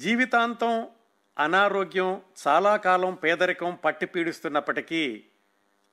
జీవితాంతం 0.00 0.88
అనారోగ్యం 1.38 2.22
చాలా 2.46 2.76
కాలం 2.76 3.14
పేదరికం 3.14 3.78
పట్టి 3.84 4.06
పీడిస్తున్నప్పటికీ 4.06 5.24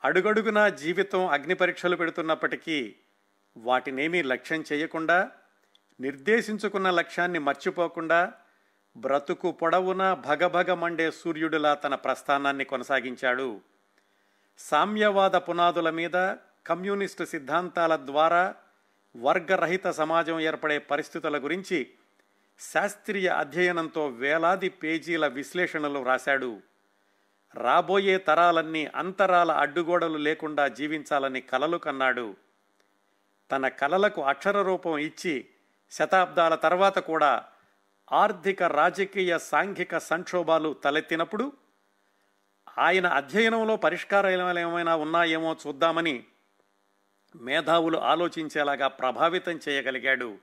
అడుగడుగునా 0.04 0.70
జీవితం 0.70 1.28
అగ్ని 1.28 1.54
పరీక్షలు 1.54 1.96
పెడుతున్నప్పటికీ 1.96 2.96
వాటినేమీ 3.58 4.22
లక్ష్యం 4.22 4.64
చేయకుండా 4.74 5.32
నిర్దేశించుకున్న 6.00 6.90
లక్ష్యాన్ని 6.90 7.40
మర్చిపోకుండా 7.40 8.34
బ్రతుకు 8.98 9.52
పొడవునా 9.52 10.14
భగభగ 10.14 10.74
మండే 10.74 11.12
సూర్యుడిలా 11.12 11.74
తన 11.74 11.96
ప్రస్థానాన్ని 11.96 12.66
కొనసాగించాడు. 12.66 13.62
సామ్యవాద 14.60 15.36
పునాదుల 15.36 15.90
మీద 15.90 16.36
కమ్యూనిస్టు 16.68 17.24
సిద్ధాంతాల 17.24 17.96
ద్వారా 17.96 18.56
వర్గరహిత 19.18 19.88
సమాజం 19.88 20.40
ఏర్పడే 20.40 20.78
పరిస్థితుల 20.78 21.44
గురించి 21.44 21.90
శాస్త్రీయ 22.60 23.28
అధ్యయనంతో 23.28 24.08
వేలాది 24.08 24.70
పేజీల 24.70 25.28
విశ్లేషణలు 25.28 26.04
రాశాడు. 26.04 26.62
రాబోయే 27.56 28.18
తరాలన్నీ 28.18 28.86
అంతరాల 28.86 29.52
అడ్డుగోడలు 29.52 30.18
లేకుండా 30.18 30.68
జీవించాలని 30.68 31.42
కలలు 31.42 31.78
కన్నాడు. 31.78 32.36
తన 33.52 33.68
కలలకు 33.68 34.22
అక్షర 34.22 34.62
రూపం 34.62 34.98
ఇచ్చి 34.98 35.50
శతాబ్దాల 35.92 36.56
తర్వాత 36.56 37.00
కూడా 37.00 37.46
ఆర్థిక 38.12 38.64
రాజకీయ 38.64 39.38
సాంఘిక 39.38 39.98
సంక్షోభాలు 39.98 40.74
తలెత్తినప్పుడు 40.74 41.52
ఆయన 42.78 43.08
అధ్యయనంలో 43.08 43.76
పరిష్కారాలు 43.76 44.60
ఏమైనా 44.60 44.96
ఉన్నాయేమో 44.96 45.56
చూద్దామని 45.68 46.24
మేధావులు 47.36 47.98
ఆలోచించేలాగా 47.98 48.88
ప్రభావితం 48.88 49.60
చేయగలిగాడు 49.70 50.38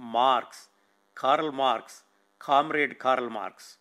Marx. 0.00 0.71
Karl 1.16 1.50
Marx 1.50 2.02
comrade 2.42 2.94
Karl 2.94 3.28
Marx 3.28 3.78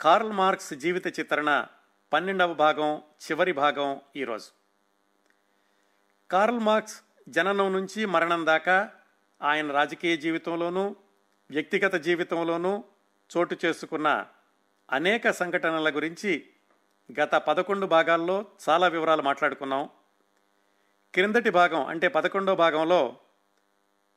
Karl 0.00 0.32
Marx 0.32 0.74
జీవిత 0.74 1.20
చిత్రణ 1.20 1.66
పన్నెండవ 2.12 2.54
భాగం 2.54 2.96
చివరి 2.96 3.52
భాగం 3.52 4.00
ఈరోజు 4.16 4.50
కార్ల్ 6.30 6.58
మార్క్స్ 6.58 7.02
జననం 7.28 7.72
నుంచి 7.72 8.06
మరణం 8.06 8.46
దాకా 8.46 8.90
ఆయన 9.42 9.72
రాజకీయ 9.72 10.16
జీవితంలోనూ 10.16 10.96
వ్యక్తిగత 11.50 11.94
జీవితంలోనూ 11.94 12.84
చోటు 13.36 13.56
చేసుకున్న 13.64 14.26
అనేక 14.90 15.30
సంఘటనల 15.30 15.96
గురించి 15.96 16.48
గత 17.20 17.34
పదకొండు 17.34 17.86
భాగాల్లో 17.86 18.46
చాలా 18.68 18.86
వివరాలు 18.86 19.22
మాట్లాడుకున్నాం. 19.22 19.90
క్రిందటి 21.14 21.50
భాగం 21.50 21.86
అంటే 21.86 22.08
పదకొండో 22.08 22.54
భాగంలో 22.56 23.16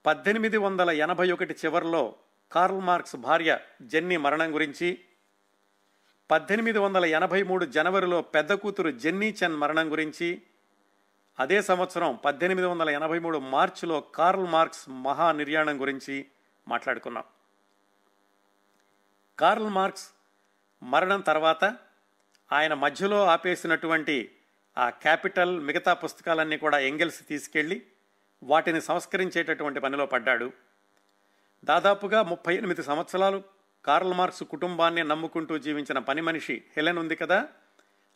పద్దెనిమిది 0.06 0.58
వందల 0.58 0.90
ఎనభై 0.90 1.32
ఒకటి 1.32 1.54
చివరిలో 1.54 2.16
కార్ల్ 2.52 2.82
మార్క్స్ 2.82 3.16
భార్య 3.16 3.60
జెన్నీ 3.82 4.18
మరణం 4.18 4.54
గురించి 4.54 5.00
పద్దెనిమిది 6.32 6.80
వందల 6.80 7.06
ఎనభై 7.06 7.44
మూడు 7.44 7.66
జనవరిలో 7.66 8.22
పెద్ద 8.22 8.54
కూతురు 8.54 8.92
జెన్నీ 8.92 9.36
చెన్ 9.44 9.56
మరణం 9.56 9.92
గురించి 9.92 10.42
అదే 11.40 11.62
సంవత్సరం 11.62 12.16
పద్దెనిమిది 12.16 12.68
వందల 12.68 12.90
ఎనభై 12.90 13.20
మూడు 13.20 13.38
మార్చిలో 13.38 14.02
కార్ల్ 14.02 14.48
మార్క్స్ 14.48 14.90
మహా 14.90 15.32
నిర్యాణం 15.32 15.82
గురించి 15.82 16.26
మాట్లాడుకున్నాం. 16.68 17.24
కార్ల్ 19.40 19.70
మార్క్స్ 19.70 20.10
మరణం 20.84 21.22
తర్వాత 21.22 21.78
ఆయన 22.52 22.74
మధ్యలో 22.74 23.26
ఆపేసినటువంటి 23.26 24.32
ఆ 24.78 24.90
క్యాపిటల్ 24.90 25.60
మిగతా 25.60 25.94
పుస్తకాలన్నీ 25.94 26.58
కూడా 26.58 26.80
ఎంగెల్స్ 26.80 27.28
తీసుకెళ్ళి 27.28 27.82
వాటిని 28.44 28.82
సంస్కరించేటటువంటి 28.82 29.80
పనిలో 29.80 30.06
పడ్డాడు. 30.06 30.52
దాదాపుగా 31.66 32.24
ముప్పై 32.24 32.56
ఎనిమిది 32.56 32.84
సంవత్సరాలు 32.84 33.44
కార్ల్ 33.86 34.14
మార్క్స్ 34.14 34.44
కుటుంబాన్ని 34.44 35.04
నమ్ముకుంటూ 35.04 35.58
జీవించిన 35.58 36.00
పని 36.00 36.22
మనిషి 36.22 36.64
హెలెన్ 36.78 36.98
ఉంది 36.98 37.16
కదా? 37.16 37.48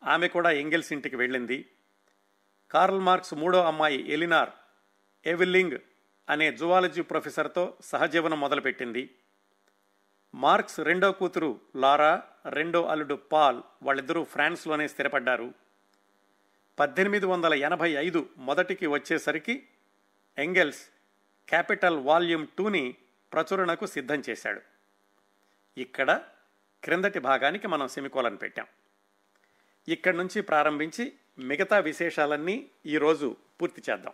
ఆమె 0.03 0.27
కూడా 0.27 0.51
ఎంగెల్స్ 0.51 0.93
ఇంటికి 0.93 1.15
వెళ్ళింది. 1.15 1.69
కార్ల్ 2.71 2.99
మార్క్స్ 2.99 3.33
మూడో 3.33 3.63
అమ్మాయి 3.63 4.11
ఎలినార్ 4.11 4.49
ఎవిల్లింగ్ 5.25 5.77
అనే 6.29 6.51
జువాలజీ 6.51 7.01
ప్రొఫెసర్తో 7.01 7.73
సహజీవనం 7.81 8.39
మొదలుపెట్టింది. 8.39 9.15
మార్క్స్ 10.35 10.79
రెండో 10.79 11.11
కూతురు 11.11 11.59
లారా 11.75 12.23
రెండో 12.49 12.85
అల్లుడు 12.85 13.15
పాల్ 13.15 13.61
వాళ్ళిద్దరూ 13.83 14.23
ఫ్రాన్స్లోనే 14.23 14.87
స్థిరపడ్డారు. 14.87 15.53
పద్దెనిమిది 16.79 17.25
వందల 17.25 17.53
ఎనభై 17.53 17.91
ఐదు 17.91 18.29
మొదటికి 18.37 18.87
వచ్చేసరికి 18.87 19.67
ఎంగెల్స్ 20.37 20.81
క్యాపిటల్ 21.49 21.97
వాల్యూమ్ 21.97 22.47
టూని 22.57 22.95
ప్రచురణకు 23.33 23.85
సిద్ధం 23.85 24.23
చేశాడు. 24.29 24.61
ఇక్కడ 25.77 26.21
క్రిందటి 26.83 27.19
భాగానికి 27.19 27.67
మనం 27.67 27.87
సెమికోలను 27.87 28.37
పెట్టాం. 28.37 28.65
ఇక్కడి 29.87 30.17
నుంచి 30.17 30.41
ప్రారంభించి 30.41 31.13
మిగతా 31.39 31.79
విశేషాలన్నీ 31.79 32.69
ఈరోజు 32.85 33.35
పూర్తి 33.61 33.91
చేద్దాం. 33.91 34.13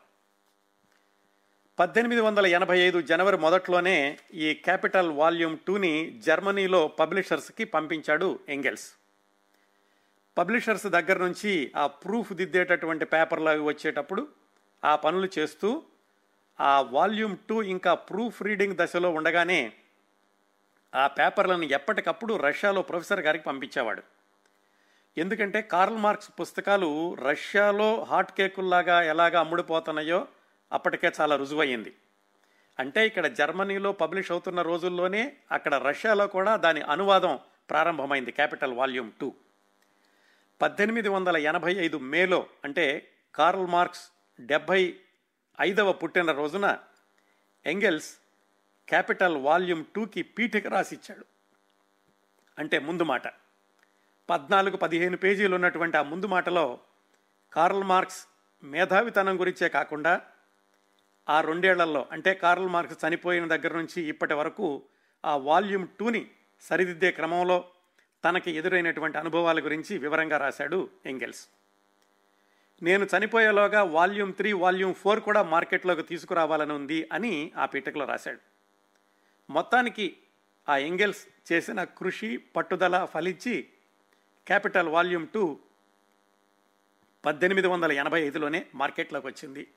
పద్దెనిమిది 1.79 2.21
వందల 2.21 2.45
ఎనభై 2.45 2.79
ఐదు 2.79 3.01
జనవరి 3.01 3.37
మొదట్లోనే 3.37 4.17
ఈ 4.33 4.53
క్యాపిటల్ 4.53 5.11
వాల్యూమ్ 5.11 5.57
టూని 5.57 6.19
జర్మనీలో 6.19 6.87
పబ్లిషర్స్కి 6.87 7.63
పంపించాడు 7.63 8.39
ఎంగెల్స్. 8.49 8.93
పబ్లిషర్స్ 10.37 10.87
దగ్గర 10.87 11.17
నుంచి 11.17 11.71
ఆ 11.75 11.87
ప్రూఫ్ 11.87 12.33
దిద్దేటటువంటి 12.33 13.05
పేపర్లు 13.05 13.49
అవి 13.49 13.61
వచ్చేటప్పుడు 13.61 14.27
ఆ 14.85 14.95
పనులు 14.95 15.29
చేస్తూ 15.39 15.83
ఆ 16.59 16.81
వాల్యూమ్ 16.81 17.37
టూ 17.49 17.61
ఇంకా 17.61 17.93
ప్రూఫ్ 17.93 18.41
రీడింగ్ 18.41 18.75
దశలో 18.75 19.11
ఉండగానే 19.11 19.73
ఆ 20.95 21.07
పేపర్లను 21.07 21.63
ఎప్పటికప్పుడు 21.63 22.33
రష్యాలో 22.37 22.81
ప్రొఫెసర్ 22.81 23.19
గారికి 23.19 23.43
పంపించేవాడు. 23.43 24.03
ఎందుకంటే 25.17 25.61
కార్ల్ 25.61 25.97
మార్క్స్ 25.97 26.31
పుస్తకాలు 26.39 27.13
రష్యాలో 27.13 28.03
హాట్ 28.03 28.31
కేకుల్లాగా 28.31 29.03
ఎలాగా 29.03 29.39
అమ్ముడుపోతున్నాయో 29.39 30.27
అప్పటికే 30.71 31.11
చాలా 31.21 31.35
రుజువయ్యింది. 31.35 31.95
అంటే 32.79 33.07
ఇక్కడ 33.07 33.27
జర్మనీలో 33.27 33.91
పబ్లిష్ 33.91 34.31
అవుతున్న 34.31 34.61
రోజుల్లోనే 34.61 35.33
అక్కడ 35.51 35.75
రష్యాలో 35.75 36.27
కూడా 36.27 36.55
దాని 36.55 36.81
అనువాదం 36.81 37.39
ప్రారంభమైంది 37.69 38.31
క్యాపిటల్ 38.31 38.73
వాల్యూమ్ 38.73 39.11
టూ. 39.21 39.33
పద్దెనిమిది 40.61 41.09
వందల 41.09 41.37
ఎనభై 41.37 41.75
ఐదు 41.75 41.97
మేలో 41.97 42.45
అంటే 42.63 43.07
కార్ల్ 43.35 43.67
మార్క్స్ 43.67 44.09
డెబ్భై 44.39 44.95
ఐదవ 45.61 45.93
పుట్టిన 45.93 46.31
రోజున 46.31 46.77
ఎంగెల్స్ 47.65 48.17
క్యాపిటల్ 48.89 49.37
వాల్యూమ్ 49.37 49.85
టూకి 49.95 50.21
పీఠిక 50.21 50.67
రాసిచ్చాడు. 50.67 51.25
అంటే 52.59 52.79
ముందు 52.79 53.03
మాట. 53.03 53.27
పద్నాలుగు 54.29 54.77
పదిహేను 54.77 55.17
పేజీలు 55.17 55.55
ఉన్నటువంటి 55.55 55.97
ఆ 55.97 56.01
ముందు 56.01 56.25
మాటలో 56.25 56.79
కార్ల్ 57.53 57.83
మార్క్స్ 57.83 58.27
మేధావితనం 58.63 59.39
గురించే 59.39 59.69
కాకుండా 59.69 60.21
ఆ 61.29 61.41
రెండేళ్ళలో 61.41 62.05
అంటే 62.11 62.33
కార్ల్ 62.33 62.67
మార్క్స్ 62.67 63.05
చనిపోయిన 63.05 63.47
దగ్గర 63.47 63.77
నుంచి 63.77 64.01
ఇప్పటి 64.01 64.33
వరకు 64.33 64.83
ఆ 65.25 65.35
వాల్యూమ్ 65.35 65.87
టూని 65.99 66.31
సరిదిద్దే 66.61 67.11
క్రమంలో 67.11 67.69
తనకి 68.25 68.51
ఎదురైనటువంటి 68.51 69.17
అనుభవాల 69.17 69.59
గురించి 69.59 69.97
వివరంగా 69.97 70.37
రాశాడు 70.37 70.89
ఎంగెల్స్. 71.05 71.47
నేను 72.81 73.07
చనిపోయేలోగా 73.17 73.83
వాల్యూమ్ 73.83 74.33
త్రీ 74.33 74.53
వాల్యూమ్ 74.53 74.95
ఫోర్ 74.95 75.19
కూడా 75.19 75.43
మార్కెట్లోకి 75.43 76.03
తీసుకురావాలని 76.03 76.73
ఉంది 76.73 77.09
అని 77.11 77.51
ఆ 77.57 77.65
పీఠకలో 77.65 78.05
రాశాడు. 78.05 78.39
మొత్తానికి 79.49 80.17
ఆ 80.69 80.77
ఎంగెల్స్ 80.77 81.51
చేసిన 81.51 81.83
కృషి 81.83 82.37
పట్టుదల 82.37 83.05
ఫలించి 83.05 83.69
క్యాపిటల్ 84.47 84.87
వాల్యూమ్ 84.87 85.27
టూ 85.27 85.59
పద్దెనిమిది 87.25 87.67
వందల 87.67 87.91
ఎనభై 87.91 88.21
ఐదులోనే 88.21 88.65
మార్కెట్లోకి 88.75 89.27
వచ్చింది. 89.27 89.67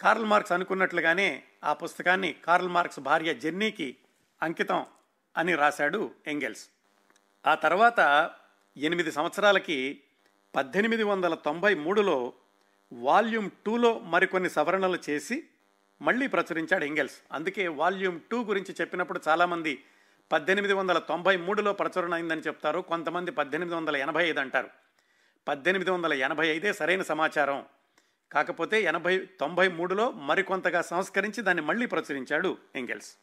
కార్ల్ 0.00 0.24
మార్క్స్ 0.24 0.52
అనుకున్నట్లుగానే 0.52 1.42
ఆ 1.64 1.72
పుస్తకాన్ని 1.72 2.32
కార్ల్ 2.32 2.68
మార్క్స్ 2.68 3.00
భార్య 3.00 3.34
జెన్నీకి 3.34 3.96
అంకితం 4.42 4.86
అని 5.36 5.54
రాశాడు 5.54 6.14
ఎంగెల్స్. 6.26 6.68
ఆ 7.46 7.54
తర్వాత 7.54 8.30
ఎనిమిది 8.76 9.12
సంవత్సరాలకి 9.12 10.00
పద్దెనిమిది 10.56 11.02
వందల 11.02 11.34
తొంభై 11.34 11.74
మూడులో 11.74 12.32
వాల్యూమ్ 12.92 13.50
టూలో 13.66 13.98
మరికొన్ని 13.98 14.50
సవరణలు 14.50 14.98
చేసి 15.10 15.44
మళ్ళీ 16.02 16.26
ప్రచురించాడు 16.26 16.84
ఎంగెల్స్ 16.84 17.16
అందుకే 17.32 17.68
వాల్యూమ్ 17.68 18.20
టూ 18.32 18.42
గురించి 18.42 18.74
చెప్పినప్పుడు 18.80 19.20
చాలామంది 19.28 19.84
పద్దెనిమిది 20.32 20.72
వందల 20.72 20.98
తొంభై 20.98 21.36
మూడులో 21.36 21.72
ప్రచురణ 21.72 22.14
అయిందని 22.14 22.40
చెప్తారు 22.40 22.80
కొంతమంది 22.80 23.30
పద్దెనిమిది 23.30 23.76
వందల 23.76 23.96
ఎనభై 23.96 24.28
ఐదు 24.28 24.40
అంటారు. 24.40 24.70
పద్దెనిమిది 25.48 25.90
వందల 25.90 26.12
ఎనభై 26.12 26.46
ఐదే 26.46 26.72
సరైన 26.72 27.02
సమాచారం. 27.02 27.64
కాకపోతే 28.32 28.82
ఎనభై 28.82 29.18
తొంభై 29.18 29.68
మూడులో 29.68 30.10
మరికొంతగా 30.10 30.82
సంస్కరించి 30.82 31.42
దాన్ని 31.42 31.62
మళ్ళీ 31.62 31.86
ప్రచురించాడు 31.86 32.58
ఎంగెల్స్ 32.74 33.16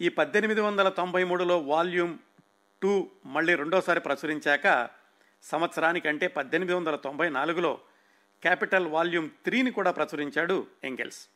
ఈ 0.00 0.08
పద్దెనిమిది 0.08 0.60
వందల 0.60 0.88
తొంభై 0.88 1.24
మూడులో 1.24 1.58
వాల్యూమ్ 1.58 2.18
టూ 2.82 3.10
మళ్ళీ 3.26 3.54
రెండోసారి 3.54 4.00
ప్రచురించాక 4.00 4.66
సంవత్సరానికి 5.42 6.08
అంటే 6.08 6.26
పద్దెనిమిది 6.26 6.76
వందల 6.76 6.96
తొంభై 6.96 7.28
నాలుగులో 7.28 7.80
క్యాపిటల్ 8.42 8.86
వాల్యూమ్ 8.86 9.30
త్రీని 9.30 9.70
కూడా 9.70 9.90
ప్రచురించాడు 9.90 10.66
ఎంగెల్స్. 10.84 11.28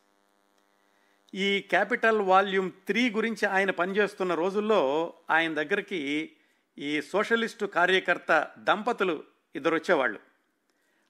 ఈ 1.33 1.59
క్యాపిటల్ 1.59 2.21
వాల్యూమ్ 2.21 2.71
త్రీ 2.71 3.09
గురించి 3.09 3.45
ఆయన 3.45 3.71
పనిచేస్తున్న 3.71 4.33
రోజుల్లో 4.33 5.13
ఆయన 5.29 5.53
దగ్గరికి 5.53 6.31
ఈ 6.77 7.01
సోషలిస్టు 7.01 7.65
కార్యకర్త 7.65 8.51
దంపతులు 8.57 9.23
ఇద్దరు 9.55 9.75
వచ్చేవాళ్ళు 9.75 10.19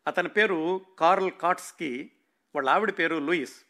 అతని 0.07 0.30
పేరు 0.30 0.81
కార్ల్ 1.00 1.31
కాట్స్కి 1.31 2.12
వాళ్ళ 2.56 2.69
ఆవిడ 2.69 2.94
పేరు 3.00 3.15
లూయిస్. 3.15 3.65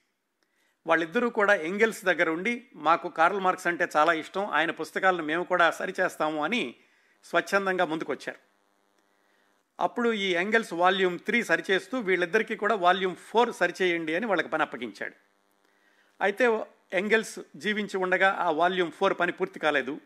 వాళ్ళిద్దరూ 0.87 1.29
కూడా 1.29 1.53
ఎంగెల్స్ 1.53 2.05
దగ్గర 2.05 2.29
ఉండి 2.29 2.65
మాకు 2.75 3.09
కార్ల్ 3.09 3.39
మార్క్స్ 3.39 3.67
అంటే 3.67 3.87
చాలా 3.97 4.13
ఇష్టం 4.13 4.45
ఆయన 4.45 4.71
పుస్తకాలను 4.71 5.23
మేము 5.23 5.43
కూడా 5.43 5.71
సరిచేస్తాము 5.71 6.43
అని 6.43 6.75
స్వచ్ఛందంగా 7.23 7.85
ముందుకొచ్చారు. 7.85 8.54
అప్పుడు 9.79 10.13
ఈ 10.13 10.33
ఎంగెల్స్ 10.33 10.73
వాల్యూమ్ 10.73 11.19
త్రీ 11.19 11.43
సరిచేస్తూ 11.43 11.97
వీళ్ళిద్దరికీ 11.99 12.55
కూడా 12.55 12.75
వాల్యూమ్ 12.75 13.15
ఫోర్ 13.15 13.51
సరిచేయండి 13.53 14.15
అని 14.15 14.25
వాళ్ళకి 14.25 14.49
పని 14.49 14.63
అప్పగించాడు. 14.63 15.15
అయితే 16.21 16.65
ఎంగెల్స్ 16.93 17.39
జీవించి 17.55 17.97
ఉండగా 17.97 18.29
ఆ 18.39 18.49
వాల్యూమ్ 18.49 18.91
ఫోర్ 18.91 19.19
పని 19.19 19.31
పూర్తి 19.31 19.59
కాలేదు. 19.59 20.01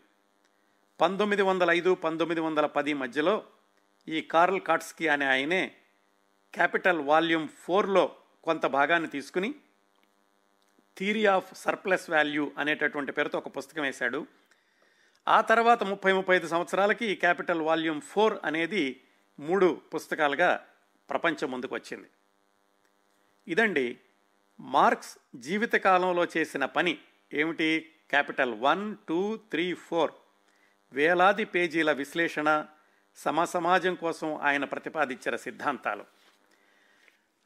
పంతొమ్మిది 0.99 1.41
వందల 1.41 1.71
ఐదు 1.71 1.95
పంతొమ్మిది 1.95 2.41
వందల 2.41 2.65
పది 2.65 2.93
మధ్యలో 2.93 3.43
ఈ 4.07 4.21
కార్ల్ 4.21 4.61
కాట్స్కి 4.61 5.07
అనే 5.07 5.25
ఆయనే 5.25 5.71
క్యాపిటల్ 6.53 6.99
వాల్యూమ్ 6.99 7.47
ఫోర్లో 7.47 8.15
కొంత 8.43 8.65
భాగాన్ని 8.65 9.09
తీసుకుని 9.09 9.55
థీరీ 10.97 11.25
ఆఫ్ 11.25 11.55
సర్ప్లస్ 11.55 12.09
వాల్యూ 12.09 12.51
అనేటటువంటి 12.57 13.11
పేరుతో 13.11 13.37
ఒక 13.37 13.57
పుస్తకం 13.57 13.83
వేశాడు. 13.83 14.27
ఆ 15.27 15.41
తర్వాత 15.41 15.83
ముప్పై 15.83 16.13
ముప్పై 16.13 16.35
ఐదు 16.35 16.47
సంవత్సరాలకి 16.47 17.05
ఈ 17.05 17.15
క్యాపిటల్ 17.15 17.61
వాల్యూమ్ 17.61 18.01
ఫోర్ 18.01 18.39
అనేది 18.45 19.01
మూడు 19.39 19.81
పుస్తకాలుగా 19.95 20.67
ప్రపంచం 21.09 21.51
ముందుకు 21.51 21.75
వచ్చింది. 21.75 22.07
ఇదండి 23.47 23.99
మార్క్స్ 24.59 25.17
జీవితకాలంలో 25.35 26.27
చేసిన 26.37 26.65
పని 26.65 26.97
ఏమిటి? 27.33 27.91
Capital 28.09 28.53
one 28.53 28.97
two 29.09 29.37
three 29.37 29.73
four. 29.73 30.11
వేలాది 30.93 31.45
పేజీల 31.45 31.91
విశ్లేషణ 31.91 32.65
సమసమాజం 33.15 33.95
కోసం 33.95 34.35
ఆయన 34.35 34.65
ప్రతిపాదించిన 34.65 35.35
సిద్ధాంతాలు. 35.35 36.05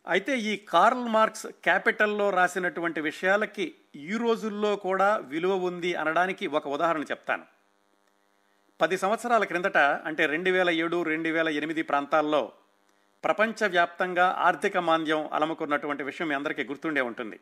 అయితే 0.08 0.38
ఈ 0.38 0.58
కార్ల్ 0.58 1.08
మార్క్స్ 1.08 1.48
క్యాపిటల్లో 1.48 2.30
రాసినటువంటి 2.30 3.02
విషయాలకి 3.02 3.76
ఈ 3.96 4.12
రోజుల్లో 4.12 4.76
కూడా 4.76 5.18
విలువ 5.18 5.56
ఉంది 5.56 5.96
అనడానికి 5.96 6.48
ఒక 6.48 6.68
ఉదాహరణ 6.68 7.04
చెప్తాను. 7.04 7.53
పది 8.82 8.98
సంవత్సరాల 8.98 9.44
క్రిందట 9.44 9.78
అంటే 9.78 10.26
రెండు 10.26 10.50
వేల 10.50 10.70
ఏడు 10.70 11.04
రెండు 11.04 11.30
వేల 11.30 11.50
ఎనిమిది 11.50 11.82
ప్రాంతాల్లో 11.82 12.52
ప్రపంచవ్యాప్తంగా 13.24 14.36
ఆర్థిక 14.38 14.78
మాంద్యం 14.78 15.30
అలముకున్నటువంటి 15.34 16.04
విషయం 16.04 16.28
మీ 16.28 16.36
అందరికీ 16.36 16.64
గుర్తుండే 16.64 17.02
ఉంటుంది. 17.02 17.40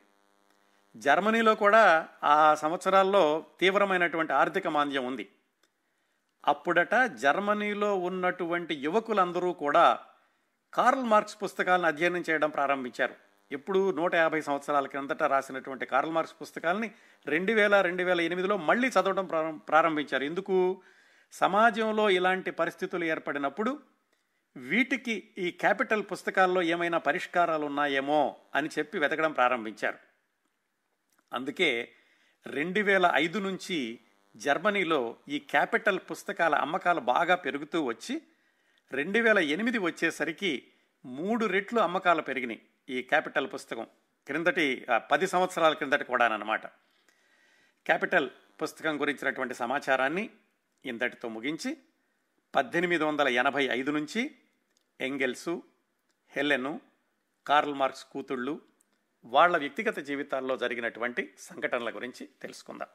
జర్మనీలో 0.96 1.56
కూడా 1.56 2.08
ఆ 2.24 2.56
సంవత్సరాల్లో 2.56 3.46
తీవ్రమైనటువంటి 3.60 4.34
ఆర్థిక 4.34 4.68
మాంద్యం 4.68 5.06
ఉంది. 5.06 5.30
అప్పుడట 6.48 6.96
జర్మనీలో 6.96 7.96
ఉన్నటువంటి 7.96 8.76
యువకులందరూ 8.76 9.54
కూడా 9.54 10.00
కార్ల్ 10.74 11.04
మార్క్స్ 11.04 11.38
పుస్తకాలను 11.44 11.88
అధ్యయనం 11.88 12.24
చేయడం 12.30 12.50
ప్రారంభించారు. 12.50 13.16
ఎప్పుడు 13.52 13.92
నూట 13.92 14.16
యాభై 14.16 14.42
సంవత్సరాల 14.42 14.88
క్రిందట 14.88 15.24
రాసినటువంటి 15.24 15.86
కార్ల్ 15.86 16.12
మార్క్స్ 16.12 16.36
పుస్తకాలని 16.42 16.92
రెండు 17.26 17.54
వేల 17.54 17.82
రెండు 17.82 18.04
వేల 18.04 18.22
ఎనిమిదిలో 18.22 18.58
మళ్ళీ 18.58 18.88
చదవడం 18.88 19.58
ప్రారంభించారు. 19.70 20.24
ఎందుకు? 20.24 20.82
సమాజంలో 21.32 22.10
ఇలాంటి 22.10 22.52
పరిస్థితులు 22.52 23.06
ఏర్పడినప్పుడు 23.06 23.80
వీటికి 24.56 25.34
ఈ 25.38 25.52
క్యాపిటల్ 25.52 26.04
పుస్తకాల్లో 26.12 26.62
ఏమైనా 26.62 26.98
పరిష్కారాలు 26.98 27.66
ఉన్నాయేమో 27.66 28.36
అని 28.56 28.70
చెప్పి 28.80 29.00
వెతకడం 29.00 29.32
ప్రారంభించారు. 29.32 29.98
అందుకే 31.34 31.94
రెండు 32.46 32.80
వేల 32.80 33.12
ఐదు 33.14 33.40
నుంచి 33.40 34.00
జర్మనీలో 34.36 35.18
ఈ 35.28 35.40
క్యాపిటల్ 35.40 36.00
పుస్తకాల 36.12 36.56
అమ్మకాలు 36.56 37.00
బాగా 37.00 37.36
పెరుగుతూ 37.36 37.84
వచ్చి 37.84 38.22
రెండు 38.92 39.20
వేల 39.20 39.40
ఎనిమిది 39.40 39.78
వచ్చేసరికి 39.78 40.68
మూడు 41.06 41.46
రెట్లు 41.46 41.80
అమ్మకాలు 41.80 42.22
పెరిగినాయి 42.22 42.62
ఈ 42.90 43.02
క్యాపిటల్ 43.02 43.48
పుస్తకం. 43.54 43.88
క్రిందటి 44.28 44.86
పది 45.12 45.28
సంవత్సరాల 45.28 45.74
క్రిందటి 45.74 46.04
కూడానమాట 46.04 46.66
క్యాపిటల్ 47.86 48.30
పుస్తకం 48.62 49.02
గురించినటువంటి 49.02 49.54
సమాచారాన్ని 49.54 50.30
ఇంతటితో 50.86 51.30
ముగించి 51.30 51.78
పద్దెనిమిది 52.56 53.04
వందల 53.04 53.28
ఎనభై 53.28 53.64
ఐదు 53.72 53.92
నుంచి 53.92 54.36
ఎంగెల్సు 55.02 55.64
హెలెను 56.30 56.82
కార్ల్ 57.48 57.74
మార్క్స్ 57.74 58.06
కూతుళ్ళు 58.06 58.62
వాళ్ళ 59.26 59.58
వ్యక్తిగత 59.58 60.00
జీవితాల్లో 60.00 60.58
జరిగినటువంటి 60.58 61.34
సంఘటనల 61.38 61.96
గురించి 61.96 62.30
తెలుసుకుందాం. 62.42 62.88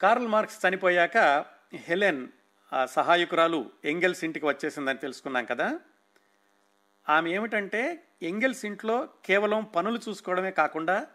కార్ల్ 0.00 0.28
మార్క్స్ 0.28 0.66
చనిపోయాక 0.66 1.44
హెలెన్ 1.74 2.28
సహాయకురాలు 2.86 3.70
ఎంగెల్స్ 3.84 4.24
ఇంటికి 4.24 4.46
వచ్చేసిందని 4.46 4.98
తెలుసుకున్నాం 4.98 5.44
కదా. 5.44 5.80
ఆమె 7.08 7.30
ఏమిటంటే 7.30 8.08
ఎంగెల్స్ 8.22 8.64
ఇంట్లో 8.64 9.08
కేవలం 9.24 9.64
పనులు 9.64 10.00
చూసుకోవడమే 10.08 10.50
కాకుండా 10.50 11.06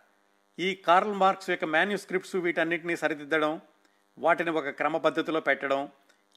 ఈ 0.60 0.76
కార్ల్ 0.76 1.14
మార్క్స్ 1.14 1.50
యొక్క 1.50 1.66
మాన్యుస్క్రిప్ట్స్ 1.66 2.36
వీటన్నిటినీ 2.36 2.96
సరిదిద్దడం 2.96 3.62
వాటిని 4.18 4.50
ఒక 4.50 4.70
క్రమ 4.70 4.98
పద్ధతిలో 4.98 5.40
పెట్టడం 5.40 5.92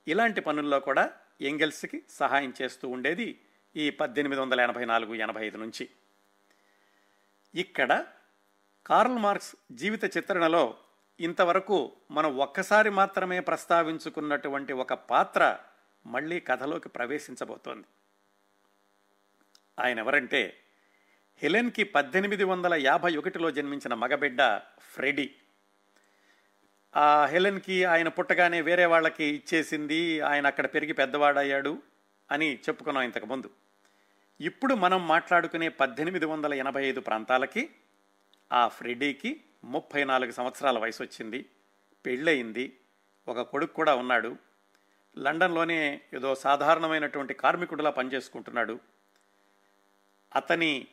ఇలాంటి 0.08 0.40
పనుల్లో 0.40 0.80
కూడా 0.80 1.12
ఎంగెల్స్కి 1.40 2.02
సహాయం 2.10 2.52
చేస్తూ 2.62 2.88
ఉండేది 2.88 3.40
ఈ 3.76 3.90
పద్దెనిమిది 3.90 4.40
వందల 4.40 4.60
ఎనభై 4.60 4.84
నాలుగు 4.84 5.14
ఎనభై 5.14 5.46
ఐదు 5.46 5.56
నుంచి. 5.56 5.88
ఇక్కడ 7.54 8.06
కార్ల్ 8.86 9.18
మార్క్స్ 9.18 9.56
జీవిత 9.72 10.16
చిత్రణలో 10.16 10.78
ఇంతవరకు 11.20 11.92
మనం 12.10 12.38
ఒక్కసారి 12.38 12.90
మాత్రమే 12.90 13.40
ప్రస్తావించుకున్నటువంటి 13.40 14.72
ఒక 14.72 14.92
పాత్ర 14.92 15.58
మళ్ళీ 16.06 16.40
కథలోకి 16.40 16.88
ప్రవేశించబోతోంది. 16.88 17.86
ఆయన 19.78 19.98
ఎవరంటే 19.98 20.62
హెలెన్కి 21.36 21.84
పద్దెనిమిది 21.84 22.44
వందల 22.44 22.74
యాభై 22.74 23.16
ఒకటిలో 23.16 23.50
జన్మించిన 23.50 23.94
మగబిడ్డ 23.94 24.58
ఫ్రెడీ. 24.94 25.34
ఆ 26.96 27.26
హెలెన్కి 27.26 27.84
ఆయన 27.84 28.08
పుట్టగానే 28.08 28.60
వేరే 28.60 28.86
వాళ్ళకి 28.86 29.24
ఇచ్చేసింది 29.24 30.20
ఆయన 30.20 30.46
అక్కడ 30.46 30.66
పెరిగి 30.66 30.92
పెద్దవాడయ్యాడు 30.92 31.82
అని 32.32 32.54
చెప్పుకున్నాం 32.54 33.04
ఇంతకుముందు 33.04 33.50
ఇప్పుడు 34.40 34.74
మనం 34.74 35.08
మాట్లాడుకునే 35.08 35.68
పద్దెనిమిది 35.68 36.26
వందల 36.26 36.54
ఎనభై 36.54 36.84
ఐదు 36.84 37.00
ప్రాంతాలకి 37.00 37.70
ఆ 38.52 38.68
ఫ్రెడీకి 38.68 39.40
ముప్పై 39.64 40.04
నాలుగు 40.04 40.30
సంవత్సరాల 40.30 40.78
వయసు 40.78 41.02
వచ్చింది 41.02 41.46
పెళ్ళయింది 42.06 42.76
ఒక 43.28 43.40
కొడుకు 43.40 43.72
కూడా 43.72 43.94
ఉన్నాడు. 43.94 44.36
లండన్లోనే 45.18 46.00
ఏదో 46.14 46.34
సాధారణమైనటువంటి 46.34 47.34
కార్మికుడిలా 47.34 47.90
పనిచేసుకుంటున్నాడు. 47.90 48.80
అతని 50.36 50.86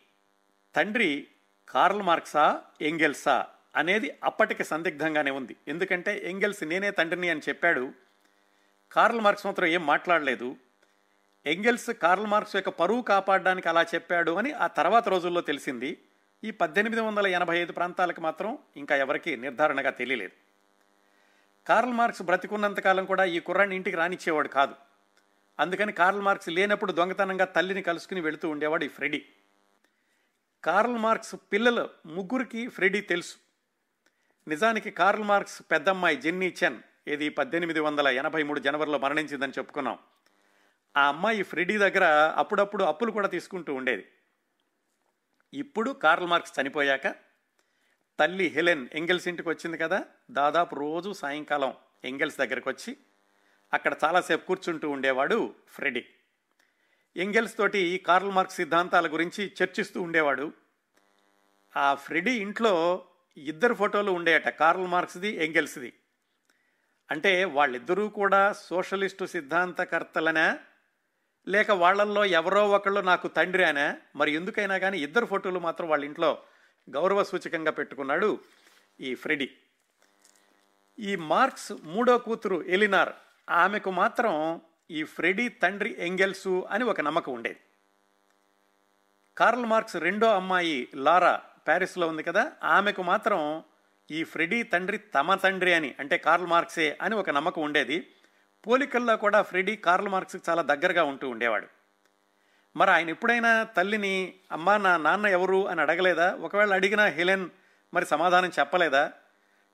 తండ్రి 0.76 1.28
కార్ల్ 1.70 2.02
మార్క్సా 2.02 2.62
ఎంగెల్సా 2.82 3.46
అనేది 3.78 4.18
అప్పటికి 4.24 4.64
సందిగ్ధంగానే 4.64 5.32
ఉంది. 5.32 5.56
ఎందుకంటే 5.68 6.30
ఎంగెల్స్ 6.30 6.64
నేనే 6.64 6.92
తండ్రిని 6.92 7.30
అని 7.30 7.42
చెప్పాడు. 7.50 7.94
కార్ల్ 8.92 9.22
మార్క్స్ 9.22 9.46
మాత్రం 9.46 9.66
ఏం 9.66 9.86
మాట్లాడలేదు. 9.86 10.56
ఎంగెల్స్ 11.46 11.90
కార్ల్ 11.90 12.28
మార్క్స్ 12.28 12.56
యొక్క 12.56 12.70
పరువు 12.70 13.02
కాపాడడానికి 13.02 13.70
అలా 13.70 13.84
చెప్పాడు 13.84 14.32
అని 14.32 14.52
ఆ 14.52 14.68
తర్వాత 14.68 15.10
రోజుల్లో 15.10 15.42
తెలిసింది. 15.42 15.98
ఈ 16.44 16.52
పద్దెనిమిది 16.52 17.02
వందల 17.02 17.28
ఎనభై 17.28 17.58
ఐదు 17.58 17.72
ప్రాంతాలకు 17.72 18.22
మాత్రం 18.22 18.58
ఇంకా 18.78 18.96
ఎవరికీ 18.96 19.36
నిర్ధారణగా 19.36 19.90
తెలియలేదు. 19.90 20.32
కార్ల్ 21.68 21.94
మార్క్స్ 21.94 22.22
బ్రతికున్నంతకాలం 22.22 23.06
కూడా 23.06 23.24
ఈ 23.24 23.40
కుర్రాన్ని 23.40 23.76
ఇంటికి 23.76 23.98
రానిచ్చేవాడు 23.98 24.48
కాదు. 24.48 24.76
అందుకని 25.60 25.92
కార్ల్ 25.92 26.22
మార్క్స్ 26.22 26.50
లేనప్పుడు 26.50 26.92
దొంగతనంగా 26.92 27.46
తల్లిని 27.46 27.82
కలుసుకుని 27.82 28.22
వెళుతూ 28.22 28.50
ఉండేవాడు 28.50 28.84
ఈ 28.84 28.88
ఫ్రెడీ 28.88 29.26
కార్ల్ 30.64 30.98
మార్క్స్ 30.98 31.36
పిల్లలు 31.54 31.90
ముగ్గురికి 32.06 32.68
ఫ్రెడీ 32.68 33.02
తెలుసు. 33.02 33.47
నిజానికి 34.48 34.92
కార్ల్ 34.92 35.24
మార్క్స్ 35.24 35.62
పెద్దమ్మాయి 35.72 36.18
జెన్నీ 36.18 36.56
చెన్ 36.64 36.80
ఇది 37.08 37.30
పద్దెనిమిది 37.30 37.80
వందల 37.80 38.08
ఎనభై 38.08 38.44
మూడు 38.44 38.60
జనవరిలో 38.60 38.98
మరణించిందని 38.98 39.52
చెప్పుకున్నాం. 39.52 40.00
ఆ 40.98 41.08
అమ్మాయి 41.08 41.44
ఫ్రెడీ 41.44 41.78
దగ్గర 41.78 42.34
అప్పుడప్పుడు 42.38 42.84
అప్పులు 42.84 43.12
కూడా 43.12 43.28
తీసుకుంటూ 43.28 43.74
ఉండేది. 43.74 44.08
ఇప్పుడు 45.54 45.92
కార్ల్ 45.92 46.28
మార్క్స్ 46.28 46.60
చనిపోయాక 46.60 47.08
తల్లి 48.20 48.48
హెలెన్ 48.48 48.88
ఎంగెల్స్ 48.94 49.28
ఇంటికి 49.28 49.50
వచ్చింది 49.50 49.78
కదా 49.78 50.06
దాదాపు 50.32 50.76
రోజు 50.76 51.14
సాయంకాలం 51.14 51.74
ఎంగెల్స్ 52.04 52.38
దగ్గరకు 52.38 52.70
వచ్చి 52.70 52.98
అక్కడ 53.74 53.96
చాలాసేపు 54.04 54.46
కూర్చుంటూ 54.46 54.90
ఉండేవాడు 54.90 55.56
ఫ్రెడీ 55.68 56.06
ఎంగెల్స్ 57.16 57.58
తోటి 57.58 58.04
కార్ల్ 58.08 58.32
మార్క్స్ 58.32 58.58
సిద్ధాంతాల 58.58 59.14
గురించి 59.14 59.52
చర్చిస్తూ 59.64 60.02
ఉండేవాడు. 60.02 60.54
ఆ 61.78 61.94
ఫ్రెడీ 61.94 62.32
ఇంట్లో 62.32 63.06
ఇద్దరు 63.38 63.74
ఫోటోలు 63.74 64.12
ఉండేయట 64.12 64.48
కార్ల్ 64.48 64.88
మార్క్స్ది 64.88 65.28
ఎంగెల్స్ది. 65.28 65.94
అంటే 67.12 67.44
వాళ్ళిద్దరూ 67.44 68.08
కూడా 68.08 68.54
సోషలిస్టు 68.54 69.26
సిద్ధాంతకర్తలనా? 69.26 70.60
లేక 71.48 71.72
వాళ్ళల్లో 71.72 72.26
ఎవరో 72.26 72.70
ఒకళ్ళు 72.70 73.02
నాకు 73.02 73.28
తండ్రి 73.28 73.64
అనా 73.64 73.98
మరి 74.16 74.32
ఎందుకైనా 74.32 74.78
కానీ 74.78 75.00
ఇద్దరు 75.00 75.26
ఫోటోలు 75.26 75.60
మాత్రం 75.60 75.90
వాళ్ళ 75.90 76.06
ఇంట్లో 76.06 76.44
గౌరవ 76.90 77.24
సూచకంగా 77.24 77.72
పెట్టుకున్నాడు 77.72 78.40
ఈ 79.00 79.16
ఫ్రెడీ 79.16 79.50
ఈ 81.00 81.16
మార్క్స్ 81.16 81.72
మూడో 81.84 82.18
కూతురు 82.18 82.64
ఎలినార్ 82.64 83.14
ఆమెకు 83.50 83.92
మాత్రం 83.92 84.62
ఈ 84.92 85.04
ఫ్రెడీ 85.04 85.50
తండ్రి 85.50 85.96
ఎంగెల్సు 86.00 86.68
అని 86.70 86.84
ఒక 86.84 87.02
నమ్మకం 87.02 87.34
ఉండేది. 87.34 87.60
కార్ల్ 89.38 89.66
మార్క్స్ 89.66 89.96
రెండో 89.96 90.36
అమ్మాయి 90.36 90.88
లారా 90.96 91.42
ప్యారిస్లో 91.68 92.08
ఉంది 92.08 92.24
కదా 92.24 92.52
ఆమెకు 92.64 93.04
మాత్రం 93.04 93.64
ఈ 94.12 94.24
ఫ్రెడీ 94.24 94.64
తండ్రి 94.64 94.98
తమ 94.98 95.36
తండ్రి 95.36 95.74
అని 95.74 95.96
అంటే 96.00 96.18
కార్ల్ 96.18 96.48
మార్క్సే 96.48 96.98
అని 97.02 97.16
ఒక 97.16 97.30
నమ్మకం 97.30 97.62
ఉండేది. 97.62 98.08
పోలికల్లో 98.68 99.18
కూడా 99.18 99.42
ఫ్రెడీ 99.42 99.76
కార్ల్ 99.76 100.08
మార్క్స్కి 100.08 100.42
చాలా 100.50 100.62
దగ్గరగా 100.62 101.04
ఉంటూ 101.04 101.30
ఉండేవాడు. 101.30 101.68
మరి 102.76 102.92
ఆయన 102.92 103.10
ఎప్పుడైనా 103.10 103.64
తల్లిని 103.64 104.34
అమ్మా 104.52 104.78
నా 104.78 104.98
నాన్న 104.98 105.26
ఎవరు? 105.26 105.68
అని 105.68 105.82
అడగలేదా? 105.82 106.38
ఒకవేళ 106.42 106.74
అడిగినా 106.74 107.06
హెలెన్ 107.06 107.50
మరి 107.94 108.06
సమాధానం 108.06 108.52
చెప్పలేదా? 108.60 109.12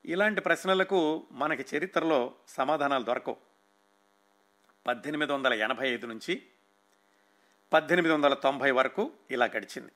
ఇలాంటి 0.05 0.41
ప్రశ్నలకు 0.41 1.27
మనకి 1.31 1.77
చరిత్రలో 1.77 2.33
సమాధానాలు 2.47 3.03
దొరకవు. 3.03 3.37
పద్దెనిమిది 4.87 5.31
వందల 5.31 5.53
ఎనభై 5.53 5.89
ఐదు 5.89 6.05
నుంచి 6.05 6.41
పద్దెనిమిది 7.73 8.13
వందల 8.13 8.33
తొంభై 8.33 8.71
వరకు 8.71 9.11
ఇలా 9.31 9.45
గడిచింది. 9.45 9.91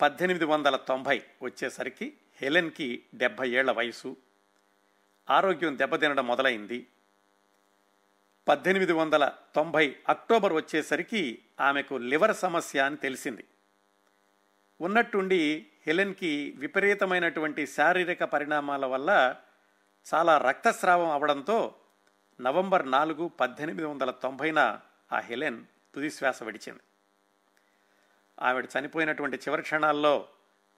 పద్దెనిమిది 0.00 0.44
వందల 0.44 0.76
తొంభై 0.76 1.22
వచ్చేసరికి 1.42 2.16
హెలెన్కి 2.42 3.02
డెబ్భై 3.14 3.50
ఏళ్ళ 3.50 3.70
వయసు. 3.70 4.16
ఆరోగ్యం 5.30 5.78
దెబ్బతినడం 5.78 6.26
మొదలైంది. 6.26 6.86
పద్దెనిమిది 8.48 8.92
వందల 8.92 9.32
తొంభై 9.54 9.96
అక్టోబర్ 10.08 10.52
వచ్చేసరికి 10.52 11.38
ఆమెకు 11.60 11.94
లివర్ 11.94 12.36
సమస్య 12.36 12.80
అని 12.80 12.96
తెలిసింది. 12.96 13.44
ఉన్నట్టుండి 14.80 15.66
హెలెన్కి 15.86 16.54
విపరీతమైనటువంటి 16.56 17.66
శారీరక 17.66 18.24
పరిణామాల 18.24 18.86
వల్ల 18.86 19.36
చాలా 20.14 20.38
రక్తస్రావం 20.38 21.10
అవడంతో 21.10 21.74
నవంబర్ 22.40 22.90
నాలుగు 22.90 23.28
పద్దెనిమిది 23.28 23.84
వందల 23.84 24.10
తొంభైన 24.10 24.80
ఆ 25.12 25.18
హెలెన్ 25.18 25.64
తుదిశ్వాస 25.94 26.42
విడిచింది. 26.42 26.80
ఆవిడ 28.42 28.68
చనిపోయినటువంటి 28.78 29.36
చివరి 29.36 29.62
క్షణాల్లో 29.62 30.28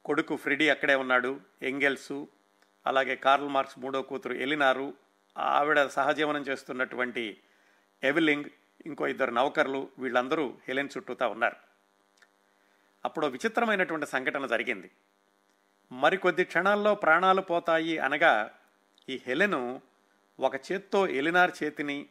కొడుకు 0.05 0.37
ఫ్రిడీ 0.37 0.69
అక్కడే 0.69 0.95
ఉన్నాడు 0.95 1.41
ఎంగెల్సు 1.63 2.29
అలాగే 2.87 3.17
కార్ల్ 3.17 3.49
మార్క్స్ 3.49 3.79
మూడో 3.79 4.03
కూతురు 4.03 4.35
ఎలినారు 4.35 4.95
ఆవిడ 5.37 5.87
సహజీవనం 5.87 6.43
చేస్తున్నటువంటి 6.43 7.41
ఎవిలింగ్ 8.03 8.45
ఇంకో 8.87 9.07
ఇద్దరు 9.07 9.31
నౌకర్లు 9.31 9.89
వీళ్ళందరూ 9.99 10.59
హెలెన్ 10.69 10.89
చుట్టూతా 10.99 11.29
ఉన్నారు. 11.29 11.57
అప్పుడు 13.05 13.27
విచిత్రమైనటువంటి 13.27 14.07
సంఘటన 14.07 14.47
జరిగింది. 14.47 14.91
మరికొద్ది 15.93 16.45
క్షణాల్లో 16.45 16.95
ప్రాణాలు 16.95 17.41
పోతాయి 17.41 17.99
అనగా 17.99 18.51
ఈ 19.09 19.21
హెలెను 19.27 19.81
ఒక 20.41 20.55
చేత్తో 20.55 21.07
ఎలినార్ 21.07 21.51
చేతిని 21.63 22.09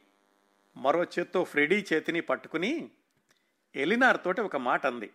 మరో 0.78 1.04
చేత్తో 1.04 1.44
ఫ్రెడీ 1.44 1.86
చేతిని 1.94 2.22
పట్టుకుని 2.22 2.92
ఎలినార్ 3.76 4.24
తోటి 4.24 4.42
ఒక 4.42 4.56
మాట 4.56 4.86
అంది 4.86 5.12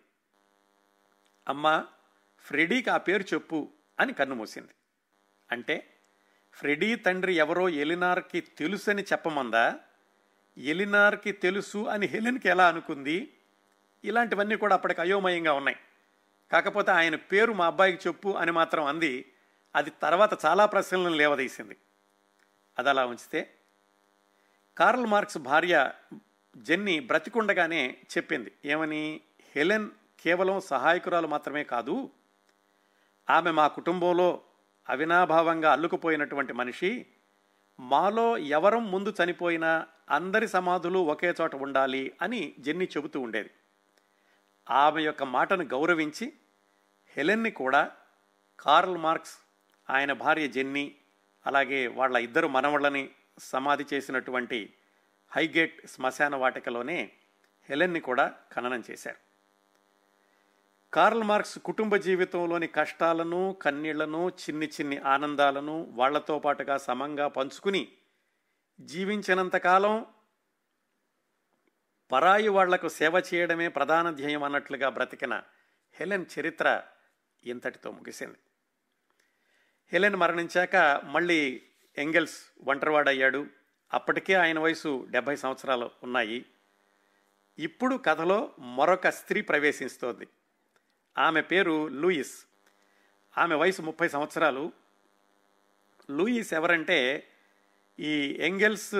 అమ్మా 1.48 1.86
ఫ్రెడీకి 2.44 2.90
ఆ 2.90 2.96
పేరు 2.96 3.22
చెప్పు 3.22 3.68
అని 4.00 4.12
కన్నుమూసింది 4.12 4.68
అంటే 5.52 5.90
ఫ్రెడీ 6.52 6.96
తండ్రి 6.96 7.34
ఎవరో 7.34 7.68
ఎలినార్కి 7.68 8.40
తెలుసని 8.40 9.02
చెప్పమందా? 9.02 9.80
ఎలినార్కి 10.58 11.32
తెలుసు 11.32 11.78
అని 11.78 12.06
హెలెన్కి 12.06 12.48
ఎలా 12.48 12.68
అనుకుంది? 12.68 13.32
ఇలాంటివన్నీ 14.04 14.56
కూడా 14.56 14.74
అప్పటికి 14.74 15.00
అయోమయంగా 15.00 15.52
ఉన్నాయి. 15.52 15.76
కాకపోతే 16.52 16.90
ఆయన 16.90 17.16
పేరు 17.16 17.52
మా 17.52 17.66
అబ్బాయికి 17.66 18.08
చెప్పు 18.08 18.28
అని 18.28 18.52
మాత్రం 18.52 18.84
అంది. 18.84 19.32
అది 19.76 19.92
తర్వాత 20.02 20.44
చాలా 20.44 20.66
ప్రశ్నలను 20.66 21.08
లేవదీసింది. 21.08 21.76
అది 22.78 22.88
అలా 22.88 23.06
ఉంచితే 23.06 23.54
కార్ల్ 24.78 25.06
మార్క్స్ 25.06 25.38
భార్య 25.38 25.92
జెన్నీ 26.56 27.00
బ్రతికుండగానే 27.00 27.96
చెప్పింది. 28.16 28.52
ఏమని? 28.64 29.20
హెలెన్ 29.56 29.90
కేవలం 30.24 30.60
సహాయకురాలు 30.60 31.26
మాత్రమే 31.26 31.64
కాదు 31.64 32.10
ఆమె 33.30 33.50
మా 33.50 33.68
కుటుంబంలో 33.68 34.42
అవినాభావంగా 34.88 35.72
అల్లుకుపోయినటువంటి 35.72 36.52
మనిషి 36.52 37.06
మాలో 37.80 38.38
ఎవరం 38.38 38.90
ముందు 38.90 39.14
చనిపోయినా 39.24 39.86
అందరి 40.10 40.48
సమాధులు 40.48 40.98
ఒకే 40.98 41.34
చోట 41.40 41.54
ఉండాలి 41.54 42.12
అని 42.22 42.54
జెన్నీ 42.58 42.84
చెబుతూ 42.84 43.20
ఉండేది. 43.20 43.50
ఆమె 44.70 45.02
యొక్క 45.02 45.22
మాటను 45.22 45.64
గౌరవించి 45.64 46.32
హెలెన్ని 47.08 47.50
కూడా 47.50 47.92
కార్ల్ 48.60 48.98
మార్క్స్ 48.98 49.38
ఆయన 49.90 50.12
భార్య 50.12 50.48
జెన్నీ 50.48 50.94
అలాగే 51.46 51.86
వాళ్ళ 51.86 52.16
ఇద్దరు 52.16 52.48
మనవళ్ళని 52.48 53.10
సమాధి 53.38 53.84
చేసినటువంటి 53.94 54.74
హైగేట్ 55.32 55.86
శ్మశాన 55.86 56.36
వాటికలోనే 56.36 57.12
హెలెన్ని 57.62 58.00
కూడా 58.00 58.34
ఖననం 58.52 58.82
చేశారు. 58.90 59.23
కార్ల్ 60.94 61.22
మార్క్స్ 61.22 61.58
కుటుంబ 61.58 61.96
జీవితంలోని 61.96 62.66
కష్టాలను 62.66 63.56
కన్నీళ్ళను 63.62 64.28
చిన్ని 64.28 64.66
చిన్ని 64.66 64.98
ఆనందాలను 64.98 65.90
వాళ్ళతో 65.90 66.38
పాటుగా 66.38 66.76
సమంగా 66.76 67.28
పంచుకుని 67.28 67.88
జీవించినంతకాలం 68.80 70.06
పరాయి 72.12 72.48
వాళ్ళకు 72.48 72.88
సేవ 72.88 73.22
చేయడమే 73.34 73.68
ప్రధాన 73.68 74.10
ధ్యేయం 74.10 74.42
అన్నట్లుగా 74.42 74.88
బ్రతికిన 74.88 75.42
హెలెన్ 75.94 76.26
చరిత్ర 76.38 76.82
ఇంతటితో 77.44 77.90
ముగిసింది. 77.90 78.36
హెలెన్ 79.92 80.16
మరణించాక 80.16 80.76
మళ్ళీ 81.04 81.62
ఎంగెల్స్ 81.98 82.68
ఒంటరివాడయ్యాడు. 82.68 83.46
అప్పటికే 83.92 84.34
ఆయన 84.34 84.58
వయసు 84.58 85.06
డెబ్భై 85.10 85.36
సంవత్సరాలు 85.36 85.90
ఉన్నాయి. 86.02 86.44
ఇప్పుడు 87.58 87.96
కథలో 87.96 88.50
మరొక 88.58 89.08
స్త్రీ 89.08 89.40
ప్రవేశిస్తోంది. 89.40 90.28
ఆమె 91.18 91.40
పేరు 91.40 91.88
లూయిస్. 91.88 92.46
ఆమె 93.38 93.54
వయసు 93.54 93.82
ముప్పై 93.82 94.08
సంవత్సరాలు. 94.08 94.72
లూయిస్ 96.10 96.54
ఎవరంటే 96.54 97.28
ఈ 98.00 98.36
ఎంగెల్స్ 98.40 98.94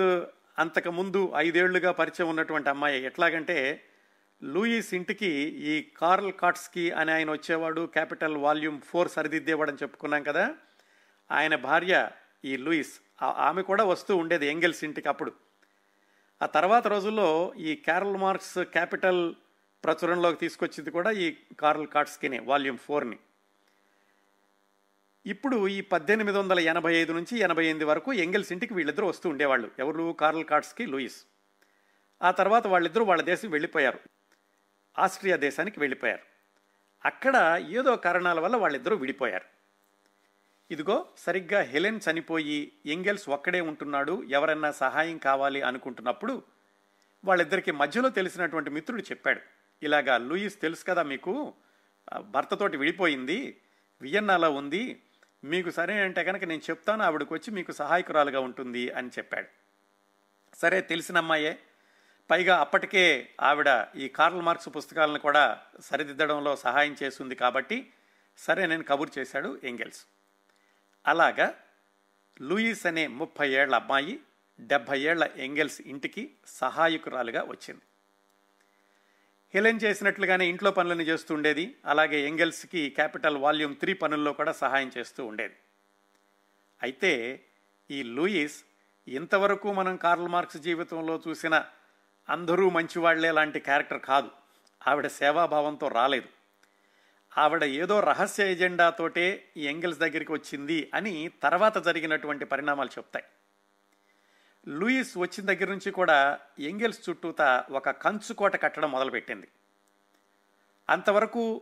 అంతకుముందు 0.59 1.31
ఐదేళ్ళుగా 1.35 1.91
పరిచయం 1.91 2.29
ఉన్నటువంటి 2.29 2.69
అమ్మాయి. 2.69 3.05
ఎట్లాగంటే 3.05 3.85
లూయిస్ 4.43 4.93
ఇంటికి 4.93 5.27
ఈ 5.41 5.81
కార్ల్ 5.97 6.33
కాట్స్కి 6.33 6.91
అని 6.91 7.11
ఆయన 7.11 7.31
వచ్చేవాడు 7.31 7.85
క్యాపిటల్ 7.85 8.37
వాల్యూమ్ 8.37 8.81
ఫోర్ 8.81 9.09
సరిదిద్దేవాడని 9.09 9.77
చెప్పుకున్నాం 9.81 10.23
కదా. 10.23 10.55
ఆయన 11.31 11.55
భార్య 11.55 12.09
ఈ 12.45 12.57
లూయిస్. 12.57 13.23
ఆమె 13.23 13.61
కూడా 13.61 13.83
వస్తూ 13.83 14.15
ఉండేది 14.15 14.47
ఎంగెల్స్ 14.47 14.83
ఇంటికి 14.83 15.09
అప్పుడు. 15.09 15.33
ఆ 16.41 16.45
తర్వాత 16.45 16.87
రోజుల్లో 16.87 17.53
ఈ 17.57 17.75
క్యారల్ 17.75 18.17
మార్క్స్ 18.17 18.57
క్యాపిటల్ 18.57 19.35
ప్రచురణలోకి 19.85 20.39
తీసుకొచ్చింది 20.39 20.91
కూడా 20.91 21.11
ఈ 21.11 21.37
కార్ల్ 21.59 21.87
కాట్స్కినే 21.87 22.39
వాల్యూమ్ 22.39 22.77
ఫోర్ని. 22.77 23.17
ఇప్పుడు 25.25 25.67
ఈ 25.67 25.81
పద్దెనిమిది 25.81 26.37
వందల 26.37 26.59
ఎనభై 26.59 26.95
ఐదు 26.95 27.13
నుంచి 27.13 27.39
ఎనభై 27.39 27.65
ఎనిమిది 27.65 27.85
వరకు 27.85 28.13
ఎంగెల్స్ 28.13 28.51
ఇంటికి 28.51 28.73
వీళ్ళిద్దరూ 28.73 29.07
వస్తూ 29.07 29.29
ఉండేవాళ్ళు. 29.29 29.71
ఎవరు? 29.79 30.15
Karl 30.19 30.45
Kautsky 30.45 30.85
Louise. 30.85 31.25
ఆ 32.21 32.31
తర్వాత 32.31 32.67
వాళ్ళిద్దరూ 32.67 33.05
వాళ్ళ 33.05 33.21
దేశం 33.21 33.49
వెళ్ళిపోయారు. 33.49 33.99
ఆస్ట్రియా 34.99 35.35
దేశానికి 35.35 35.79
వెళ్ళిపోయారు. 35.79 36.21
అక్కడ 37.05 37.65
ఏదో 37.69 37.95
కారణాల 37.95 38.39
వల్ల 38.39 38.55
వాళ్ళిద్దరూ 38.55 38.95
విడిపోయారు. 38.95 39.45
ఇదిగో 40.71 41.07
సరిగ్గా 41.17 41.61
హెలెన్ 41.61 41.99
చనిపోయి 42.11 42.71
ఎంగెల్స్ 42.85 43.29
ఒక్కడే 43.29 43.61
ఉంటున్నాడు 43.61 44.23
ఎవరన్నా 44.23 44.71
సహాయం 44.71 45.17
కావాలి 45.17 45.61
అనుకుంటున్నప్పుడు 45.61 46.43
వాళ్ళిద్దరికి 47.25 47.71
మధ్యలో 47.71 48.09
తెలిసినటువంటి 48.09 48.69
మిత్రుడు 48.69 49.01
చెప్పాడు. 49.01 49.41
ఇలాగా 49.85 50.17
లూయిస్ 50.17 50.61
తెలుసు 50.61 50.85
కదా 50.85 51.03
మీకు? 51.03 51.53
భర్తతోటి 52.21 52.77
విడిపోయింది 52.77 53.61
వియన్నాలో 54.01 54.51
ఉంది. 54.51 55.01
మీకు 55.43 55.69
సరే 55.69 56.01
అంటే 56.01 56.23
కనుక 56.23 56.43
నేను 56.43 56.61
చెప్తాను 56.69 57.03
ఆవిడకు 57.03 57.35
వచ్చి 57.35 57.53
మీకు 57.53 57.71
సహాయకురాలుగా 57.71 58.39
ఉంటుంది 58.39 58.91
అని 58.91 59.07
చెప్పాడు. 59.07 59.47
సరే 60.57 60.81
తెలిసిన 60.81 61.17
అమ్మాయే. 61.17 61.59
పైగా 62.29 62.57
అప్పటికే 62.57 63.29
ఆవిడ 63.41 63.85
ఈ 63.95 64.07
కార్ల్ 64.07 64.41
మార్క్స్ 64.41 64.69
పుస్తకాలను 64.75 65.19
కూడా 65.19 65.61
సరిదిద్దడంలో 65.79 66.55
సహాయం 66.55 66.95
చేస్తుంది 67.03 67.35
కాబట్టి 67.35 67.93
సరే 68.37 68.65
నేను 68.65 68.83
కబుర్ 68.83 69.09
చేశాడు 69.19 69.59
ఎంగెల్స్. 69.63 70.05
అలాగా 71.07 71.53
లూయిస్ 72.41 72.85
అనే 72.85 73.07
ముప్పై 73.07 73.49
ఏళ్ళ 73.49 73.75
అమ్మాయి 73.75 74.19
డెబ్భై 74.59 74.99
ఏళ్ళ 74.99 75.29
ఎంగెల్స్ 75.37 75.81
ఇంటికి 75.81 76.31
సహాయకురాలుగా 76.47 77.43
వచ్చింది. 77.43 77.81
హెలెన్ 79.53 79.79
చేసినట్లుగానే 79.83 80.49
ఇంట్లో 80.49 80.71
పనులను 80.71 81.01
చేస్తూ 81.01 81.35
ఉండేది. 81.35 81.75
అలాగే 81.85 82.27
ఎంగెల్స్కి 82.27 82.89
క్యాపిటల్ 82.89 83.37
వాల్యూమ్ 83.37 83.75
త్రీ 83.75 83.93
పనుల్లో 83.93 84.33
కూడా 84.33 84.51
సహాయం 84.51 84.91
చేస్తూ 84.97 85.25
ఉండేది. 85.25 85.53
అయితే 86.83 87.43
ఈ 87.91 88.03
లూయిస్ 88.03 88.63
ఇంతవరకు 89.07 89.73
మనం 89.73 89.95
కార్ల్ 89.95 90.27
మార్క్స్ 90.27 90.57
జీవితంలో 90.57 91.21
చూసిన 91.27 91.65
అందరూ 92.29 92.69
మంచివాళ్ళే 92.69 93.31
లాంటి 93.31 93.59
క్యారెక్టర్ 93.59 94.01
కాదు. 94.01 94.31
ఆవిడ 94.87 95.07
సేవాభావంతో 95.07 95.87
రాలేదు. 95.87 96.29
ఆవిడ 97.37 97.63
ఏదో 97.63 97.99
రహస్య 97.99 98.51
ఎజెండాతోటే 98.51 99.51
ఈ 99.57 99.67
ఎంగిల్స్ 99.67 99.99
దగ్గరికి 99.99 100.31
వచ్చింది 100.31 100.91
అని 100.93 101.31
తర్వాత 101.43 101.77
జరిగినటువంటి 101.77 102.45
పరిణామాలు 102.45 102.89
చెప్తాయి. 102.89 103.25
లూయిస్ 104.67 105.17
వచ్చిన 105.17 105.45
దగ్గర 105.45 105.69
నుంచి 105.69 105.91
కూడా 105.91 106.39
ఎంగిల్స్ 106.59 107.09
చుట్టూత 107.09 107.63
ఒక 107.71 107.89
కంచుకోట 107.89 108.61
కట్టడం 108.61 108.91
మొదలుపెట్టింది. 108.91 109.47
అంతవరకు 110.89 111.61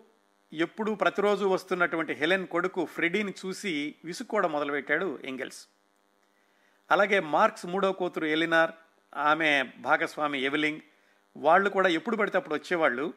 ఎప్పుడూ 0.53 0.95
ప్రతిరోజు 0.95 1.45
వస్తున్నటువంటి 1.45 2.13
హెలెన్ 2.13 2.48
కొడుకు 2.48 2.86
ఫ్రెడీని 2.86 3.33
చూసి 3.45 3.95
విసుక్కోవడం 4.05 4.51
మొదలుపెట్టాడు 4.51 5.19
ఎంగిల్స్. 5.24 5.67
అలాగే 6.91 7.19
మార్క్స్ 7.19 7.65
మూడో 7.65 7.91
కూతురు 7.91 8.25
ఎలినార్ 8.25 8.72
ఆమె 9.15 9.63
భాగస్వామి 9.79 10.39
ఎవలింగ్ 10.41 10.81
వాళ్ళు 11.38 11.69
కూడా 11.69 11.89
ఎప్పుడు 11.89 12.15
పడితే 12.15 12.38
అప్పుడు 12.38 12.55
వచ్చేవాళ్ళు. 12.55 13.13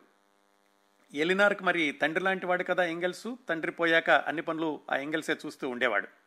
ఎలినార్కి 1.15 1.65
మరి 1.65 1.93
తండ్రి 1.93 2.25
లాంటి 2.25 2.47
వాడు 2.47 2.65
కదా 2.65 2.85
ఎంగెల్స్? 2.85 3.35
తండ్రి 3.49 3.73
పోయాక 3.73 4.11
అన్ని 4.11 4.43
పనులు 4.43 4.81
ఆ 4.91 4.97
ఎంగెల్సే 4.97 5.37
చూస్తూ 5.47 5.69
ఉండేవాడు. 5.69 6.26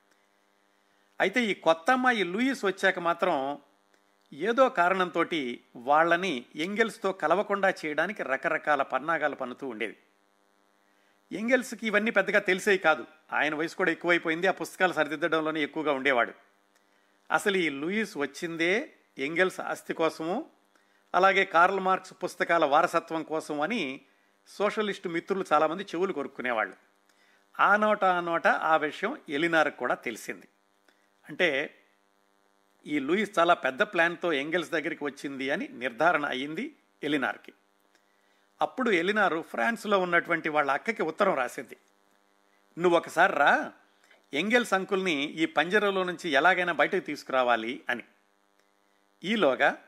అయితే 1.19 1.43
ఈ 1.43 1.53
కొత్త 1.53 1.91
అమ్మాయి 1.91 2.23
లూయిస్ 2.23 2.65
వచ్చాక 2.65 2.99
మాత్రం 2.99 3.59
ఏదో 4.33 4.69
కారణంతో 4.69 5.25
వాళ్ళని 5.75 6.45
ఎంగెల్స్తో 6.55 7.11
కలవకుండా 7.11 7.69
చేయడానికి 7.69 8.23
రకరకాల 8.23 8.81
పన్నాగాలు 8.81 9.35
పన్నుతూ 9.35 9.67
ఉండేది 9.67 9.97
ఎంగెల్స్కి 11.31 11.88
ఇవన్నీ 11.88 12.11
పెద్దగా 12.11 12.39
తెలిసేవి 12.39 12.77
కాదు. 12.77 13.05
ఆయన 13.33 13.55
వయసు 13.55 13.75
కూడా 13.75 13.91
ఎక్కువైపోయింది. 13.91 14.47
ఆ 14.47 14.51
పుస్తకాలు 14.51 14.93
సరిదిద్దడంలోనే 14.93 15.63
ఎక్కువగా 15.63 15.91
ఉండేవాడు. 15.91 16.33
అసలు 17.31 17.57
ఈ 17.57 17.69
లూయిస్ 17.69 18.17
వచ్చిందే 18.17 18.91
ఎంగెల్స్ 19.17 19.59
ఆస్తి 19.59 19.93
కోసము 19.93 20.49
అలాగే 21.15 21.45
కార్ల్ 21.45 21.79
మార్క్స్ 21.79 22.13
పుస్తకాల 22.23 22.65
వారసత్వం 22.65 23.23
కోసం 23.23 23.61
అని 23.61 24.01
సోషలిస్టు 24.47 25.09
మిత్రులు 25.09 25.45
చాలామంది 25.53 25.83
చెవులు 25.83 26.13
కొరుక్కునేవాళ్ళు. 26.13 26.75
ఆ 27.59 27.75
నోట 27.75 28.03
ఆ 28.03 28.19
నోట 28.19 28.47
ఆ 28.47 28.77
విషయం 28.77 29.17
ఎలినార్కు 29.29 29.77
కూడా 29.77 29.95
తెలిసింది. 29.95 30.47
అంటే 31.29 31.75
ఈ 32.88 33.00
లూయిస్ 33.00 33.39
చాలా 33.39 33.53
పెద్ద 33.53 33.81
ప్లాన్తో 33.81 34.33
ఎంగెల్స్ 34.33 34.69
దగ్గరికి 34.69 35.03
వచ్చింది 35.03 35.50
అని 35.50 35.67
నిర్ధారణ 35.67 36.25
అయ్యింది 36.25 36.75
ఎలినార్కి. 37.03 37.53
అప్పుడు 38.62 38.91
ఎలినారు 38.91 39.41
ఫ్రాన్స్లో 39.41 40.00
ఉన్నటువంటి 40.00 40.50
వాళ్ళ 40.50 40.71
అక్కకి 40.71 41.01
ఉత్తరం 41.01 41.36
రాసింది. 41.36 41.77
నువ్వు 42.77 42.98
ఒకసారి 42.98 43.33
రా 43.33 43.74
ఎంగెల్స్ 44.33 44.74
అంకుల్ని 44.74 45.12
ఈ 45.12 45.45
పంజరంలో 45.45 46.03
నుంచి 46.03 46.29
ఎలాగైనా 46.29 46.74
బయటకు 46.74 47.00
తీసుకురావాలి 47.00 47.83
అని. 47.89 48.03
ఈలోగా 49.24 49.83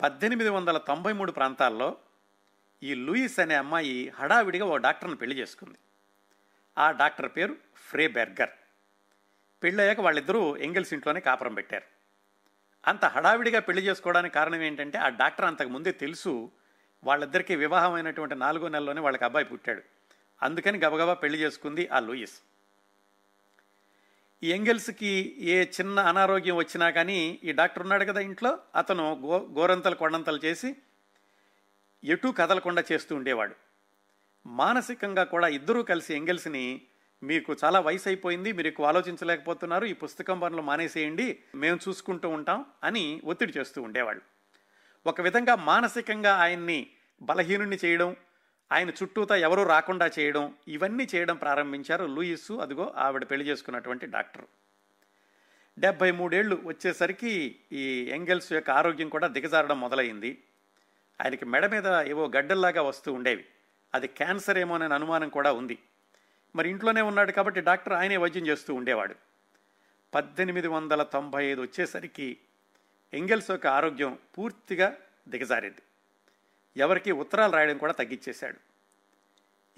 పద్దెనిమిది 0.00 0.48
వందల 0.48 0.78
తొంభై 0.78 1.12
మూడు 1.12 1.32
ప్రాంతాల్లో 1.32 1.96
ఈ 2.82 2.94
లూయిస్ 2.94 3.38
అనే 3.38 3.54
అమ్మాయి 3.54 4.08
హడావిడిగా 4.08 4.64
ఓ 4.64 4.76
డాక్టర్ని 4.76 5.16
పెళ్ళి 5.16 5.38
చేసుకుంది. 5.38 5.78
ఆ 6.78 6.90
డాక్టర్ 6.90 7.30
పేరు 7.36 7.56
ఫ్రే 7.76 8.08
బెర్గర్ 8.08 8.50
పెళ్ళయ్యాక 9.62 10.00
వాళ్ళిద్దరూ 10.00 10.56
ఎంగిల్స్ 10.56 10.92
ఇంట్లోనే 10.92 11.20
కాపురం 11.20 11.54
పెట్టారు. 11.54 11.84
అంత 12.86 13.04
హడావిడిగా 13.04 13.60
పెళ్ళి 13.60 13.82
చేసుకోవడానికి 13.82 14.34
కారణం 14.34 14.62
ఏంటంటే 14.62 14.98
ఆ 14.98 15.08
డాక్టర్ 15.08 15.46
అంతకు 15.46 15.68
ముందే 15.68 15.92
తెలుసు 15.92 16.50
వాళ్ళిద్దరికీ 17.04 17.54
వివాహమైనటువంటి 17.54 18.34
నాలుగో 18.34 18.68
నెలలోనే 18.68 19.00
వాళ్ళకి 19.00 19.24
అబ్బాయి 19.24 19.46
పుట్టాడు. 19.46 19.82
అందుకని 20.42 20.78
గబగబా 20.78 21.14
పెళ్ళి 21.14 21.38
చేసుకుంది 21.38 21.88
ఆ 21.88 22.00
లూయిస్. 22.00 22.40
ఈ 24.42 24.52
ఎంగెల్స్కి 24.52 25.36
ఏ 25.38 25.64
చిన్న 25.64 25.98
అనారోగ్యం 25.98 26.56
వచ్చినా 26.56 26.90
కానీ 26.90 27.40
ఈ 27.44 27.52
డాక్టర్ 27.52 27.82
ఉన్నాడు 27.82 28.04
కదా 28.04 28.20
ఇంట్లో 28.20 28.58
అతను 28.76 29.20
గో 29.24 29.38
గోరంతలు 29.38 29.94
కొండంతలు 29.94 30.38
చేసి 30.44 30.76
ఎటూ 32.04 32.32
కదలకుండా 32.32 32.84
చేస్తూ 32.92 33.16
ఉండేవాడు. 33.16 33.54
మానసికంగా 34.46 35.24
కూడా 35.24 35.48
ఇద్దరూ 35.48 35.82
కలిసి 35.82 36.14
ఎంగెల్స్ని 36.14 36.86
మీకు 37.22 37.56
చాలా 37.64 37.80
వయసు 37.80 38.08
అయిపోయింది 38.08 38.52
మీరు 38.52 38.66
ఎక్కువ 38.66 38.86
ఆలోచించలేకపోతున్నారు 38.86 39.84
ఈ 39.84 39.92
పుస్తకం 39.92 40.40
పనులు 40.40 40.62
మానేసేయండి 40.62 41.38
మేము 41.54 41.78
చూసుకుంటూ 41.88 42.28
ఉంటాం 42.28 42.66
అని 42.84 43.20
ఒత్తిడి 43.24 43.52
చేస్తూ 43.58 43.82
ఉండేవాళ్ళు. 43.82 44.22
ఒక 45.06 45.20
విధంగా 45.20 45.54
మానసికంగా 45.54 46.34
ఆయన్ని 46.34 46.86
బలహీనుణ్ణి 47.22 47.78
చేయడం 47.84 48.16
ఆయన 48.72 48.90
చుట్టూతా 48.90 49.36
ఎవరూ 49.36 49.62
రాకుండా 49.62 50.10
చేయడం 50.18 50.54
ఇవన్నీ 50.68 51.08
చేయడం 51.14 51.36
ప్రారంభించారు 51.36 52.04
లూయిస్ 52.04 52.52
అదిగో 52.52 52.94
ఆవిడ 52.96 53.24
పెళ్ళి 53.30 53.46
చేసుకున్నటువంటి 53.46 54.06
డాక్టర్. 54.06 54.44
డెబ్బై 55.78 56.10
మూడేళ్ళు 56.10 56.60
వచ్చేసరికి 56.64 57.58
ఈ 57.72 58.10
ఎంగెల్స్ 58.10 58.52
యొక్క 58.52 58.70
ఆరోగ్యం 58.70 59.08
కూడా 59.08 59.28
దిగజారడం 59.28 59.80
మొదలైంది. 59.80 60.42
ఆయనకి 61.20 61.44
మెడ 61.44 61.66
మీద 61.66 61.86
ఏవో 61.86 62.30
గడ్డల్లాగా 62.36 62.82
వస్తూ 62.82 63.12
ఉండేవి. 63.12 63.44
అది 63.94 64.06
క్యాన్సర్ 64.06 64.58
ఏమో 64.58 64.74
అనే 64.74 64.94
అనుమానం 64.94 65.28
కూడా 65.28 65.52
ఉంది. 65.52 65.78
మరి 66.58 66.70
ఇంట్లోనే 66.70 67.00
ఉన్నాడు 67.00 67.32
కాబట్టి 67.32 67.60
డాక్టర్ 67.60 67.92
ఆయనే 67.92 68.16
వైద్యం 68.16 68.46
చేస్తూ 68.46 68.74
ఉండేవాడు. 68.74 69.14
పద్దెనిమిది 70.14 70.68
వందల 70.68 71.02
తొంభై 71.02 71.44
ఐదు 71.44 71.60
వచ్చేసరికి 71.60 72.36
ఎంగెల్స్ 73.14 73.50
యొక్క 73.50 73.66
ఆరోగ్యం 73.66 74.18
పూర్తిగా 74.38 74.96
దిగజారింది. 75.28 75.82
ఎవరికి 76.76 77.12
ఉత్తరాలు 77.12 77.52
రాయడం 77.52 77.78
కూడా 77.78 77.92
తగ్గించేశాడు 77.92 78.68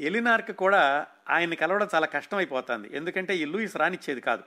ఎలినార్కి 0.01 0.53
కూడా 0.53 1.07
ఆయన్ని 1.29 1.57
కలవడం 1.57 1.88
చాలా 1.95 2.07
కష్టమైపోతుంది. 2.07 2.97
ఎందుకంటే 2.97 3.37
ఈ 3.37 3.45
లూయిస్ 3.45 3.77
రానిచ్చేది 3.77 4.21
కాదు. 4.21 4.43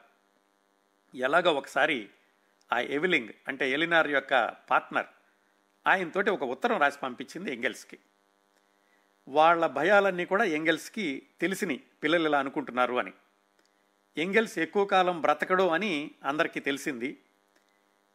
ఎలాగో 1.16 1.54
ఒకసారి 1.54 2.10
ఆ 2.74 2.80
ఎవిలింగ్ 2.80 3.30
అంటే 3.48 3.72
ఎలినార్ 3.72 4.08
యొక్క 4.08 4.56
పార్ట్నర్ 4.70 5.06
ఆయనతోటి 5.88 6.30
ఒక 6.30 6.44
ఉత్తరం 6.44 6.78
రాసి 6.80 7.00
పంపించింది 7.00 7.54
ఎంగెల్స్కి. 7.54 8.00
వాళ్ళ 9.28 9.68
భయాలన్నీ 9.68 10.26
కూడా 10.26 10.44
ఎంగెల్స్కి 10.44 11.24
తెలిసినాయి. 11.42 11.84
పిల్లలు 12.04 12.28
ఇలా 12.28 12.40
అనుకుంటున్నారు 12.40 12.94
అని. 12.94 13.14
ఎంగెల్స్ 14.18 14.60
ఎక్కువ 14.60 14.86
కాలం 14.86 15.22
బ్రతకడు 15.22 15.68
అని 15.68 16.12
అందరికీ 16.24 16.60
తెలిసింది. 16.60 17.18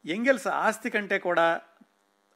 ఎంగెల్స్ 0.07 0.47
ఆస్తి 0.47 0.91
కంటే 0.91 1.19
కూడా 1.19 1.61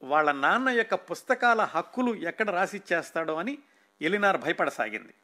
వాళ్ళ 0.02 0.32
నాన్న 0.32 0.68
యొక్క 0.68 0.94
పుస్తకాల 0.94 1.60
హక్కులు 1.60 2.14
ఎక్కడ 2.14 2.50
రాసిచ్చేస్తాడో 2.50 3.34
అని 3.34 3.58
ఎలినార్ 4.02 4.36
భయపడసాగింది. 4.36 5.14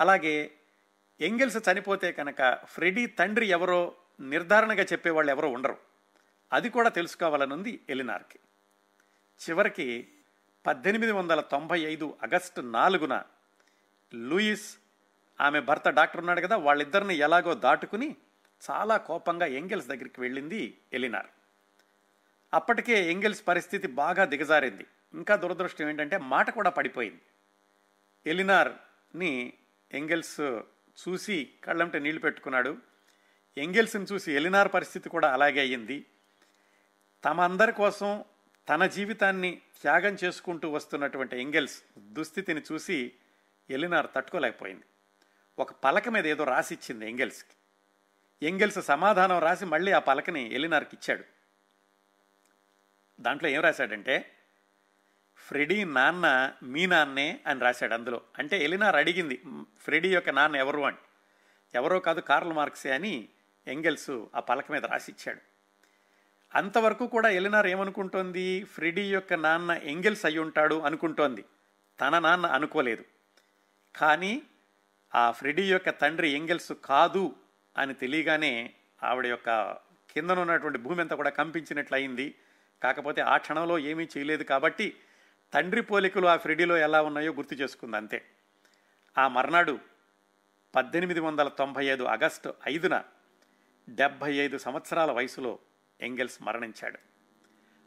అలాగే 0.00 0.50
ఎంగెల్స్ 1.20 1.56
చనిపోతే 1.56 2.12
కనుక 2.12 2.58
ఫ్రెడీ 2.64 3.06
తండ్రి 3.06 3.46
ఎవరో 3.46 3.94
నిర్ధారణగా 4.20 4.82
చెప్పేవాళ్ళు 4.82 5.32
ఎవరో 5.32 5.48
ఉండరు. 5.48 5.76
అది 6.52 6.70
కూడా 6.70 6.88
తెలుసుకోవాలనుంది 6.88 7.80
ఎలినార్కి. 7.88 8.38
చివరికి 9.48 10.08
పద్దెనిమిది 10.68 11.12
వందల 11.12 11.40
తొంభై 11.40 11.80
ఐదు 11.80 12.16
ఆగస్టు 12.22 12.60
నాలుగున 12.60 13.22
లూయిస్ 14.14 14.78
ఆమె 15.40 15.60
భర్త 15.60 15.88
డాక్టర్ 15.88 16.20
ఉన్నాడు 16.20 16.40
కదా 16.40 16.56
వాళ్ళిద్దరిని 16.56 17.16
ఎలాగో 17.16 17.54
దాటుకుని 17.54 18.16
చాలా 18.70 18.96
కోపంగా 18.96 19.46
ఎంగెల్స్ 19.46 19.86
దగ్గరికి 19.86 20.20
వెళ్ళింది 20.20 20.78
ఎలినార్. 20.92 21.26
అప్పటికే 22.54 23.10
ఎంగెల్స్ 23.10 23.48
పరిస్థితి 23.48 23.86
బాగా 23.86 24.24
దిగజారింది. 24.24 24.86
ఇంకా 25.14 25.36
దురదృష్టం 25.36 25.88
ఏంటంటే 25.88 26.18
మాట 26.18 26.50
కూడా 26.50 26.70
పడిపోయింది. 26.70 27.20
ఎలినార్ని 28.26 29.52
ఎంగెల్స్ 29.92 30.40
చూసి 31.08 31.50
కళ్ళంటే 31.64 31.98
నీళ్ళు 31.98 32.20
పెట్టుకున్నాడు. 32.20 32.76
ఎంగెల్స్ని 33.58 34.06
చూసి 34.12 34.32
ఎలినార్ 34.32 34.72
పరిస్థితి 34.74 35.08
కూడా 35.08 35.32
అలాగే 35.32 35.60
అయ్యింది. 35.60 36.06
తమ 37.24 37.40
అందరి 37.40 37.72
కోసం 37.72 38.24
తన 38.68 38.86
జీవితాన్ని 38.86 39.60
త్యాగం 39.82 40.16
చేసుకుంటూ 40.24 40.70
వస్తున్నటువంటి 40.70 41.40
ఎంగెల్స్ 41.40 41.82
దుస్థితిని 41.98 42.62
చూసి 42.72 43.12
ఎలినార్ 43.70 44.06
తట్టుకోలేకపోయింది. 44.16 44.84
ఒక 45.58 45.72
పలక 45.72 46.08
మీద 46.08 46.26
ఏదో 46.26 46.44
రాసిచ్చింది 46.44 47.10
ఎంగెల్స్కి. 47.10 47.50
ఎంగెల్స్ 48.46 48.82
సమాధానం 48.82 49.38
రాసి 49.38 49.64
మళ్ళీ 49.64 49.92
ఆ 49.92 49.98
పలకని 49.98 50.54
ఎలినార్కి 50.54 50.90
ఇచ్చాడు. 50.92 51.24
దాంట్లో 53.20 53.48
ఏం 53.48 53.60
రాశాడంటే 53.60 54.34
ఫ్రెడీ 55.36 55.84
నాన్న 55.84 56.52
మీ 56.62 56.86
నాన్నే 56.86 57.40
అని 57.46 57.60
రాశాడు 57.60 57.94
అందులో. 57.94 58.20
అంటే 58.38 58.64
ఎలినార్ 58.64 58.96
అడిగింది 58.96 59.42
ఫ్రెడీ 59.80 60.14
యొక్క 60.14 60.30
నాన్న 60.30 60.56
ఎవరు? 60.56 60.80
అని. 60.80 60.96
ఎవరో 61.74 62.00
కాదు 62.00 62.20
కార్ల్ 62.20 62.52
మార్క్సే 62.52 62.90
అని 62.90 63.28
ఎంగెల్స్ 63.66 64.24
ఆ 64.34 64.40
పలక 64.40 64.72
మీద 64.72 64.84
రాసిచ్చాడు 64.84 65.57
అంతవరకు 66.54 67.06
కూడా 67.06 67.28
ఎలినార్ 67.28 67.66
ఏమనుకుంటోంది? 67.66 68.64
ఫ్రెడీ 68.64 69.02
యొక్క 69.02 69.34
నాన్న 69.34 69.70
ఎంగెల్స్ 69.70 70.24
అయి 70.26 70.38
ఉంటాడు 70.38 70.74
అనుకుంటోంది. 70.74 71.44
తన 72.00 72.18
నాన్న 72.18 72.46
అనుకోలేదు. 72.46 73.04
కానీ 73.94 74.42
ఆ 75.14 75.30
ఫ్రెడీ 75.30 75.62
యొక్క 75.62 75.90
తండ్రి 75.90 76.30
ఎంగెల్స్ 76.30 76.72
కాదు 76.84 77.34
అని 77.76 77.94
తెలియగానే 77.94 78.74
ఆవిడ 79.02 79.26
యొక్క 79.26 79.72
కిందనున్నటువంటి 80.14 80.78
భూమి 80.78 81.00
అంతా 81.00 81.16
కూడా 81.16 81.30
కంపించినట్లయింది. 81.30 82.34
కాకపోతే 82.82 83.20
ఆ 83.22 83.36
క్షణంలో 83.36 83.78
ఏమీ 83.78 84.08
చేయలేదు 84.16 84.44
కాబట్టి 84.44 84.94
తండ్రి 85.52 85.82
పోలికలు 85.82 86.26
ఆ 86.26 86.36
ఫ్రెడీలో 86.36 86.76
ఎలా 86.76 87.02
ఉన్నాయో 87.02 87.32
గుర్తు 87.32 87.54
చేసుకుంది 87.54 87.96
అంతే. 87.96 88.24
ఆ 89.18 89.28
మర్నాడు 89.28 89.78
పద్దెనిమిది 90.74 91.20
వందల 91.20 91.48
తొంభై 91.48 91.84
ఐదు 91.84 92.04
ఆగస్టు 92.04 92.54
ఐదున 92.68 93.02
డెబ్భై 93.88 94.34
ఐదు 94.34 94.58
సంవత్సరాల 94.58 95.10
వయసులో 95.10 95.58
ఎంగెల్స్ 96.00 96.42
మరణించాడు. 96.42 96.98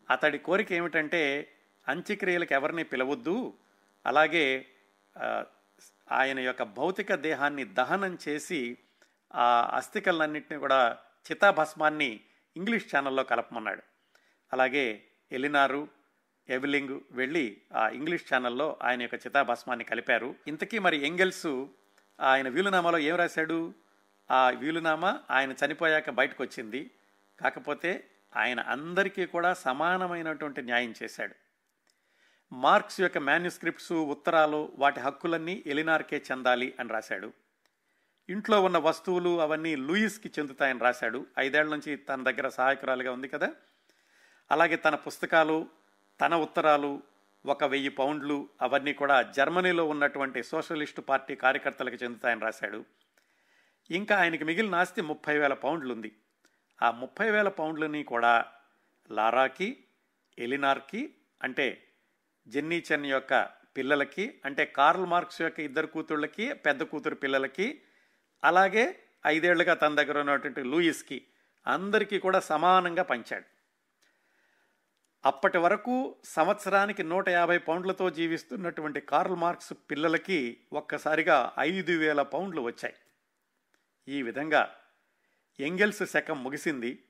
అతడి 0.10 0.38
కోరిక 0.38 0.74
ఏమిటంటే 0.74 1.54
అంత్యక్రియలకు 1.88 2.54
ఎవరిని 2.54 2.84
పిలవద్దు 2.84 3.54
అలాగే 4.06 4.66
ఆయన 6.12 6.40
యొక్క 6.40 6.64
భౌతిక 6.64 7.16
దేహాన్ని 7.16 7.64
దహనం 7.64 8.18
చేసి 8.28 8.78
ఆ 9.34 9.72
అస్థికలన్నింటినీ 9.78 10.60
కూడా 10.60 10.98
చితాభస్మాన్ని 11.32 12.20
ఇంగ్లీష్ 12.58 12.96
ఛానల్లో 12.96 13.24
కలపమన్నాడు. 13.24 13.82
అలాగే 14.54 15.04
ఎలినారు 15.32 15.88
ఎవిలింగ్ 16.50 17.00
వెళ్ళి 17.12 17.62
ఆ 17.76 17.90
ఇంగ్లీష్ 17.90 18.34
ఛానల్లో 18.34 18.78
ఆయన 18.84 19.02
యొక్క 19.02 19.16
చితాభస్మాన్ని 19.16 19.86
కలిపారు. 19.86 20.36
ఇంతకీ 20.48 20.80
మరి 20.80 21.08
ఎంగెల్స్ 21.08 21.66
ఆయన 22.20 22.50
వీలునామాలో 22.50 22.98
ఏం 22.98 23.16
రాశాడు? 23.16 23.74
ఆ 24.32 24.50
వీలునామా 24.50 25.20
ఆయన 25.32 25.52
చనిపోయాక 25.52 26.10
బయటకు 26.10 26.44
వచ్చింది 26.44 26.92
కాకపోతే 27.40 28.10
ఆయన 28.36 28.60
అందరికీ 28.60 29.26
కూడా 29.26 29.54
సమానమైనటువంటి 29.54 30.62
న్యాయం 30.62 30.94
చేశాడు. 31.04 31.36
మార్క్స్ 32.54 33.02
యొక్క 33.02 33.18
మాన్యుస్క్రిప్ట్స్ 33.18 33.92
ఉత్తరాలు 33.92 34.72
వాటి 34.76 35.00
హక్కులన్నీ 35.00 35.64
ఎలినార్కే 35.66 36.24
చెందాలి 36.32 36.74
అని 36.80 36.90
రాశాడు. 36.90 37.34
ఇంట్లో 38.30 38.64
ఉన్న 38.64 38.78
వస్తువులు 38.78 39.42
అవన్నీ 39.42 39.76
లూయిస్కి 39.76 40.32
చెందుతాయని 40.40 40.80
రాశాడు. 40.80 41.26
ఐదేళ్ళ 41.40 41.72
నుంచి 41.72 41.96
తన 41.96 42.24
దగ్గర 42.24 42.50
సహాయకురాలుగా 42.50 43.12
ఉంది 43.12 43.28
కదా. 43.28 43.54
అలాగే 44.52 44.76
తన 44.76 44.96
పుస్తకాలు 44.96 45.68
తన 46.22 46.36
ఉత్తరాలు 46.36 47.02
ఒక 47.46 47.64
వెయ్యి 47.64 47.90
పౌండ్లు 47.90 48.50
అవన్నీ 48.62 48.94
కూడా 48.94 49.22
జర్మనీలో 49.22 49.86
ఉన్నటువంటి 49.90 50.44
సోషలిస్టు 50.44 51.02
పార్టీ 51.02 51.36
కార్యకర్తలకు 51.36 51.96
చెందుతాయని 51.96 52.42
రాశాడు. 52.42 52.86
ఇంకా 53.92 54.18
ఆయనకి 54.18 54.44
మిగిలిన 54.44 54.76
ఆస్తి 54.76 55.02
ముప్పై 55.02 55.38
వేల 55.38 55.54
పౌండ్లు 55.54 55.94
ఉంది 55.94 56.16
ఆ 56.82 56.92
ముప్పై 56.92 57.32
వేల 57.32 57.48
పౌండ్లని 57.48 58.04
కూడా 58.04 58.46
లారాకి 59.12 59.86
ఎలినార్కి 60.40 61.16
అంటే 61.44 61.84
జెన్నీ 62.48 62.84
చెన్ 62.92 63.06
యొక్క 63.06 63.50
పిల్లలకి 63.78 64.40
అంటే 64.46 64.66
కార్ల్ 64.66 65.06
మార్క్స్ 65.06 65.42
యొక్క 65.42 65.60
ఇద్దరు 65.60 65.88
కూతుళ్ళకి 65.88 66.54
పెద్ద 66.54 66.84
కూతురు 66.84 67.16
పిల్లలకి 67.16 67.82
అలాగే 68.44 69.00
ఐదేళ్ళుగా 69.26 69.74
తన 69.74 69.96
దగ్గర 69.96 70.20
ఉన్నటువంటి 70.20 70.62
లూయిస్కి 70.62 71.28
అందరికీ 71.68 72.20
కూడా 72.20 72.40
సమానంగా 72.40 73.04
పంచాడు. 73.04 73.46
అప్పటి 75.26 75.58
వరకు 75.58 76.16
సంవత్సరానికి 76.26 77.04
నూట 77.04 77.30
యాభై 77.30 77.58
పౌండ్లతో 77.58 78.10
జీవిస్తున్నటువంటి 78.10 79.00
కార్ల్ 79.02 79.36
మార్క్స్ 79.36 79.74
పిల్లలకి 79.92 80.58
ఒక్కసారిగా 80.74 81.52
ఐదు 81.60 81.92
వేల 81.92 82.22
పౌండ్లు 82.22 82.62
వచ్చాయి. 82.62 82.96
ఈ 84.08 84.22
విధంగా 84.22 84.76
ఎంగెల్స్ 85.62 86.06
శకం 86.06 86.44
ముగిసింది. 86.44 87.04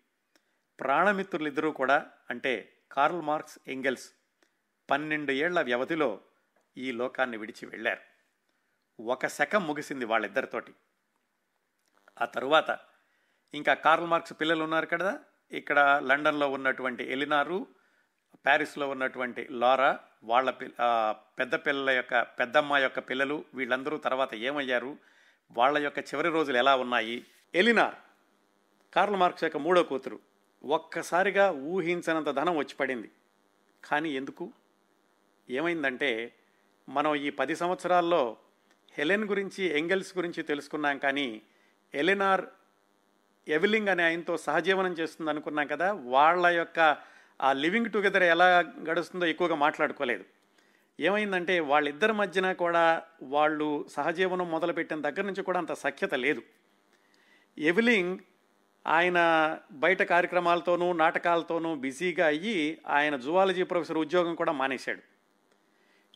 ప్రాణమిత్రులిద్దరూ 0.79 1.71
కూడా 1.71 2.05
అంటే 2.29 2.77
కార్ల్ 2.91 3.21
మార్క్స్ 3.21 3.59
ఎంగెల్స్ 3.67 4.11
పన్నెండు 4.89 5.31
ఏళ్ళ 5.31 5.61
వ్యవధిలో 5.61 6.21
ఈ 6.77 6.91
లోకాన్ని 6.91 7.37
విడిచి 7.37 7.65
వెళ్ళారు. 7.65 7.99
ఒక 9.01 9.27
శకం 9.27 9.67
ముగిసింది 9.67 10.05
వాళ్ళిద్దరితోటి. 10.05 10.73
ఆ 12.21 12.25
తరువాత 12.25 12.79
ఇంకా 13.53 13.73
కార్ల్ 13.73 14.05
మార్క్స్ 14.05 14.33
పిల్లలు 14.41 14.63
ఉన్నారు 14.63 14.85
కదా? 14.85 15.19
ఇక్కడ 15.51 16.01
లండన్లో 16.05 16.49
ఉన్నటువంటి 16.49 17.11
ఎలినారు 17.11 17.67
ప్యారిస్లో 18.45 18.89
ఉన్నటువంటి 18.89 19.47
లారా 19.51 19.99
వాళ్ళ 20.23 20.51
పి- 20.51 20.71
పెద్ద 21.11 21.55
పిల్లల 21.55 21.89
యొక్క 21.89 22.21
పెద్దమ్మ 22.21 22.77
యొక్క 22.77 22.99
పిల్లలు 22.99 23.45
వీళ్ళందరూ 23.53 23.97
తర్వాత 23.97 24.35
ఏమయ్యారు? 24.35 24.97
వాళ్ళ 25.51 25.77
యొక్క 25.77 25.99
చివరి 25.99 26.29
రోజులు 26.29 26.57
ఎలా 26.57 26.75
ఉన్నాయి? 26.75 27.25
ఎలినార్ 27.55 27.95
కార్ల 28.93 29.15
మార్క్స్ 29.15 29.43
యొక్క 29.43 29.57
మూడో 29.57 29.83
కూతురు. 29.83 30.19
ఒక్కసారిగా 30.63 31.51
ఊహించనంత 31.51 32.29
ధనం 32.29 32.57
వచ్చి 32.57 32.75
పడింది. 32.75 33.11
కానీ 33.83 34.09
ఎందుకు? 34.09 34.53
ఏమైందంటే 35.49 36.33
మనం 36.89 37.15
ఈ 37.15 37.29
పది 37.29 37.55
సంవత్సరాల్లో 37.55 38.37
హెలెన్ 38.91 39.25
గురించి 39.25 39.79
ఎంగెల్స్ 39.79 40.17
గురించి 40.17 40.43
తెలుసుకున్నాం 40.43 40.97
కానీ 40.97 41.41
ఎలినార్ 41.93 42.45
ఎవిలింగ్ 43.47 43.87
అనే 43.87 44.03
ఆయనతో 44.03 44.37
సహజీవనం 44.37 44.93
చేస్తుంది 44.93 45.31
అనుకున్నాం 45.31 45.67
కదా 45.67 45.91
వాళ్ళ 45.91 46.47
యొక్క 46.47 46.97
ఆ 47.41 47.53
లివింగ్ 47.53 47.91
టుగెదర్ 47.91 48.23
ఎలా 48.23 48.59
గడుస్తుందో 48.59 49.25
ఎక్కువగా 49.25 49.55
మాట్లాడుకోలేదు. 49.55 50.25
ఏమైందంటే 50.99 51.59
వాళ్ళిద్దరి 51.59 52.13
మధ్యన 52.13 52.51
కూడా 52.51 53.03
వాళ్ళు 53.23 53.85
సహజీవనం 53.91 54.51
మొదలుపెట్టిన 54.51 55.01
దగ్గర 55.01 55.21
నుంచి 55.21 55.43
కూడా 55.43 55.59
అంత 55.59 55.73
సఖ్యత 55.73 56.13
లేదు. 56.13 56.41
ఎవిలింగ్ 57.57 58.19
ఆయన 58.85 59.19
బయట 59.71 60.01
కార్యక్రమాలతోనూ 60.01 60.93
నాటకాలతోనూ 60.93 61.75
బిజీగా 61.75 62.25
అయ్యి 62.25 62.79
ఆయన 62.87 63.15
జువాలజీ 63.15 63.63
ప్రొఫెసర్ 63.63 63.97
ఉద్యోగం 63.97 64.35
కూడా 64.35 64.51
మానేశాడు. 64.51 64.99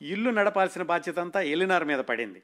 ఇల్లు 0.01 0.29
నడపాల్సిన 0.29 0.83
బాధ్యత 0.83 1.19
అంతా 1.19 1.41
ఎలినార్ 1.41 1.85
మీద 1.85 1.99
పడింది. 1.99 2.41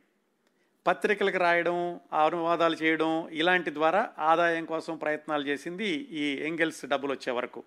పత్రికలకు 0.88 1.38
రాయడం 1.38 2.00
అనువాదాలు 2.14 2.76
చేయడం 2.76 3.30
ఇలాంటి 3.32 3.74
ద్వారా 3.74 4.10
ఆదాయం 4.20 4.66
కోసం 4.66 4.98
ప్రయత్నాలు 4.98 5.44
చేసింది 5.44 5.90
ఈ 6.12 6.38
ఎంగెల్స్ 6.48 6.86
డబ్బులు 6.86 7.12
వచ్చే 7.14 7.32
వరకు. 7.32 7.64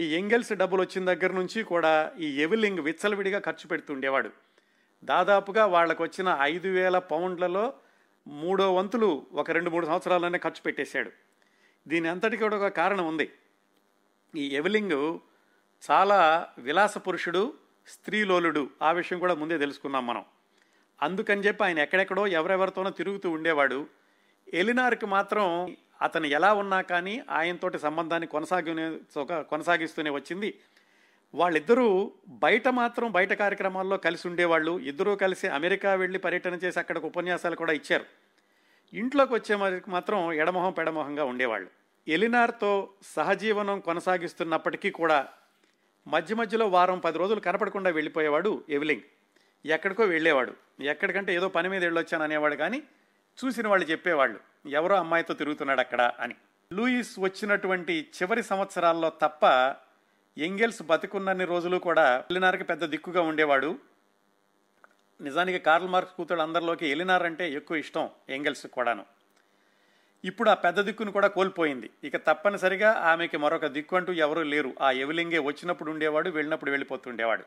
ఈ 0.00 0.14
ఎంగెల్స్ 0.14 0.52
డబ్బులు 0.52 0.82
వచ్చిన 0.82 1.04
దగ్గర 1.04 1.32
నుంచి 1.32 1.62
కూడా 1.62 2.12
ఈ 2.18 2.42
ఎవిలింగ్ 2.42 2.78
విచ్చలవిడిగా 2.78 3.38
ఖర్చు 3.38 3.68
పెడుతుండేవాడు 3.68 4.30
దాదాపుగా 5.04 5.66
వాళ్ళకు 5.66 6.02
వచ్చిన 6.02 6.38
ఐదు 6.40 6.68
వేల 6.68 6.98
పౌండ్లలో 6.98 7.72
మూడో 8.26 8.74
వంతులు 8.74 9.26
ఒక 9.32 9.50
రెండు 9.50 9.70
మూడు 9.70 9.86
సంవత్సరాలనే 9.86 10.38
ఖర్చు 10.38 10.62
పెట్టేశాడు. 10.64 11.29
దీని 11.88 12.08
అంతటికి 12.08 12.42
కూడా 12.42 12.56
ఒక 12.56 12.76
కారణం 12.76 13.06
ఉంది. 13.06 13.30
ఈ 14.36 14.48
ఎవిలింగ్ 14.48 15.18
చాలా 15.90 16.48
విలాస 16.58 16.98
పురుషుడు 16.98 17.54
స్త్రీలోలుడు 17.88 18.70
ఆ 18.82 18.92
విషయం 18.92 19.18
కూడా 19.18 19.34
ముందే 19.34 19.58
తెలుసుకున్నాం 19.58 20.06
మనం. 20.06 20.24
అందుకని 21.02 21.40
చెప్పి 21.40 21.64
ఆయన 21.64 21.78
ఎక్కడెక్కడో 21.78 22.26
ఎవరెవరితోనో 22.26 22.90
తిరుగుతూ 22.90 23.30
ఉండేవాడు. 23.30 23.86
ఎలినార్కి 24.54 25.06
మాత్రం 25.06 25.76
అతను 26.02 26.26
ఎలా 26.26 26.54
ఉన్నా 26.54 26.80
కానీ 26.80 27.22
ఆయనతోటి 27.30 27.78
సంబంధాన్ని 27.78 28.26
కొనసాగి 28.26 28.98
కొనసాగిస్తూనే 29.28 30.10
వచ్చింది. 30.10 30.60
వాళ్ళిద్దరూ 31.34 32.12
బయట 32.28 32.68
మాత్రం 32.68 33.12
బయట 33.12 33.32
కార్యక్రమాల్లో 33.32 33.96
కలిసి 33.96 34.28
ఉండేవాళ్ళు. 34.28 34.78
ఇద్దరూ 34.78 35.16
కలిసి 35.16 35.48
అమెరికా 35.48 35.94
వెళ్ళి 35.94 36.18
పర్యటన 36.18 36.54
చేసి 36.54 36.78
అక్కడికి 36.78 37.06
ఉపన్యాసాలు 37.06 37.56
కూడా 37.56 37.72
ఇచ్చారు. 37.72 38.04
ఇంట్లోకి 38.94 39.34
వచ్చే 39.34 39.56
మాత్రం 39.88 40.32
ఎడమొహం 40.32 40.72
పెడమొహంగా 40.72 41.24
ఉండేవాళ్ళు. 41.24 41.70
ఎలినార్తో 42.08 42.88
సహజీవనం 43.02 43.80
కొనసాగిస్తున్నప్పటికీ 43.80 44.90
కూడా 44.90 45.28
మధ్య 46.06 46.34
మధ్యలో 46.34 46.68
వారం 46.68 46.98
పది 46.98 47.18
రోజులు 47.18 47.40
కనపడకుండా 47.40 47.90
వెళ్ళిపోయేవాడు 47.90 48.64
ఎవిలింగ్. 48.68 49.00
ఎక్కడికో 49.66 50.02
వెళ్ళేవాడు. 50.02 50.82
ఎక్కడికంటే 50.82 51.34
ఏదో 51.34 51.48
పని 51.48 51.68
మీద 51.68 51.84
వెళ్ళొచ్చాను 51.84 52.24
అనేవాడు 52.24 52.54
కానీ 52.54 52.82
చూసిన 53.44 53.68
వాళ్ళు 53.68 53.86
చెప్పేవాళ్ళు 53.86 54.68
ఎవరో 54.68 54.96
అమ్మాయితో 54.96 55.34
తిరుగుతున్నాడు 55.34 55.80
అక్కడ 55.80 56.12
అని. 56.20 56.34
లూయిస్ 56.72 57.18
వచ్చినటువంటి 57.18 58.06
చివరి 58.22 58.42
సంవత్సరాల్లో 58.42 59.12
తప్ప 59.22 59.74
ఎంగెల్స్ 60.38 60.82
బతికున్నన్ని 60.82 61.44
రోజులు 61.44 61.76
కూడా 61.76 62.24
ఎలినార్కి 62.30 62.64
పెద్ద 62.64 62.84
దిక్కుగా 62.84 63.22
ఉండేవాడు. 63.22 63.78
నిజానికి 65.20 65.58
కార్ల్ 65.58 65.88
మార్క్స్ 65.88 66.14
కూతురు 66.16 66.40
అందరిలోకి 66.40 66.88
ఎలినార్ 66.88 67.22
అంటే 67.22 67.52
ఎక్కువ 67.52 67.76
ఇష్టం 67.76 68.10
ఎంగెల్స్ 68.28 68.66
కూడాను. 68.66 69.04
ఇప్పుడు 70.24 70.50
ఆ 70.50 70.54
పెద్ద 70.54 70.80
దిక్కును 70.80 71.12
కూడా 71.12 71.28
కోల్పోయింది. 71.28 71.90
ఇక 72.04 72.16
తప్పనిసరిగా 72.16 72.92
ఆమెకి 72.92 73.36
మరొక 73.36 73.66
దిక్కు 73.66 73.96
అంటూ 73.96 74.12
ఎవరూ 74.12 74.42
లేరు. 74.42 74.74
ఆ 74.80 74.90
ఎవలింగే 74.90 75.38
వచ్చినప్పుడు 75.38 75.90
ఉండేవాడు 75.90 76.30
వెళ్ళినప్పుడు 76.30 76.70
వెళ్ళిపోతుండేవాడు. 76.70 77.44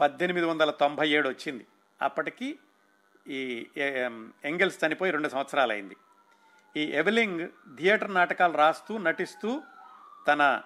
పద్దెనిమిది 0.00 0.46
వందల 0.46 0.70
తొంభై 0.70 1.08
ఏడు 1.08 1.28
వచ్చింది. 1.28 1.66
అప్పటికి 2.02 2.58
ఈ 3.28 3.66
ఎంగెల్స్ 4.44 4.84
చనిపోయి 4.84 5.12
రెండు 5.12 5.28
సంవత్సరాలు 5.28 5.72
అయింది 5.72 5.96
ఈ 6.76 6.84
ఎవలింగ్ 6.92 7.48
థియేటర్ 7.78 8.14
నాటకాలు 8.14 8.56
రాస్తూ 8.56 8.98
నటిస్తూ 8.98 9.62
తన 10.28 10.62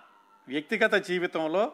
వ్యక్తిగత 0.49 0.95
జీవితంలో 0.95 1.73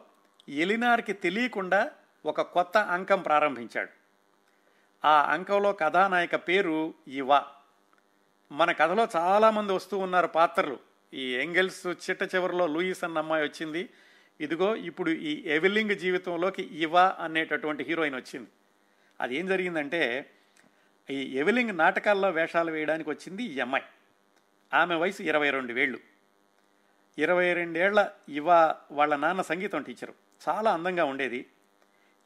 ఎలినార్కి 0.49 1.13
తెలియకుండా 1.13 1.91
ఒక 2.27 2.41
కొత్త 2.41 2.79
అంకం 2.79 3.23
ప్రారంభించాడు. 3.23 4.02
ఆ 5.05 5.33
అంకంలో 5.33 5.73
కథానాయక 5.73 6.37
పేరు 6.37 6.95
ఇవ. 7.09 7.41
మన 8.53 8.73
కథలో 8.73 9.09
చాలామంది 9.17 9.73
వస్తూ 9.73 9.99
ఉన్నారు 9.99 10.27
పాత్రలు. 10.27 10.79
ఈ 11.15 11.35
ఎంగెల్స్ 11.35 11.87
చిట్ట 11.87 12.35
చివరిలో 12.35 12.67
లూయిస్ 12.67 13.05
అన్న 13.05 13.19
అమ్మాయి 13.19 13.45
వచ్చింది. 13.45 13.89
ఇదిగో 14.41 14.77
ఇప్పుడు 14.77 15.11
ఈ 15.11 15.43
ఎవిలింగ్ 15.47 15.91
జీవితంలోకి 15.91 16.63
ఇవ 16.63 16.99
అనేటటువంటి 16.99 17.85
హీరోయిన్ 17.85 18.17
వచ్చింది. 18.17 18.49
అది 19.21 19.37
ఏం 19.37 19.47
జరిగిందంటే 19.47 20.31
ఈ 21.11 21.39
ఎవిలింగ్ 21.39 21.79
నాటకాల్లో 21.79 22.31
వేషాలు 22.31 22.71
వేయడానికి 22.71 23.11
వచ్చింది 23.11 23.45
ఈ 23.45 23.61
అమ్మాయి. 23.61 23.85
ఆమె 24.75 24.95
వయసు 24.95 25.23
ఇరవై 25.23 25.51
రెండు 25.51 25.73
వేళ్ళు. 25.73 25.99
ఇరవై 27.19 27.53
రెండేళ్ళ 27.53 28.11
ఇవ 28.29 28.51
వాళ్ళ 28.91 29.17
నాన్న 29.17 29.43
సంగీతం 29.43 29.83
టీచరు. 29.83 30.15
చాలా 30.49 30.73
అందంగా 30.73 31.05
ఉండేది. 31.05 31.47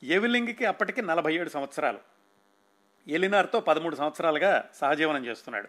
ఎవిలింగ్కి 0.02 0.64
అప్పటికి 0.64 1.02
నలభై 1.02 1.34
ఏడు 1.34 1.48
సంవత్సరాలు. 1.48 2.15
ఎలినార్తో 3.09 3.61
పదమూడు 3.61 3.97
సంవత్సరాలుగా 3.97 4.71
సహజీవనం 4.75 5.27
చేస్తున్నాడు. 5.27 5.69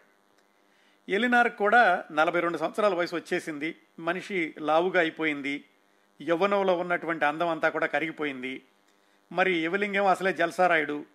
ఎలినార్ 1.09 1.51
కూడా 1.51 2.05
నలభై 2.11 2.39
రెండు 2.39 2.57
సంవత్సరాల 2.57 2.93
వయసు 2.93 3.15
వచ్చేసింది. 3.15 3.75
మనిషి 3.99 4.55
లావుగా 4.59 4.99
అయిపోయింది. 4.99 5.65
యవ్వనంలో 6.21 6.77
ఉన్నటువంటి 6.77 7.25
అందం 7.25 7.47
అంతా 7.47 7.69
కూడా 7.69 7.85
కరిగిపోయింది. 7.85 8.65
మరి 9.31 9.53
యువలింగం 9.53 10.05
అసలే 10.05 10.33
జల్సారాయుడు. 10.33 11.05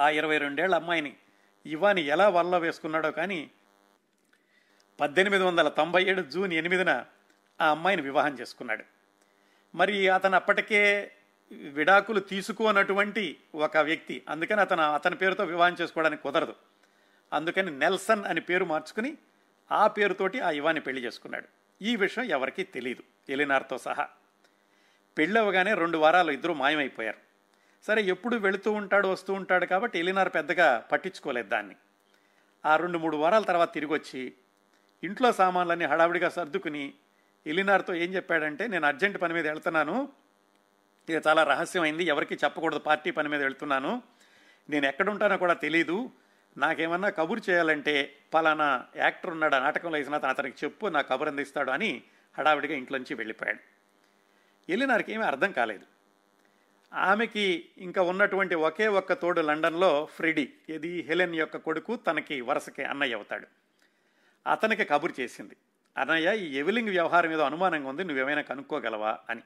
ఆ 0.00 0.08
ఇరవై 0.08 0.38
రెండేళ్ళ 0.38 0.74
అమ్మాయిని 0.74 1.16
ఇవాని 1.66 2.00
ఎలా 2.00 2.28
వల్ల 2.28 2.58
వేసుకున్నాడో 2.58 3.10
కానీ 3.10 3.50
పద్దెనిమిది 5.00 5.44
వందల 5.44 5.68
తొంభై 5.68 6.04
ఏడు 6.04 6.22
జూన్ 6.22 6.52
ఎనిమిదిన 6.52 7.04
ఆ 7.60 7.70
అమ్మాయిని 7.70 8.02
వివాహం 8.02 8.34
చేసుకున్నాడు. 8.40 8.84
మరి 9.74 10.08
అతను 10.08 10.34
అప్పటికే 10.34 11.12
విడాకులు 11.52 12.20
తీసుకోనటువంటి 12.20 13.36
ఒక 13.54 13.76
వ్యక్తి. 13.76 14.22
అందుకని 14.28 14.60
అతను 14.60 14.82
అతని 14.82 15.16
పేరుతో 15.16 15.44
వివాహం 15.44 15.76
చేసుకోవడానికి 15.80 16.22
కుదరదు. 16.22 16.54
అందుకని 17.32 17.70
నెల్సన్ 17.70 18.24
అని 18.24 18.40
పేరు 18.40 18.64
మార్చుకుని 18.64 19.16
ఆ 19.72 19.86
పేరుతోటి 19.86 20.40
ఆ 20.40 20.50
యువాన్ని 20.50 20.80
పెళ్ళి 20.80 21.02
చేసుకున్నాడు. 21.02 21.48
ఈ 21.82 21.96
విషయం 21.96 22.24
ఎవరికీ 22.24 22.62
తెలియదు 22.62 23.02
ఎలినార్తో 23.28 23.78
సహా. 23.78 24.08
పెళ్ళవగానే 25.18 25.74
రెండు 25.74 25.98
వారాలు 25.98 26.32
ఇద్దరు 26.32 26.52
మాయమైపోయారు. 26.52 27.18
సరే 27.86 28.02
ఎప్పుడు 28.02 28.36
వెళుతూ 28.36 28.72
ఉంటాడు 28.72 29.08
వస్తూ 29.08 29.32
ఉంటాడు 29.32 29.66
కాబట్టి 29.66 29.98
ఎలినార్ 29.98 30.28
పెద్దగా 30.28 30.84
పట్టించుకోలేదు 30.92 31.48
దాన్ని. 31.48 31.76
ఆ 32.66 32.76
రెండు 32.76 32.98
మూడు 32.98 33.16
వారాల 33.16 33.42
తర్వాత 33.42 33.74
తిరిగి 33.74 33.92
వచ్చి 33.92 34.32
ఇంట్లో 35.04 35.32
సామాన్లన్నీ 35.32 35.84
హడావిడిగా 35.84 36.28
సర్దుకుని 36.28 36.94
ఎలినార్తో 37.46 37.94
ఏం 37.94 38.14
చెప్పాడంటే 38.14 38.66
నేను 38.66 38.86
అర్జెంట్ 38.86 39.22
పని 39.22 39.34
మీద 39.34 39.46
వెళ్తున్నాను. 39.46 40.21
ఇది 41.08 41.20
చాలా 41.28 41.42
రహస్యమైంది. 41.42 42.04
ఎవరికి 42.04 42.34
చెప్పకూడదు. 42.34 42.78
పార్టీ 42.78 43.10
పని 43.10 43.28
మీద 43.28 43.42
వెళ్తున్నాను. 43.42 44.02
నేను 44.70 44.86
ఎక్కడుంటానో 44.86 45.36
కూడా 45.36 45.52
తెలీదు. 45.52 46.10
నాకేమన్నా 46.58 47.08
కబురు 47.08 47.50
చేయాలంటే 47.50 48.16
పలానా 48.34 48.84
యాక్టర్ 48.96 49.30
ఉన్నాడు 49.30 49.54
ఆ 49.54 49.58
నాటకంలో 49.58 49.98
వేసిన 49.98 50.14
అతను 50.14 50.30
అతనికి 50.30 50.56
చెప్పు 50.64 50.86
నా 50.86 51.00
కబురు 51.00 51.28
అందిస్తాడు 51.28 51.70
అని 51.70 52.02
హడావిడిగా 52.38 52.74
ఇంట్లోంచి 52.74 53.14
వెళ్ళిపోయాడు. 53.14 53.58
వెళ్ళినారికి 54.68 55.12
ఏమీ 55.12 55.24
అర్థం 55.24 55.52
కాలేదు. 55.52 55.86
ఆమెకి 56.94 57.68
ఇంకా 57.78 58.02
ఉన్నటువంటి 58.02 58.54
ఒకే 58.54 58.88
ఒక్క 58.88 59.12
తోడు 59.12 59.40
లండన్లో 59.40 60.08
ఫ్రెడీ 60.14 60.52
ఇది 60.68 61.00
హెలెన్ 61.00 61.34
యొక్క 61.34 61.56
కొడుకు 61.56 61.96
తనకి 61.96 62.40
వరుసకి 62.40 62.84
అన్నయ్య 62.84 63.14
అవుతాడు. 63.14 63.46
అతనికి 64.50 64.84
కబురు 64.84 65.14
చేసింది. 65.20 65.56
అన్నయ్య 65.96 66.38
ఈ 66.38 66.58
ఎవలింగ్ 66.58 66.88
వ్యవహారం 66.88 67.32
ఏదో 67.32 67.42
అనుమానంగా 67.42 67.88
ఉంది 67.88 68.04
నువ్వేమైనా 68.04 68.40
కనుక్కోగలవా 68.40 69.18
అని. 69.30 69.42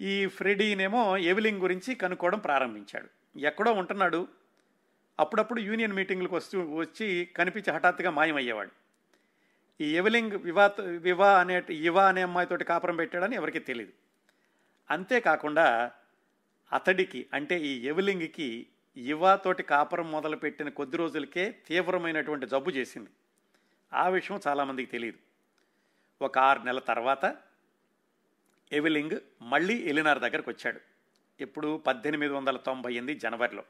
ఈ 0.00 0.26
ఫ్రెడీనేమో 0.26 1.16
ఎవిలింగ్ 1.16 1.60
గురించి 1.60 1.94
కనుక్కోవడం 1.94 2.38
ప్రారంభించాడు. 2.38 3.38
ఎక్కడో 3.38 3.72
ఉంటున్నాడు. 3.72 4.28
అప్పుడప్పుడు 5.20 5.60
యూనియన్ 5.60 5.92
మీటింగ్లకు 5.92 6.36
వస్తూ 6.36 6.74
వచ్చి 6.74 7.28
కనిపించి 7.36 7.72
హఠాత్తుగా 7.72 8.10
మాయమయ్యేవాడు. 8.10 8.70
ఈ 9.80 9.96
ఎవలింగ్ 9.96 10.32
వివా 10.32 10.72
వివా 10.98 11.40
అనే 11.40 11.62
యువా 11.70 12.08
అనే 12.08 12.22
అమ్మాయితోటి 12.22 12.64
కాపురం 12.64 12.96
పెట్టాడని 12.96 13.36
ఎవరికి 13.36 13.58
తెలియదు 13.58 13.92
అంతేకాకుండా 14.90 15.90
అతడికి 16.72 17.26
అంటే 17.32 17.60
ఈ 17.60 17.86
ఎవలింగ్కి 17.86 18.66
యువాతోటి 18.98 19.62
కాపురం 19.62 20.10
మొదలుపెట్టిన 20.10 20.68
కొద్ది 20.68 20.96
రోజులకే 20.96 21.50
తీవ్రమైనటువంటి 21.66 22.46
జబ్బు 22.46 22.70
చేసింది. 22.70 23.10
ఆ 23.92 24.08
విషయం 24.08 24.40
చాలామందికి 24.48 24.90
తెలియదు 24.90 25.18
ఒక 26.24 26.38
ఆరు 26.38 26.62
నెలల 26.62 26.78
తర్వాత 26.78 27.36
ఎవిలింగ్ 28.72 29.20
మళ్ళీ 29.42 29.76
ఎలినార్ 29.76 30.18
దగ్గరకు 30.18 30.50
వచ్చాడు 30.50 30.80
ఇప్పుడు 31.40 31.78
పద్దెనిమిది 31.86 32.32
వందల 32.32 32.56
తొంభై 32.56 32.94
ఎనిమిది 32.94 33.20
జనవరిలో. 33.20 33.64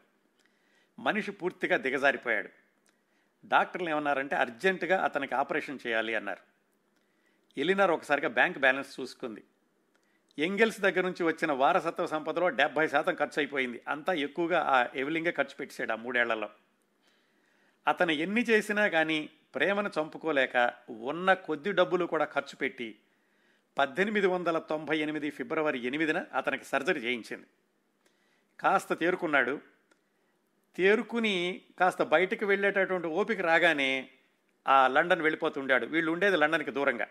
మనిషి 0.98 1.30
పూర్తిగా 1.30 1.76
దిగజారిపోయాడు. 1.76 2.48
డాక్టర్లు 3.44 3.90
ఏమన్నారంటే 3.90 4.36
అర్జెంటుగా 4.36 5.04
అతనికి 5.04 5.34
ఆపరేషన్ 5.34 5.78
చేయాలి 5.86 6.14
అన్నారు. 6.14 6.40
ఎలినార్ 7.60 7.90
ఒకసారిగా 7.90 8.28
బ్యాంక్ 8.28 8.58
బ్యాలెన్స్ 8.58 9.00
చూసుకుంది. 9.00 9.44
ఎంగెల్స్ 10.38 10.80
దగ్గర 10.80 11.00
నుంచి 11.00 11.22
వచ్చిన 11.22 11.52
వారసత్వ 11.52 12.06
సంపదలో 12.06 12.48
డెబ్బై 12.48 12.88
శాతం 12.88 13.14
ఖర్చు 13.14 13.38
అయిపోయింది 13.38 13.82
అంతా 13.88 14.12
ఎక్కువగా 14.12 14.60
ఆ 14.60 14.86
ఎవిలింగే 14.94 15.30
ఖర్చు 15.30 15.56
పెట్టాడు 15.56 15.92
ఆ 15.92 15.96
మూడేళ్ళలో. 15.96 16.50
అతను 17.88 18.10
ఎన్ని 18.10 18.42
చేసినా 18.42 18.88
కానీ 18.88 19.30
ప్రేమను 19.54 19.90
చంపుకోలేక 20.00 20.72
ఉన్న 20.90 21.34
కొద్ది 21.34 21.72
డబ్బులు 21.72 22.04
కూడా 22.04 22.24
ఖర్చు 22.24 22.56
పెట్టి 22.56 22.98
పద్దెనిమిది 23.78 24.26
వందల 24.26 24.58
తొంభై 24.58 24.98
ఎనిమిది 24.98 25.30
ఫిబ్రవరి 25.30 25.86
ఎనిమిదిన 25.86 26.24
అతనికి 26.34 26.64
సర్జరీ 26.64 27.00
చేయించింది. 27.00 27.46
కాస్త 28.60 28.92
తేరుకున్నాడు. 28.92 29.60
తేరుకుని 30.76 31.60
కాస్త 31.80 32.02
బయటకు 32.02 32.46
వెళ్ళేటటువంటి 32.46 33.08
ఓపిక 33.08 33.40
రాగానే 33.40 34.08
ఆ 34.68 34.88
లండన్ 34.88 35.22
వెళ్ళిపోతుండాడు 35.22 35.86
వీళ్ళు 35.86 36.12
ఉండేది 36.12 36.36
లండన్కి 36.36 36.70
దూరంగా. 36.70 37.06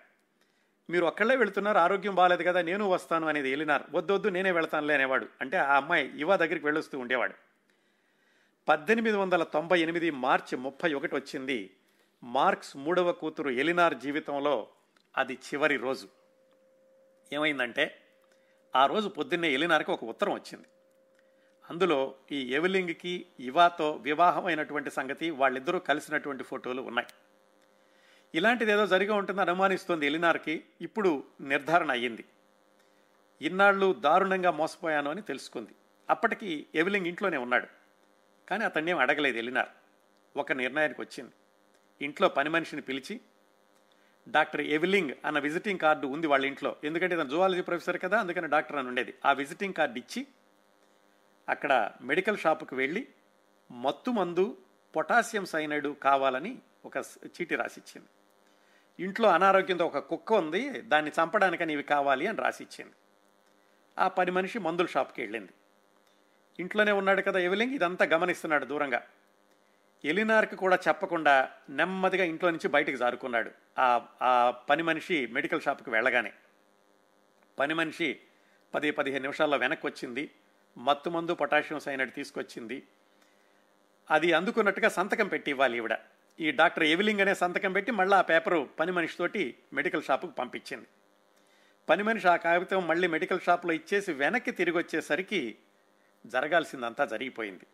మీరు 0.89 1.05
ఒక్కళ్ళే 1.05 1.35
వెళుతున్నారు 1.35 1.77
ఆరోగ్యం 1.77 2.15
బాగాలేదు 2.15 2.43
కదా 2.43 2.61
నేను 2.61 2.89
వస్తాను 2.89 3.27
అనేది 3.27 3.49
వెళ్ళినారు. 3.49 3.83
వద్దొద్దు 3.91 4.29
నేనే 4.29 4.51
వెళతానులే 4.51 4.93
అనేవాడు. 4.93 5.27
అంటే 5.41 5.57
ఆ 5.57 5.75
అమ్మాయి 5.75 6.11
యువ 6.15 6.35
దగ్గరికి 6.35 6.65
వెళ్ళొస్తూ 6.65 6.99
ఉండేవాడు. 6.99 7.33
పద్దెనిమిది 8.67 9.17
వందల 9.17 9.43
తొంభై 9.43 9.79
ఎనిమిది 9.79 10.11
మార్చి 10.11 10.57
ముప్పై 10.57 10.93
ఒకటి 10.93 11.15
వచ్చింది. 11.15 11.75
మార్క్స్ 12.23 12.77
మూడవ 12.77 13.11
కూతురు 13.11 13.49
ఎలినార్ 13.49 13.93
జీవితంలో 13.93 14.67
అది 15.17 15.33
చివరి 15.33 15.77
రోజు. 15.77 16.07
ఏమైందంటే 17.33 18.01
ఆ 18.75 18.85
రోజు 18.85 19.09
పొద్దున్నే 19.09 19.51
ఎలినార్కి 19.51 19.91
ఒక 19.91 20.03
ఉత్తరం 20.03 20.33
వచ్చింది. 20.33 20.65
అందులో 21.69 22.15
ఈ 22.31 22.53
ఎవలింగ్కి 22.53 23.25
ఇవాతో 23.39 23.91
వివాహమైనటువంటి 23.91 24.91
సంగతి 24.91 25.29
వాళ్ళిద్దరూ 25.29 25.79
కలిసినటువంటి 25.79 26.43
ఫోటోలు 26.43 26.81
ఉన్నాయి. 26.81 27.07
ఇలాంటిది 28.35 28.71
ఏదో 28.71 28.87
జరిగి 28.87 29.11
ఉంటుందని 29.11 29.41
అనుమానిస్తోంది 29.41 30.05
ఎలినార్కి 30.05 30.63
ఇప్పుడు 30.81 31.23
నిర్ధారణ 31.41 31.91
అయ్యింది. 31.91 32.25
ఇన్నాళ్ళు 33.41 33.93
దారుణంగా 33.93 34.51
మోసపోయాను 34.51 35.11
అని 35.11 35.21
తెలుసుకుంది. 35.21 35.71
అప్పటికి 36.09 36.67
ఎవలింగ్ 36.75 37.07
ఇంట్లోనే 37.07 37.37
ఉన్నాడు. 37.37 37.67
కానీ 38.49 38.65
అతన్ని 38.65 38.91
ఏం 38.91 38.97
అడగలేదు 38.97 39.37
ఎలినార్. 39.37 39.69
ఒక 40.37 40.51
నిర్ణయానికి 40.51 41.01
వచ్చింది. 41.01 41.31
ఇంట్లో 42.05 42.29
పని 42.29 42.49
మనిషిని 42.49 42.81
పిలిచి 42.81 43.21
డాక్టర్ 44.27 44.61
ఎవిలింగ్ 44.61 45.09
అన్న 45.25 45.39
విజిటింగ్ 45.39 45.79
కార్డు 45.79 46.07
ఉంది 46.07 46.27
వాళ్ళ 46.27 46.45
ఇంట్లో. 46.45 46.75
ఎందుకంటే 46.83 47.15
ఇతను 47.15 47.29
జువాలజీ 47.29 47.61
ప్రొఫెసర్ 47.61 48.01
కదా 48.01 48.19
అందుకని 48.19 48.47
డాక్టర్ 48.47 48.77
అని 48.77 48.87
ఉండేది. 48.87 49.13
ఆ 49.25 49.31
విజిటింగ్ 49.31 49.73
కార్డు 49.73 49.99
ఇచ్చి 49.99 50.27
అక్కడ 51.49 51.91
మెడికల్ 52.01 52.37
షాపుకి 52.37 52.75
వెళ్ళి 52.75 53.07
మత్తు 53.71 54.11
మందు 54.11 54.57
పొటాషియం 54.95 55.45
సైనైడ్ 55.45 55.87
కావాలని 56.03 56.59
ఒక 56.85 56.97
చీటీ 57.25 57.55
రాసిచ్చింది. 57.55 58.07
ఇంట్లో 59.03 59.29
అనారోగ్యంతో 59.29 59.85
ఒక 59.85 59.97
కుక్క 59.97 60.33
ఉంది 60.33 60.81
దాన్ని 60.81 61.11
చంపడానికని 61.11 61.73
ఇవి 61.73 61.83
కావాలి 61.83 62.27
అని 62.27 62.37
రాసిచ్చింది. 62.37 62.93
ఆ 63.99 64.07
పని 64.07 64.31
మనిషి 64.31 64.59
మందుల 64.59 64.85
షాప్కి 64.85 65.21
వెళ్ళింది. 65.21 65.49
ఇంట్లోనే 66.59 66.91
ఉన్నాడు 66.91 67.21
కదా 67.21 67.39
ఎవిలింగ్ 67.39 67.73
ఇదంతా 67.73 68.05
గమనిస్తున్నాడు 68.05 68.65
దూరంగా. 68.65 69.01
ఎలినార్కి 70.05 70.55
కూడా 70.55 70.79
చెప్పకుండా 70.87 71.51
నెమ్మదిగా 71.69 72.23
ఇంట్లో 72.23 72.49
నుంచి 72.49 72.67
బయటకు 72.67 72.95
జారుకున్నాడు. 72.95 73.51
ఆ 73.79 74.05
ఆ 74.21 74.51
పని 74.69 74.83
మనిషి 74.83 75.27
మెడికల్ 75.27 75.61
షాప్కి 75.61 75.89
వెళ్ళగానే. 75.89 76.33
పని 77.59 77.73
మనిషి 77.73 78.19
పది 78.75 78.91
పదిహేను 78.91 79.21
నిమిషాల్లో 79.21 79.57
వెనక్కి 79.57 79.87
వచ్చింది 79.87 80.31
మత్తు 80.77 81.09
మందు 81.09 81.33
పొటాషియం 81.33 81.79
సైనడ్ 81.79 82.13
తీసుకొచ్చింది. 82.13 82.83
అది 84.11 84.33
అందుకున్నట్టుగా 84.33 84.89
సంతకం 84.89 85.27
పెట్టి 85.27 85.51
ఇవ్వాలి 85.51 85.77
ఈవిడ. 85.77 85.93
ఈ 86.39 86.51
డాక్టర్ 86.51 86.83
ఎవిలింగ్ 86.83 87.19
అనే 87.19 87.33
సంతకం 87.33 87.73
పెట్టి 87.73 87.91
మళ్ళీ 87.91 88.15
ఆ 88.17 88.21
పేపరు 88.21 88.69
పని 88.79 88.91
మనిషితోటి 88.91 89.55
మెడికల్ 89.73 90.03
షాపుకు 90.03 90.31
పంపించింది. 90.31 90.87
పని 91.89 92.03
మనిషి 92.03 92.27
ఆ 92.27 92.35
కాగితం 92.35 92.87
మళ్ళీ 92.87 93.07
మెడికల్ 93.07 93.39
షాప్లో 93.39 93.73
ఇచ్చేసి 93.73 94.13
వెనక్కి 94.13 94.51
తిరిగి 94.51 94.77
వచ్చేసరికి 94.77 95.57
జరగాల్సిందంతా 96.25 97.05
జరిగిపోయింది. 97.05 97.67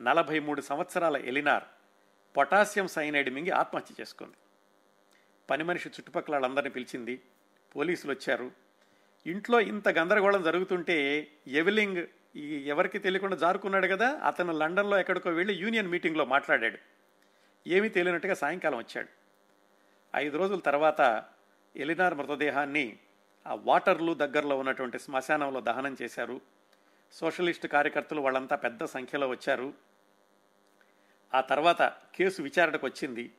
నలభై 0.00 0.38
మూడు 0.38 0.60
సంవత్సరాల 0.60 1.16
ఎలినార్ 1.16 1.64
పొటాషియం 2.36 2.86
సైనైడ్ 2.86 3.30
మింగి 3.30 3.50
ఆత్మహత్య 3.50 3.94
చేసుకుంది. 4.00 4.34
పని 5.50 5.64
మనిషి 5.64 5.88
చుట్టుపక్కల 5.88 6.34
వాళ్ళందరినీ 6.34 6.70
పిలిచింది 6.70 7.22
పోలీసులు 7.76 8.12
వచ్చారు 8.12 8.50
ఇంట్లో 9.26 9.60
ఇంత 9.60 9.88
గందరగోళం 9.88 10.42
జరుగుతుంటే 10.42 11.28
ఎవిలింగ్ 11.46 12.06
ఈ 12.36 12.64
ఎవరికి 12.66 12.98
తెలియకుండా 12.98 13.36
జారుకున్నాడు 13.36 13.86
కదా 13.86 14.20
అతను 14.24 14.52
లండన్లో 14.52 14.98
ఎక్కడికో 14.98 15.30
వెళ్ళి 15.30 15.54
యూనియన్ 15.54 15.88
మీటింగ్లో 15.88 16.24
మాట్లాడాడు. 16.24 16.78
ఏమీ 17.66 17.88
తెలియనట్టుగా 17.88 18.34
సాయంకాలం 18.34 18.78
వచ్చాడు. 18.78 19.08
ఐదు 20.16 20.36
రోజుల 20.36 20.58
తర్వాత 20.58 21.24
ఎలినార్ 21.76 22.14
మృతదేహాన్ని 22.14 22.98
ఆ 23.46 23.54
వాటర్లు 23.54 24.14
దగ్గరలో 24.14 24.58
ఉన్నటువంటి 24.58 24.98
శ్మశానంలో 24.98 25.60
దహనం 25.60 25.96
చేశారు. 26.02 26.40
సోషలిస్ట్ 27.12 27.66
కార్యకర్తలు 27.66 28.20
వాళ్ళంతా 28.20 28.56
పెద్ద 28.56 28.84
సంఖ్యలో 28.84 29.28
వచ్చారు. 29.28 29.74
ఆ 31.34 31.40
తర్వాత 31.40 31.82
కేసు 32.14 32.42
విచారణకు 32.42 32.86
వచ్చింది. 32.86 33.32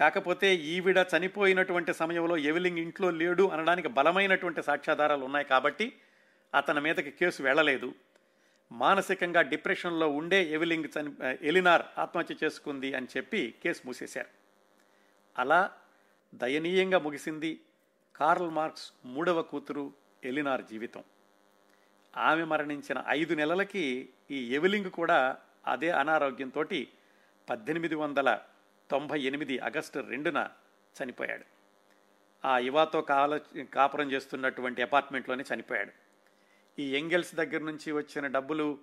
కాకపోతే 0.00 0.54
ఈవిడ 0.54 0.96
చనిపోయినటువంటి 0.96 1.94
సమయంలో 1.94 2.36
ఎవిలింగ్ 2.36 2.78
ఇంట్లో 2.78 3.10
లేడు 3.10 3.48
అనడానికి 3.48 3.88
బలమైనటువంటి 3.88 4.62
సాక్ష్యాధారాలు 4.62 5.24
ఉన్నాయి 5.24 5.46
కాబట్టి 5.46 5.92
అతని 6.54 6.80
మీదకి 6.80 7.10
కేసు 7.10 7.42
వెళ్ళలేదు. 7.42 7.94
మానసికంగా 8.72 9.42
డిప్రెషన్లో 9.42 10.08
ఉండే 10.08 10.44
ఎవిలింగ్ 10.44 10.84
చని 10.84 11.10
ఎలినార్ 11.42 11.82
ఆత్మహత్య 11.98 12.34
చేసుకుంది 12.44 12.94
అని 12.94 13.06
చెప్పి 13.16 13.54
కేసు 13.62 13.82
మూసేశారు. 13.86 14.28
అలా 15.38 15.72
దయనీయంగా 16.34 16.98
ముగిసింది 16.98 17.60
కార్ల్ 18.16 18.50
మార్క్స్ 18.50 18.92
మూడవ 19.04 19.42
కూతురు 19.42 19.92
ఎలినార్ 20.24 20.62
జీవితం. 20.62 21.04
ఆమె 22.16 22.44
మరణించిన 22.44 23.04
ఐదు 23.08 23.34
నెలలకి 23.34 24.08
ఈ 24.30 24.54
ఎవిలింగ్ 24.54 24.90
కూడా 24.90 25.36
అదే 25.66 25.90
అనారోగ్యంతో 25.90 26.64
పద్దెనిమిది 27.48 27.94
వందల 27.94 28.38
తొంభై 28.90 29.20
ఎనిమిది 29.20 29.58
ఆగస్టు 29.58 29.98
రెండున 29.98 30.48
చనిపోయాడు. 31.02 31.44
ఆ 32.44 32.58
యువతో 32.58 33.00
కాల 33.00 33.36
కాపురం 33.74 34.12
చేస్తున్నటువంటి 34.12 34.82
అపార్ట్మెంట్లోనే 34.82 35.44
చనిపోయాడు. 35.54 35.90
ఈ 36.78 36.96
ఎంగెల్స్ 36.96 37.34
దగ్గర 37.34 37.60
నుంచి 37.60 37.92
వచ్చిన 37.92 38.26
డబ్బులు 38.26 38.78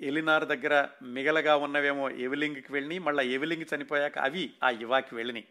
ఎలినార్ 0.00 0.44
దగ్గర 0.44 0.88
మిగలగా 1.02 1.56
ఉన్నవేమో 1.56 2.10
ఎవిలింగ్కి 2.10 2.72
వెళ్ళి 2.72 2.98
మళ్ళీ 2.98 3.32
ఎవిలింగ్ 3.32 3.74
చనిపోయాక 3.74 4.18
అవి 4.18 4.54
ఆ 4.62 4.70
యువాకి 4.70 5.14
వెళ్ళినాయి 5.14 5.46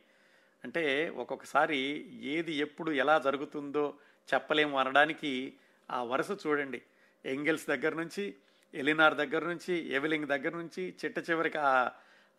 అంటే 0.63 1.09
ఒక్కొక్కసారి 1.09 2.07
ఏది 2.23 2.55
ఎప్పుడు 2.55 2.91
ఎలా 2.91 3.19
జరుగుతుందో 3.19 3.93
చెప్పలేము 4.33 4.79
అనడానికి 4.79 5.53
ఆ 5.91 6.03
వరుస 6.03 6.31
చూడండి. 6.47 6.81
ఎంగెల్స్ 7.27 7.67
దగ్గర 7.67 7.95
నుంచి 7.95 8.35
ఎలినార్ 8.73 9.15
దగ్గర 9.15 9.45
నుంచి 9.45 9.89
ఎవిలింగ్ 9.93 10.27
దగ్గర 10.27 10.49
నుంచి 10.49 10.95
చిట్ట 11.05 11.29
చివరికి 11.29 11.57
ఆ 11.57 11.91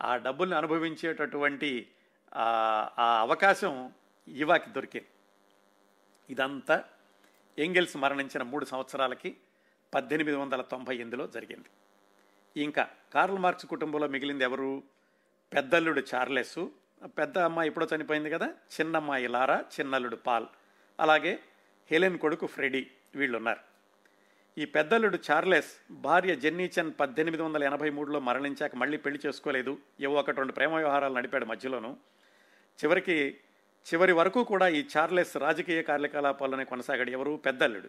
ఆ 0.02 0.16
డబ్బుల్ని 0.16 0.56
అనుభవించేటటువంటి 0.56 1.88
ఆ 2.34 3.18
అవకాశం 3.20 3.92
యువాకి 4.28 4.70
దొరికింది. 4.70 5.06
ఇదంతా 6.30 6.84
ఎంగెల్స్ 7.58 7.96
మరణించిన 7.96 8.42
మూడు 8.42 8.64
సంవత్సరాలకి 8.64 9.36
పద్దెనిమిది 9.94 10.36
వందల 10.36 10.62
తొంభై 10.62 10.94
ఎనిమిదిలో 10.94 11.26
జరిగింది. 11.26 11.68
ఇంకా 12.62 12.88
కార్ల్ 13.14 13.38
మార్క్స్ 13.38 13.66
కుటుంబంలో 13.66 14.08
మిగిలింది 14.08 14.44
ఎవరు? 14.44 14.82
పెద్దల్లుడు 15.52 16.02
చార్లెస్. 16.14 16.66
పెద్ద 17.04 17.38
అమ్మాయి 17.38 17.68
ఎప్పుడో 17.68 17.88
చనిపోయింది 17.96 18.30
కదా? 18.30 18.46
చిన్నమ్మాయి 18.46 19.28
లారా 19.28 19.64
చిన్నల్లుడు 19.80 20.16
పాల్. 20.16 20.46
అలాగే 21.00 21.40
హెలెన్ 21.90 22.18
కొడుకు 22.18 22.46
ఫ్రెడీ 22.46 22.90
వీళ్ళు 23.14 23.36
ఉన్నారు 23.36 23.67
ఈ 24.58 24.64
పెద్దల్లుడు 24.64 25.18
చార్లెస్ 25.30 25.92
భార్య 25.92 26.34
జెన్నీచన్ 26.34 26.92
పద్దెనిమిది 27.00 27.42
వందల 27.42 27.64
ఎనభై 27.64 27.90
మూడులో 27.90 28.20
మరణించాక 28.20 28.74
మళ్ళీ 28.74 28.96
పెళ్ళి 28.96 29.20
చేసుకోలేదు. 29.26 29.78
ఏవో 30.00 30.14
ఒకటి 30.14 30.36
రెండు 30.36 30.52
ప్రేమ 30.52 30.74
వ్యవహారాలు 30.74 31.14
నడిపాడు 31.14 31.44
మధ్యలోను. 31.44 31.96
చివరికి 32.84 33.36
చివరి 33.94 34.12
వరకు 34.12 34.44
కూడా 34.44 34.68
ఈ 34.68 34.84
చార్లెస్ 34.96 35.36
రాజకీయ 35.36 35.82
కార్యకలాపాలనే 35.82 36.64
కొనసాగాడు 36.64 37.10
ఎవరు? 37.10 37.40
పెద్దల్లుడు 37.46 37.88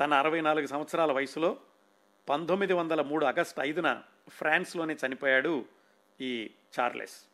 తన 0.00 0.14
అరవై 0.14 0.40
నాలుగు 0.40 0.66
సంవత్సరాల 0.66 1.12
వయసులో 1.12 1.56
పంతొమ్మిది 2.28 2.72
వందల 2.72 3.02
మూడు 3.02 3.26
ఆగస్టు 3.26 3.60
ఐదున 3.60 4.02
ఫ్రాన్స్లోనే 4.28 4.96
చనిపోయాడు 5.06 5.66
ఈ 6.20 6.50
చార్లెస్. 6.80 7.24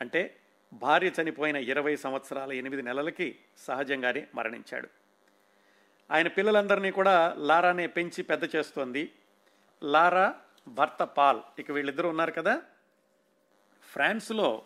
అంటే 0.00 0.36
భార్య 0.72 1.10
చనిపోయిన 1.22 1.56
ఇరవై 1.56 1.96
సంవత్సరాల 1.96 2.52
ఎనిమిది 2.52 2.82
నెలలకి 2.82 3.36
సహజంగానే 3.58 4.26
మరణించాడు. 4.34 5.03
ఆయన 6.10 6.28
పిల్లలందరినీ 6.28 6.90
కూడా 6.90 7.34
లారానే 7.38 7.86
పెంచి 7.86 8.22
పెద్ద 8.22 8.56
చేస్తోంది. 8.56 9.12
లారా 9.82 10.34
భర్త 10.68 11.02
పాల్. 11.02 11.40
ఇక 11.58 11.70
వీళ్ళిద్దరూ 11.70 12.08
ఉన్నారు 12.08 12.30
కదా? 12.30 12.62
ఫ్రాన్స్లో 13.92 14.62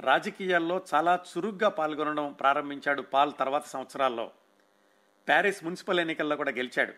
రాజకీయాల్లో 0.00 0.82
చాలా 0.94 1.20
చురుగ్గా 1.38 1.68
పాల్గొనడం 1.68 2.32
ప్రారంభించాడు 2.32 3.02
పాల్ 3.02 3.32
తర్వాత 3.38 3.66
సంవత్సరాల్లో. 3.66 4.30
ప్యారిస్ 5.28 5.64
మున్సిపల్ 5.64 6.00
ఎన్నికల్లో 6.00 6.36
కూడా 6.36 6.50
గెలిచాడు. 6.50 6.92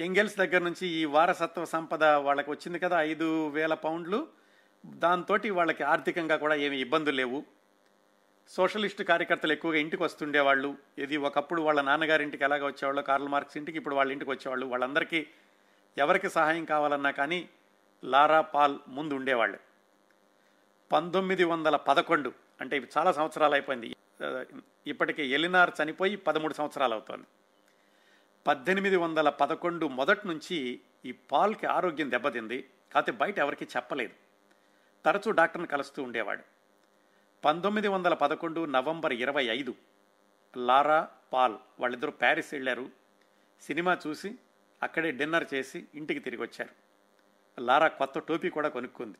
ఎంగెల్స్ 0.00 0.36
దగ్గర 0.36 0.58
నుంచి 0.58 0.88
ఈ 0.88 1.04
వారసత్వ 1.04 1.64
సంపద 1.64 2.04
వాళ్ళకి 2.04 2.50
వచ్చింది 2.50 2.78
కదా 2.78 3.02
ఐదు 3.02 3.48
వేల 3.48 3.74
పౌండ్లు. 3.74 4.28
దాంతో 4.86 5.38
వాళ్ళకి 5.52 5.82
ఆర్థికంగా 5.82 6.36
కూడా 6.36 6.54
ఏమి 6.54 6.80
ఇబ్బందులు 6.80 7.16
లేవు. 7.16 7.44
సోషలిస్ట్ 8.50 9.02
కార్యకర్తలు 9.02 9.52
ఎక్కువగా 9.52 9.78
ఇంటికి 9.78 10.02
వస్తుండేవాళ్ళు. 10.02 10.76
ఇది 10.98 11.16
ఒకప్పుడు 11.16 11.62
వాళ్ళ 11.62 11.80
నాన్నగారింటికి 11.80 12.44
ఎలాగ 12.44 12.66
వచ్చేవాళ్ళు 12.66 13.02
కార్ల్ 13.02 13.28
మార్క్స్ 13.28 13.56
ఇంటికి 13.56 13.78
ఇప్పుడు 13.78 13.94
వాళ్ళ 13.94 14.12
ఇంటికి 14.12 14.30
వచ్చేవాళ్ళు. 14.30 14.66
వాళ్ళందరికీ 14.66 15.26
ఎవరికి 15.98 16.30
సహాయం 16.30 16.64
కావాలన్నా 16.64 17.10
కానీ 17.10 17.48
లారా 18.04 18.40
పాల్ 18.40 18.78
ముందు 18.88 19.14
ఉండేవాళ్ళు. 19.14 19.58
పంతొమ్మిది 20.92 21.44
వందల 21.44 21.76
పదకొండు 21.76 22.32
అంటే 22.60 22.76
ఇవి 22.76 22.88
చాలా 22.98 23.12
సంవత్సరాలు 23.12 23.52
అయిపోయింది. 23.52 23.96
ఇప్పటికే 24.86 25.26
ఎలినార్ 25.26 25.70
చనిపోయి 25.82 26.16
పదమూడు 26.16 26.54
సంవత్సరాలు 26.54 26.92
అవుతోంది. 26.92 27.26
పద్దెనిమిది 28.46 28.96
వందల 28.96 29.30
పదకొండు 29.30 29.86
మొదటి 29.86 30.28
నుంచి 30.28 30.80
ఈ 31.04 31.12
పాల్కి 31.12 31.66
ఆరోగ్యం 31.66 32.10
దెబ్బతింది. 32.10 32.70
కాకపోతే 32.92 33.12
బయట 33.12 33.38
ఎవరికి 33.38 33.64
చెప్పలేదు. 33.64 34.12
తరచూ 35.04 35.30
డాక్టర్ని 35.30 35.68
కలుస్తూ 35.68 36.02
ఉండేవాడు. 36.02 36.59
పంతొమ్మిది 37.44 37.88
వందల 37.88 38.14
పదకొండు 38.14 38.64
నవంబర్ 38.64 39.12
ఇరవై 39.12 39.44
ఐదు 39.44 39.74
లారా 40.56 41.08
పాల్ 41.32 41.54
వాళ్ళిద్దరూ 41.80 42.10
ప్యారిస్ 42.10 42.54
వెళ్ళారు. 42.54 42.90
సినిమా 43.60 43.98
చూసి 44.06 44.38
అక్కడే 44.82 45.10
డిన్నర్ 45.10 45.54
చేసి 45.54 45.86
ఇంటికి 45.94 46.20
తిరిగి 46.20 46.42
వచ్చారు. 46.42 46.70
లారా 47.60 47.88
కొత్త 47.88 48.18
టోపీ 48.18 48.50
కూడా 48.50 48.68
కొనుక్కుంది. 48.68 49.18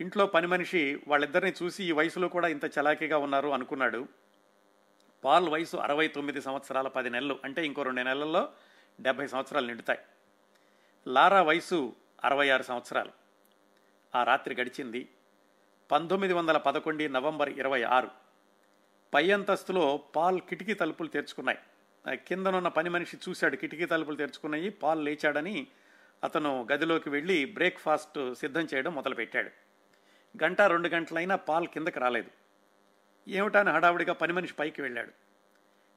ఇంట్లో 0.00 0.26
పని 0.26 0.46
మనిషి 0.46 1.00
వాళ్ళిద్దరిని 1.08 1.52
చూసి 1.62 1.84
ఈ 1.84 1.92
వయసులో 1.92 2.28
కూడా 2.28 2.48
ఇంత 2.48 2.64
చలాకీగా 2.64 3.18
ఉన్నారు 3.18 3.48
అనుకున్నాడు. 3.48 4.08
పాల్ 5.24 5.48
వయసు 5.48 5.76
అరవై 5.76 6.08
తొమ్మిది 6.08 6.42
సంవత్సరాల 6.42 6.88
పది 6.88 7.10
నెలలు 7.10 7.38
అంటే 7.44 7.66
ఇంకో 7.66 7.82
రెండు 7.82 8.00
నెలల్లో 8.00 8.52
డెబ్భై 9.00 9.26
సంవత్సరాలు 9.26 9.66
నిండుతాయి. 9.66 9.98
లారా 11.08 11.42
వయసు 11.42 11.96
అరవై 12.24 12.48
ఆరు 12.48 12.62
సంవత్సరాలు. 12.62 13.10
ఆ 14.14 14.24
రాత్రి 14.24 14.54
గడిచింది. 14.54 15.08
పంతొమ్మిది 15.92 16.34
వందల 16.34 16.58
పదకొండు 16.58 17.02
నవంబర్ 17.02 17.50
ఇరవై 17.50 17.82
ఆరు. 17.82 18.08
పై 19.14 19.30
అంతస్తులో 19.30 19.96
పాల్ 20.16 20.40
కిటికీ 20.40 20.74
తలుపులు 20.74 21.08
తెరుచుకున్నాయి. 21.08 21.58
కిందనున్న 22.16 22.68
పని 22.68 22.90
మనిషి 22.90 23.16
చూశాడు 23.28 23.56
కిటికీ 23.56 23.84
తలుపులు 23.86 24.16
తెరుచుకున్నాయి 24.16 24.70
పాల్ 24.70 25.04
లేచాడని 25.04 25.66
అతను 26.24 26.68
గదిలోకి 26.72 27.10
వెళ్ళి 27.10 27.44
బ్రేక్ఫాస్ట్ 27.44 28.34
సిద్ధం 28.34 28.68
చేయడం 28.74 28.94
మొదలుపెట్టాడు. 28.94 29.50
గంట 30.44 30.60
రెండు 30.60 30.88
గంటలైనా 30.88 31.36
పాల్ 31.36 31.66
కిందకి 31.66 32.00
రాలేదు. 32.00 32.30
ఏమిటాని 33.28 33.70
హడావుడిగా 33.70 34.12
పని 34.12 34.32
మనిషి 34.32 34.54
పైకి 34.54 34.82
వెళ్ళాడు. 34.82 35.12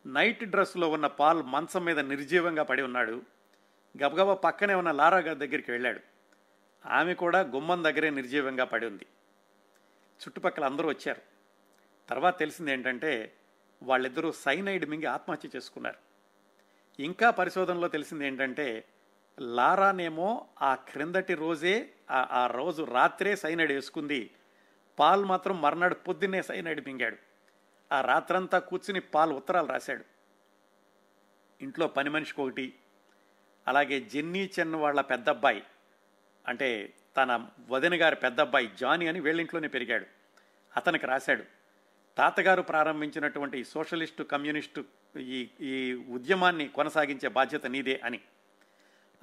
నైట్ 0.07 0.43
డ్రెస్లో 0.43 0.89
ఉన్న 0.89 1.07
పాల్ 1.07 1.43
మంచం 1.43 1.85
మీద 1.85 1.99
నిర్జీవంగా 1.99 2.63
పడి 2.63 2.81
ఉన్నాడు. 2.81 3.21
గబగబా 4.03 4.33
పక్కనే 4.33 4.73
ఉన్న 4.73 4.91
లారా 4.91 5.17
గారి 5.17 5.39
దగ్గరికి 5.39 5.71
వెళ్ళాడు. 5.71 5.99
ఆమె 6.85 7.13
కూడా 7.13 7.39
గుమ్మం 7.39 7.83
దగ్గరే 7.83 8.09
నిర్జీవంగా 8.09 8.65
పడి 8.65 8.85
ఉంది. 8.85 9.05
చుట్టుపక్కల 10.21 10.65
అందరూ 10.65 10.89
వచ్చారు. 10.89 11.21
తర్వాత 12.09 12.39
తెలిసింది 12.39 12.71
ఏంటంటే 12.71 13.37
వాళ్ళిద్దరూ 13.83 14.31
సైనైడ్ 14.31 14.85
మింగి 14.85 15.05
ఆత్మహత్య 15.05 15.49
చేసుకున్నారు. 15.55 15.97
ఇంకా 17.01 17.29
పరిశోధనలో 17.29 17.87
తెలిసింది 17.87 18.27
ఏంటంటే 18.27 18.87
లారానేమో 19.39 20.47
ఆ 20.61 20.75
క్రిందటి 20.75 21.33
రోజే 21.33 21.93
ఆ 22.11 22.47
రోజు 22.47 22.83
రాత్రే 22.83 23.35
సైనైడ్ 23.35 23.71
వేసుకుంది. 23.71 24.31
పాల్ 24.99 25.25
మాత్రం 25.25 25.61
మర్నాడు 25.61 25.95
పొద్దున్నే 25.95 26.41
సైనైడ్ 26.41 26.87
మింగాడు. 26.87 27.17
ఆ 27.91 28.01
రాత్రంతా 28.01 28.59
కూర్చుని 28.59 28.99
పాల్ 28.99 29.33
ఉత్తరాలు 29.33 29.67
రాశాడు. 29.67 30.05
ఇంట్లో 31.61 31.87
పని 31.87 32.09
మనిషికి 32.09 32.41
ఒకటి 32.41 32.73
అలాగే 33.67 33.99
జెన్నీ 33.99 34.49
చెన్ 34.59 34.75
వాళ్ళ 34.75 35.01
పెద్దబ్బాయి 35.01 35.63
అంటే 36.47 36.93
తన 37.17 37.47
వదిన 37.69 38.01
గారి 38.01 38.15
పెద్దబ్బాయి 38.15 38.71
జానీ 38.79 39.07
అని 39.07 39.19
వీళ్ళింట్లోనే 39.19 39.67
పెరిగాడు. 39.67 40.05
అతనికి 40.75 41.05
రాశాడు 41.05 41.43
తాతగారు 42.17 42.61
ప్రారంభించినటువంటి 42.61 43.63
సోషలిస్టు 43.63 44.23
కమ్యూనిస్టు 44.23 44.85
ఈ 45.17 45.49
ఈ 45.61 45.93
ఉద్యమాన్ని 45.93 46.67
కొనసాగించే 46.67 47.29
బాధ్యత 47.29 47.65
నీదే 47.65 48.01
అని. 48.03 48.19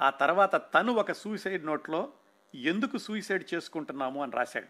ఆ 0.01 0.11
తర్వాత 0.11 0.57
తను 0.75 0.93
ఒక 0.93 1.13
సూసైడ్ 1.13 1.67
నోట్లో 1.67 2.13
ఎందుకు 2.55 2.99
సూసైడ్ 2.99 3.55
చేసుకుంటున్నాము 3.55 4.23
అని 4.23 4.33
రాశాడు. 4.33 4.67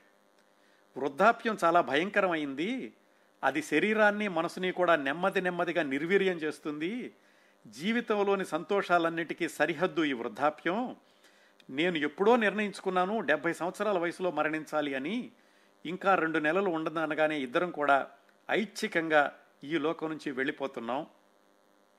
వృద్ధాప్యం 0.99 1.59
చాలా 1.65 1.81
భయంకరమైంది 1.81 2.97
అది 3.45 3.63
శరీరాన్ని 3.63 4.29
మనసుని 4.29 4.73
కూడా 4.73 4.97
నెమ్మది 4.97 5.41
నెమ్మదిగా 5.41 5.83
నిర్వీర్యం 5.83 6.37
చేస్తుంది. 6.37 7.15
జీవితంలోని 7.67 8.45
సంతోషాలన్నిటికీ 8.45 9.49
సరిహద్దు 9.49 10.05
ఈ 10.05 10.13
వృద్ధాప్యం. 10.13 10.97
నేను 11.70 11.96
ఎప్పుడో 11.96 12.37
నిర్ణయించుకున్నాను 12.37 13.20
డెబ్భై 13.20 13.53
సంవత్సరాల 13.53 13.98
వయసులో 13.98 14.31
మరణించాలి 14.31 14.94
అని. 14.94 15.31
ఇంకా 15.87 16.15
రెండు 16.15 16.38
నెలలు 16.38 16.71
ఉండదనగానే 16.71 17.40
ఇద్దరం 17.40 17.71
కూడా 17.71 18.06
ఐచ్ఛికంగా 18.50 19.38
ఈ 19.65 19.79
లోకం 19.79 20.08
నుంచి 20.08 20.31
వెళ్ళిపోతున్నాం. 20.31 21.06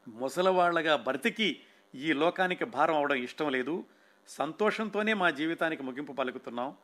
ముసలవాళ్ళగా 0.08 0.96
బ్రతికి 0.96 1.60
ఈ 1.96 2.14
లోకానికి 2.14 2.66
భారం 2.66 2.96
అవడం 2.96 3.16
ఇష్టం 3.16 3.52
లేదు. 3.52 3.84
సంతోషంతోనే 4.28 5.14
మా 5.14 5.30
జీవితానికి 5.30 5.84
ముగింపు 5.84 6.14
పలుకుతున్నాం. 6.14 6.76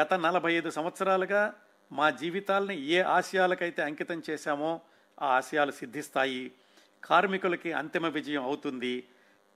గత 0.00 0.14
నలభై 0.14 0.52
ఐదు 0.52 0.70
సంవత్సరాలుగా 0.70 1.54
మా 1.92 2.10
జీవితాలని 2.10 2.86
ఏ 2.86 3.00
ఆశయాలకైతే 3.00 3.82
అంకితం 3.82 4.22
చేశామో 4.30 4.80
ఆ 5.22 5.26
ఆశయాలు 5.26 5.72
సిద్ధిస్తాయి. 5.72 6.52
కార్మికులకి 7.04 7.72
అంతిమ 7.72 8.06
విజయం 8.06 8.42
అవుతుంది. 8.42 9.08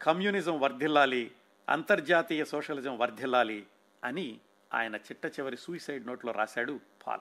కమ్యూనిజం 0.03 0.61
వర్ధిల్లాలి. 0.61 1.33
అంతర్జాతీయ 1.69 2.45
సోషలిజం 2.45 2.99
వర్ధిల్లాలి 2.99 3.67
అని 4.05 4.41
ఆయన 4.75 4.97
చిట్ట 4.97 5.27
చివరి 5.27 5.57
సూసైడ్ 5.57 6.07
నోట్లో 6.07 6.33
రాశాడు 6.33 6.81
పాల్. 7.07 7.21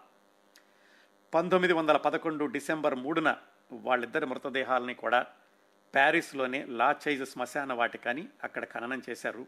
పంతొమ్మిది 1.33 1.73
వందల 1.73 1.97
పదకొండు 1.97 2.45
డిసెంబర్ 2.45 2.95
మూడున 2.95 3.37
వాళ్ళిద్దరి 3.71 4.25
మృతదేహాలని 4.25 4.93
కూడా 4.93 5.25
ప్యారిస్లోనే 5.95 6.65
లాచైజ్ 6.65 7.25
శ్మశాన 7.25 7.73
వాటికని 7.73 8.27
అక్కడ 8.43 8.65
ఖననం 8.65 9.01
చేశారు. 9.09 9.47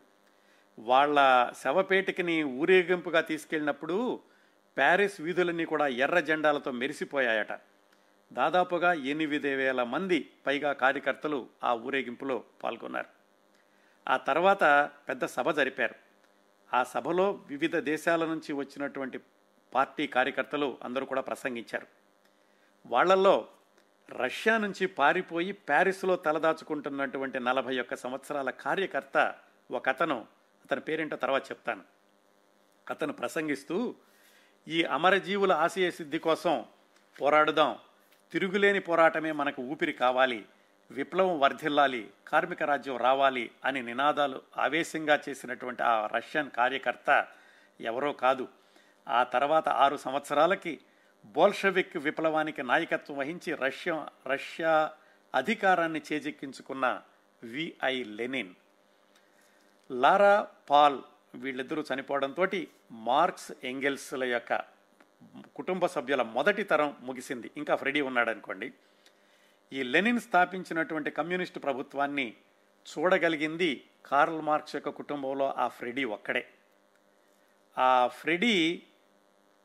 వాళ్ళ 0.79 1.51
శవపేటికని 1.63 2.43
ఊరేగింపుగా 2.43 3.21
తీసుకెళ్ళినప్పుడు 3.21 4.19
ప్యారిస్ 4.77 5.21
వీధులన్నీ 5.21 5.65
కూడా 5.65 5.87
ఎర్ర 5.87 6.19
జెండాలతో 6.19 6.71
మెరిసిపోయాయట. 6.71 7.59
దాదాపుగా 8.33 8.93
ఎనిమిది 8.93 9.55
వేల 9.55 9.83
మంది 9.83 10.29
పైగా 10.47 10.73
కార్యకర్తలు 10.73 11.47
ఆ 11.63 11.73
ఊరేగింపులో 11.73 12.43
పాల్గొన్నారు. 12.63 13.16
ఆ 14.07 14.17
తర్వాత 14.17 14.89
పెద్ద 15.09 15.25
సభ 15.25 15.51
జరిపారు. 15.51 15.95
ఆ 16.73 16.83
సభలో 16.83 17.31
వివిధ 17.31 17.77
దేశాల 17.77 18.25
నుంచి 18.25 18.53
వచ్చినటువంటి 18.53 19.19
పార్టీ 19.73 20.07
కార్యకర్తలు 20.07 20.77
అందరూ 20.83 21.05
కూడా 21.05 21.21
ప్రసంగించారు. 21.21 21.87
వాళ్ళల్లో 22.85 23.47
రష్యా 24.09 24.57
నుంచి 24.57 24.87
పారిపోయి 24.87 25.51
ప్యారిస్లో 25.51 26.15
తలదాచుకుంటున్నటువంటి 26.15 27.39
నలభై 27.39 27.79
ఒక్క 27.79 27.95
సంవత్సరాల 27.95 28.49
కార్యకర్త 28.49 29.35
ఒక 29.71 29.89
అతను 29.89 30.25
అతని 30.65 30.81
పేరేంటో 30.81 31.15
తర్వాత 31.15 31.51
చెప్తాను. 31.51 31.83
అతను 32.89 33.13
ప్రసంగిస్తూ 33.13 33.95
ఈ 34.67 34.83
అమరజీవుల 34.83 35.51
ఆశయ 35.51 35.91
సిద్ధి 35.91 36.19
కోసం 36.19 36.65
పోరాడుదాం. 37.21 37.77
తిరుగులేని 38.31 38.79
పోరాటమే 38.79 39.31
మనకు 39.31 39.61
ఊపిరి 39.61 39.93
కావాలి. 39.93 40.45
విప్లవం 40.91 41.39
వర్ధిల్లాలి 41.39 42.11
కార్మిక 42.27 42.63
రాజ్యం 42.63 42.97
రావాలి 42.97 43.51
అని 43.65 43.83
నినాదాలు 43.83 44.41
ఆవేశంగా 44.57 45.19
చేసినటువంటి 45.29 45.83
ఆ 45.83 46.07
రష్యన్ 46.07 46.51
కార్యకర్త 46.51 47.27
ఎవరో 47.81 48.13
కాదు. 48.13 48.47
ఆ 49.07 49.23
తర్వాత 49.23 49.69
ఆరు 49.69 49.97
సంవత్సరాలకి 49.97 50.79
బోల్షవిక్ 51.25 51.97
విప్లవానికి 51.97 52.63
నాయకత్వం 52.63 53.17
వహించి 53.17 53.55
రష్యా 53.55 54.09
రష్యా 54.27 54.91
అధికారాన్ని 55.35 56.01
చేజెక్కించుకున్న 56.13 57.01
విఐ 57.43 58.03
లెనిన్. 58.03 58.53
లారా 59.91 60.47
పాల్ 60.69 60.99
వీళ్ళిద్దరూ 61.35 61.83
చనిపోవడంతో 61.93 62.47
మార్క్స్ 62.91 63.51
ఎంగెల్స్ల 63.63 64.23
యొక్క 64.23 64.61
కుటుంబ 65.55 65.85
సభ్యుల 65.85 66.21
మొదటి 66.21 66.63
తరం 66.63 66.95
ముగిసింది. 66.99 67.51
ఇంకా 67.57 67.75
ఫ్రెడీ 67.75 68.01
ఉన్నాడనుకోండి. 68.01 68.73
ఈ 69.73 69.83
లెనిన్ 69.83 70.19
స్థాపించినటువంటి 70.19 71.11
కమ్యూనిస్టు 71.11 71.59
ప్రభుత్వాన్ని 71.59 72.33
చూడగలిగింది 72.97 73.89
కార్ల్ 74.05 74.41
మార్క్స్ 74.41 74.75
యొక్క 74.75 74.89
కుటుంబంలో 74.89 75.53
ఆ 75.57 75.67
ఫ్రెడీ 75.67 76.03
ఒక్కడే. 76.03 76.49
ఆ 77.77 78.07
ఫ్రెడీ 78.07 78.83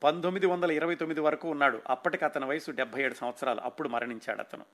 పంతొమ్మిది 0.02 0.46
వందల 0.46 0.72
ఇరవై 0.72 0.94
తొమ్మిది 0.94 1.20
వరకు 1.20 1.50
ఉన్నాడు. 1.50 1.82
అప్పటికి 1.86 2.24
అతని 2.24 2.44
వయసు 2.44 2.70
డెబ్బై 2.70 3.02
ఏడు 3.02 3.14
సంవత్సరాలు. 3.14 3.60
అప్పుడు 3.60 3.88
మరణించాడు 3.88 4.40
అతను. 4.40 4.64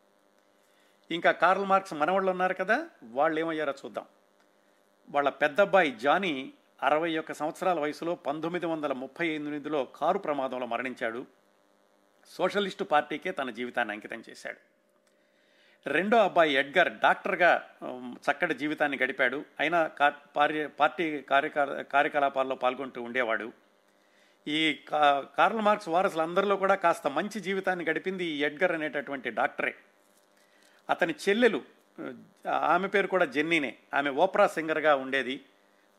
ఇంకా 1.11 1.31
కార్ల్ 1.31 1.65
మార్క్స్ 1.65 1.95
మనవాళ్ళు 1.95 2.31
ఉన్నారు 2.31 2.55
కదా 2.55 2.89
వాళ్ళు 3.03 3.41
ఏమయ్యారో 3.41 3.75
చూద్దాం. 3.85 4.05
వాళ్ళ 5.11 5.29
పెద్దబ్బాయి 5.29 5.93
జానీ 5.93 6.53
అరవై 6.83 7.19
ఒక్క 7.19 7.33
సంవత్సరాల 7.33 7.81
వయసులో 7.81 8.15
పంతొమ్మిది 8.15 8.67
వందల 8.67 8.93
ముప్పై 8.93 9.29
ఎనిమిదిలో 9.29 9.85
కారు 9.85 10.19
ప్రమాదంలో 10.19 10.67
మరణించాడు. 10.67 11.27
సోషలిస్టు 12.27 12.85
పార్టీకే 12.85 13.33
తన 13.33 13.51
జీవితాన్ని 13.51 13.95
అంకితం 13.95 14.23
చేశాడు. 14.31 14.78
రెండో 15.89 16.17
అబ్బాయి 16.17 16.55
ఎడ్గర్ 16.55 16.93
డాక్టర్గా 16.93 17.71
చక్కటి 18.13 18.55
జీవితాన్ని 18.55 18.99
గడిపాడు. 19.03 19.45
అయినా 19.61 19.87
కా- 19.87 20.67
పార్టీ 20.67 21.21
కార్యక 21.21 21.81
కార్యకలాపాల్లో 21.81 22.55
పాల్గొంటూ 22.55 23.03
ఉండేవాడు. 23.03 23.53
ఈ 24.49 24.81
కా- 24.89 25.37
కార్ల్ 25.37 25.61
మార్క్స్ 25.61 25.89
వారసులందరిలో 25.89 26.57
కూడా 26.57 26.75
కాస్త 26.75 27.07
మంచి 27.07 27.41
జీవితాన్ని 27.41 27.85
గడిపింది 27.85 28.25
ఈ 28.25 28.45
ఎడ్గర్ 28.45 28.73
అనేటటువంటి 28.73 29.31
డాక్టరే. 29.31 29.75
అతని 30.91 31.15
చెల్లెలు 31.29 31.63
ఆమె 32.49 32.89
పేరు 32.89 33.07
కూడా 33.07 33.25
జెన్నీనే. 33.25 33.75
ఆమె 33.95 34.11
ఓప్రా 34.11 34.47
సింగర్గా 34.47 34.97
ఉండేది. 34.97 35.45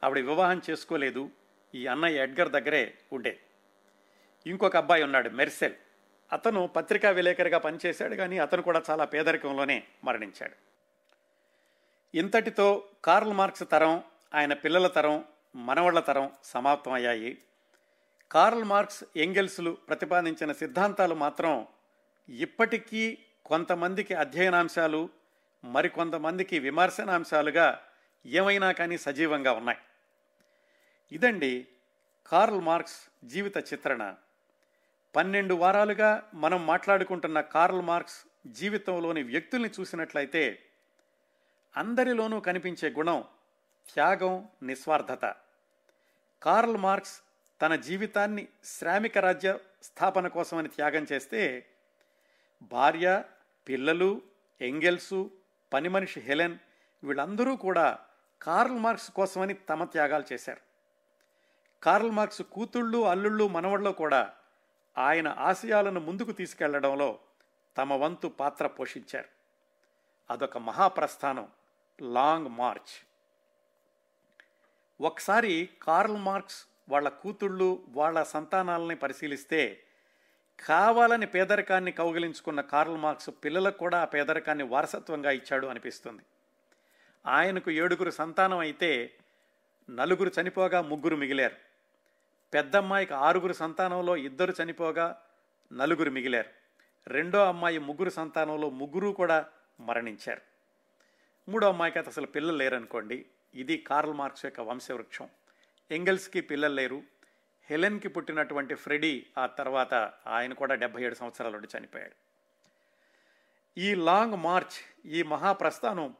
ఆవిడ 0.03 0.25
వివాహం 0.25 0.61
చేసుకోలేదు. 0.69 1.29
ఈ 1.75 1.85
అన్నయ్య 1.85 2.23
ఎడ్గర్ 2.23 2.49
దగ్గరే 2.49 2.93
ఉండేది 3.13 3.39
ఇంకొక 4.47 4.77
అబ్బాయి 4.77 5.03
ఉన్నాడు 5.03 5.29
మెర్సెల్. 5.29 5.73
అతను 6.33 6.67
పత్రికా 6.67 7.09
విలేకరిగా 7.09 7.57
పనిచేశాడు 7.57 8.15
కానీ 8.15 8.37
అతను 8.37 8.61
కూడా 8.61 8.81
చాలా 8.89 9.05
పేదరికంలోనే 9.05 9.83
మరణించాడు. 10.03 10.55
ఇంతటితో 12.17 12.89
కార్ల్ 13.03 13.33
మార్క్స్ 13.33 13.63
తరం 13.71 14.03
ఆయన 14.35 14.53
పిల్లల 14.53 14.87
తరం 14.87 15.25
మనవళ్ళ 15.55 15.99
తరం 15.99 16.31
సమాప్తం 16.43 16.91
అయ్యాయి. 16.91 17.37
కార్ల్ 18.31 18.63
మార్క్స్ 18.63 19.03
ఎంగెల్స్లు 19.15 19.71
ప్రతిపాదించిన 19.71 20.51
సిద్ధాంతాలు 20.51 21.15
మాత్రం 21.15 21.67
ఇప్పటికీ 22.29 23.17
కొంతమందికి 23.45 24.13
అధ్యయనాంశాలు 24.13 25.09
మరికొంతమందికి 25.63 26.59
విమర్శనాంశాలుగా 26.59 27.81
ఏమైనా 28.25 28.71
కానీ 28.71 28.97
సజీవంగా 28.97 29.51
ఉన్నాయి. 29.51 29.79
ఇదండి 31.11 31.67
కార్ల్ 32.27 32.61
మార్క్స్ 32.61 33.27
జీవిత 33.27 33.57
చిత్రణ. 33.57 34.15
పన్నెండు 35.15 35.53
వారాలుగా 35.53 36.29
మనం 36.33 36.65
మాట్లాడుకుంటున్న 36.65 37.41
కార్ల్ 37.41 37.81
మార్క్స్ 37.81 38.25
జీవితంలోని 38.47 39.23
వ్యక్తుల్ని 39.23 39.69
చూసినట్లయితే 39.79 40.63
అందరిలోనూ 41.77 42.39
కనిపించే 42.39 42.89
గుణం 42.89 43.23
త్యాగం 43.93 44.47
నిస్వార్థత. 44.63 45.35
కార్ల్ 46.43 46.77
మార్క్స్ 46.77 47.21
తన 47.61 47.75
జీవితాన్ని 47.75 48.47
శ్రామిక 48.63 49.17
రాజ్య 49.17 49.57
స్థాపన 49.83 50.27
కోసమని 50.27 50.67
త్యాగం 50.67 51.05
చేస్తే 51.11 51.65
భార్య 52.61 53.23
పిల్లలు 53.67 54.21
ఎంగెల్సు 54.61 55.31
పని 55.73 55.89
మనిషి 55.89 56.19
హెలెన్ 56.19 56.57
వీళ్ళందరూ 57.03 57.55
కూడా 57.55 57.99
కార్ల్ 58.41 58.77
మార్క్స్ 58.77 59.11
కోసమని 59.11 59.53
తమ 59.53 59.83
త్యాగాలు 59.83 60.33
చేశారు. 60.33 60.61
కార్ల్ 61.83 62.11
మార్క్స్ 62.11 62.41
కూతుళ్ళు 62.41 63.05
అల్లుళ్ళు 63.05 63.47
మనవళ్ళు 63.47 63.89
కూడా 63.89 64.33
ఆయన 64.97 65.27
ఆశయాలను 65.27 65.99
ముందుకు 65.99 66.31
తీసుకెళ్ళడంలో 66.31 67.19
తమ 67.77 67.93
వంతు 67.93 68.27
పాత్ర 68.27 68.67
పోషించారు. 68.67 69.27
అదొక 70.29 70.57
మహాప్రస్థానం 70.57 71.47
లాంగ్ 72.01 72.47
మార్చ్. 72.47 73.05
ఒకసారి 75.01 75.69
కార్ల్ 75.81 76.17
మార్క్స్ 76.17 76.65
వాళ్ళ 76.89 77.09
కూతుళ్ళు 77.09 77.83
వాళ్ళ 77.89 78.23
సంతానాలని 78.23 78.95
పరిశీలిస్తే 78.95 79.83
కావాలని 80.65 81.25
పేదరికాన్ని 81.25 81.91
కౌగిలించుకున్న 81.91 82.61
కార్ల్ 82.61 82.97
మార్క్స్ 82.97 83.29
పిల్లలకు 83.43 83.77
కూడా 83.77 84.01
ఆ 84.01 84.05
పేదరికాన్ని 84.05 84.63
వారసత్వంగా 84.63 85.31
ఇచ్చాడు 85.31 85.67
అనిపిస్తుంది. 85.67 86.21
ఆయనకు 87.25 87.71
ఏడుగురు 87.71 88.11
సంతానం 88.11 88.57
అయితే 88.57 89.13
నలుగురు 89.89 90.31
చనిపోగా 90.41 90.81
ముగ్గురు 90.81 91.15
మిగిలారు. 91.15 91.68
పెద్దమ్మాయికి 92.53 93.13
ఆరుగురు 93.13 93.53
సంతానంలో 93.53 94.17
ఇద్దరు 94.17 94.53
చనిపోగా 94.63 95.21
నలుగురు 95.73 96.11
మిగిలారు. 96.11 96.49
రెండో 97.07 97.45
అమ్మాయి 97.45 97.77
ముగ్గురు 97.77 98.09
సంతానంలో 98.09 98.69
ముగ్గురు 98.69 99.09
కూడా 99.09 99.45
మరణించారు. 99.79 100.41
మూడో 101.49 101.67
అమ్మాయికి 101.67 101.97
అయితే 101.97 102.09
అసలు 102.09 102.27
పిల్లలు 102.27 102.57
లేరనుకోండి. 102.57 103.25
ఇది 103.55 103.77
కార్ల్ 103.77 104.13
మార్క్స్ 104.13 104.45
యొక్క 104.45 104.59
వంశవృక్షం. 104.59 105.29
ఎంగల్స్కి 105.91 106.41
పిల్లలు 106.41 106.73
లేరు. 106.73 107.03
హెలెన్కి 107.69 108.07
పుట్టినటువంటి 108.07 108.75
ఫ్రెడీ 108.75 109.25
ఆ 109.37 109.45
తర్వాత 109.45 109.93
ఆయన 110.27 110.53
కూడా 110.53 110.75
డెబ్బై 110.75 111.03
ఏడు 111.03 111.15
సంవత్సరాల 111.15 111.51
నుండి 111.51 111.67
చనిపోయాడు. 111.77 112.29
ఈ 113.79 113.95
లాంగ్ 113.95 114.33
మార్చ్ 114.33 115.07
ఈ 115.07 115.23
మహాప్రస్థానం 115.23 116.15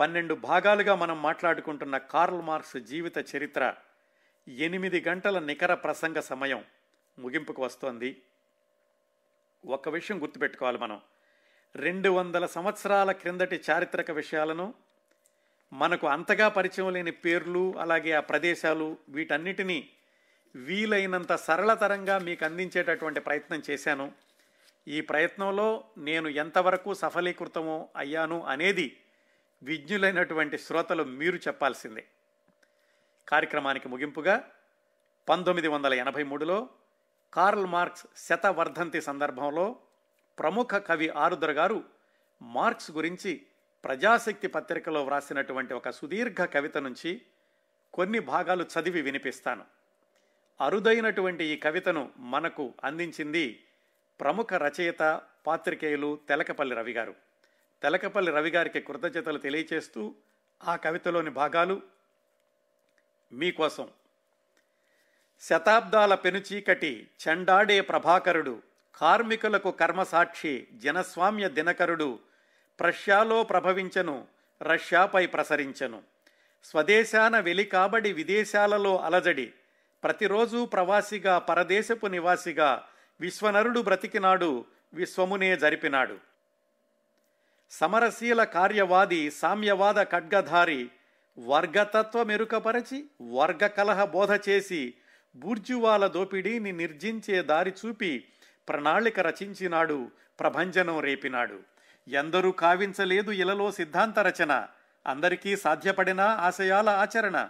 పన్నెండు 0.00 0.34
భాగాలుగా 0.34 0.94
మనం 0.94 1.22
మాట్లాడుకుంటున్న 1.22 1.98
కార్ల్ 1.98 2.42
మార్క్స్ 2.42 2.76
జీవిత 2.76 3.36
చరిత్ర 3.36 3.74
ఎనిమిది 4.48 5.04
గంటల 5.08 5.38
నికర 5.38 5.74
ప్రసంగ 5.74 6.20
సమయం 6.20 6.64
ముగింపుకు 7.18 7.64
వస్తోంది. 7.64 8.22
ఒక 9.66 9.88
విషయం 9.88 10.22
గుర్తుపెట్టుకోవాలి 10.22 10.78
మనం. 10.78 11.00
రెండు 11.76 12.08
వందల 12.08 12.46
సంవత్సరాల 12.46 13.12
క్రిందటి 13.12 13.60
చారిత్రక 13.70 14.10
విషయాలను 14.10 14.74
మనకు 15.72 16.06
అంతగా 16.06 16.48
పరిచయం 16.48 16.92
లేని 16.92 17.10
పేర్లు 17.10 17.74
అలాగే 17.78 18.12
ఆ 18.12 18.20
ప్రదేశాలు 18.20 18.98
వీటన్నిటినీ 19.08 19.88
వీలైనంత 20.56 21.32
సరళతరంగా 21.32 22.18
మీకు 22.18 22.44
అందించేటటువంటి 22.44 23.20
ప్రయత్నం 23.20 23.62
చేశాను. 23.70 24.12
ఈ 24.88 25.00
ప్రయత్నంలో 25.00 25.84
నేను 25.98 26.28
ఎంతవరకు 26.28 26.94
సఫలీకృతమో 26.94 27.88
అయ్యాను 27.96 28.42
అనేది 28.42 28.96
విజ్ఞులైనటువంటి 29.62 30.58
శ్రోతలు 30.58 31.04
మీరు 31.04 31.36
చెప్పాల్సిందే. 31.36 32.06
కార్యక్రమానికి 33.28 33.88
ముగింపుగా 33.88 34.50
పంతొమ్మిది 35.28 35.68
వందల 35.68 35.94
ఎనభై 35.94 36.22
మూడులో 36.22 36.68
కార్ల్ 37.34 37.66
మార్క్స్ 37.66 38.06
శతవర్ధంతి 38.16 39.00
సందర్భంలో 39.00 39.80
ప్రముఖ 40.38 40.74
కవి 40.74 41.08
ఆరుద్ర 41.08 41.52
గారు 41.52 41.84
మార్క్స్ 42.42 42.90
గురించి 42.90 43.46
ప్రజాశక్తి 43.84 44.46
పత్రికలో 44.46 45.04
వ్రాసినటువంటి 45.04 45.74
ఒక 45.74 45.90
సుదీర్ఘ 45.90 46.44
కవిత 46.44 46.78
నుంచి 46.78 47.22
కొన్ని 47.94 48.18
భాగాలు 48.18 48.64
చదివి 48.64 49.02
వినిపిస్తాను. 49.02 49.64
అరుదైనటువంటి 50.60 51.44
ఈ 51.44 51.56
కవితను 51.56 52.10
మనకు 52.16 52.74
అందించింది 52.84 53.64
ప్రముఖ 54.20 54.54
రచయిత 54.54 55.20
పాత్రికేయులు 55.46 56.18
తెలకపల్లి 56.28 56.76
రవి 56.76 56.92
గారు 56.92 57.14
తెలకపల్లి 57.82 58.32
రవి 58.32 58.50
గారికి 58.50 58.80
కృతజ్ఞతలు 58.80 59.38
తెలియచేస్తూ 59.38 60.14
ఆ 60.68 60.76
కవితలోని 60.76 61.30
భాగాలు 61.30 61.82
మీకోసం. 63.32 63.88
శతాబ్దాల 65.40 66.14
పెనుచీకటి 66.14 67.08
చెండాడే 67.28 67.80
ప్రభాకరుడు 67.80 68.62
కార్మికులకు 68.94 69.70
కర్మసాక్షి 69.70 70.66
జనస్వామ్య 70.72 71.48
దినకరుడు 71.48 72.18
ప్రష్యాలో 72.80 73.42
ప్రభవించను 73.42 74.26
రష్యాపై 74.62 75.26
ప్రసరించను. 75.26 76.02
స్వదేశాన 76.64 77.40
వెలికాబడి 77.40 78.12
విదేశాలలో 78.12 78.98
అలజడి 78.98 79.52
ప్రతిరోజు 80.04 80.64
ప్రవాసిగా 80.64 81.38
పరదేశపు 81.38 82.06
నివాసిగా 82.06 82.88
విశ్వనరుడు 83.20 83.80
బ్రతికినాడు 83.80 84.64
విశ్వమునే 84.94 85.56
జరిపినాడు. 85.56 86.18
సమరశీల 87.70 88.44
కార్యవాది 88.44 89.30
సామ్యవాద 89.30 90.02
ఖడ్గధారి 90.02 90.90
వర్గతత్వ 91.38 92.22
మెరుకపరచి 92.22 93.04
వర్గ 93.30 93.66
కలహ 93.66 94.04
బోధ 94.04 94.38
చేసి 94.48 94.94
బూర్జువాల 95.36 96.06
దోపిడీని 96.06 96.72
నిర్జించే 96.72 97.42
దారి 97.42 97.72
చూపి 97.86 98.24
ప్రణాళిక 98.68 99.20
రచించినాడు 99.20 100.10
ప్రభంజనం 100.40 101.00
రేపినాడు. 101.00 101.58
ఎందరూ 102.08 102.50
కావించలేదు 102.50 103.30
ఇలలో 103.30 103.70
సిద్ధాంత 103.70 104.18
రచన. 104.18 104.66
అందరికీ 105.06 105.56
సాధ్యపడిన 105.56 106.20
ఆశయాల 106.20 106.88
ఆచరణ. 106.88 107.48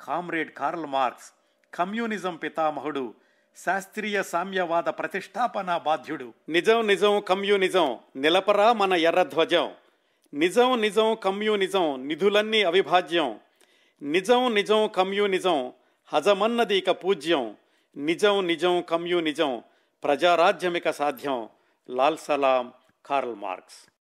కామ్రేడ్ 0.00 0.52
కార్ల్ 0.52 0.86
మార్క్స్ 0.86 1.32
కమ్యూనిజం 1.74 2.36
పితామహుడు 2.36 3.14
శాస్త్రీయ 3.56 4.22
సామ్యవాద 4.22 4.84
ప్రతిష్టాపన 4.84 5.76
బాధ్యుడు. 5.76 6.32
నిజం 6.48 6.86
నిజం 6.86 7.20
కమ్యూనిజం 7.20 7.98
నిలపరా 8.16 8.72
మన 8.72 8.92
ఎర్రధ్వజం 8.92 9.72
నిజం 10.34 10.80
నిజం 10.80 11.14
కమ్యూనిజం 11.14 12.08
నిధులన్నీ 12.08 12.62
అవిభాజ్యం. 12.62 13.40
నిజం 14.02 14.54
నిజం 14.54 14.90
కమ్యూనిజం 14.96 15.72
హజమన్నది 16.12 16.78
ఇక 16.78 16.90
పూజ్యం. 16.90 17.56
నిజం 17.96 18.46
నిజం 18.46 18.84
కమ్యూనిజం 18.88 19.62
ప్రజారాజ్యమిక 20.04 20.90
సాధ్యం. 20.90 21.48
లాల్ 21.90 22.18
సలాం 22.18 22.72
కార్ల్ 23.06 23.34
మార్క్స్. 23.34 23.93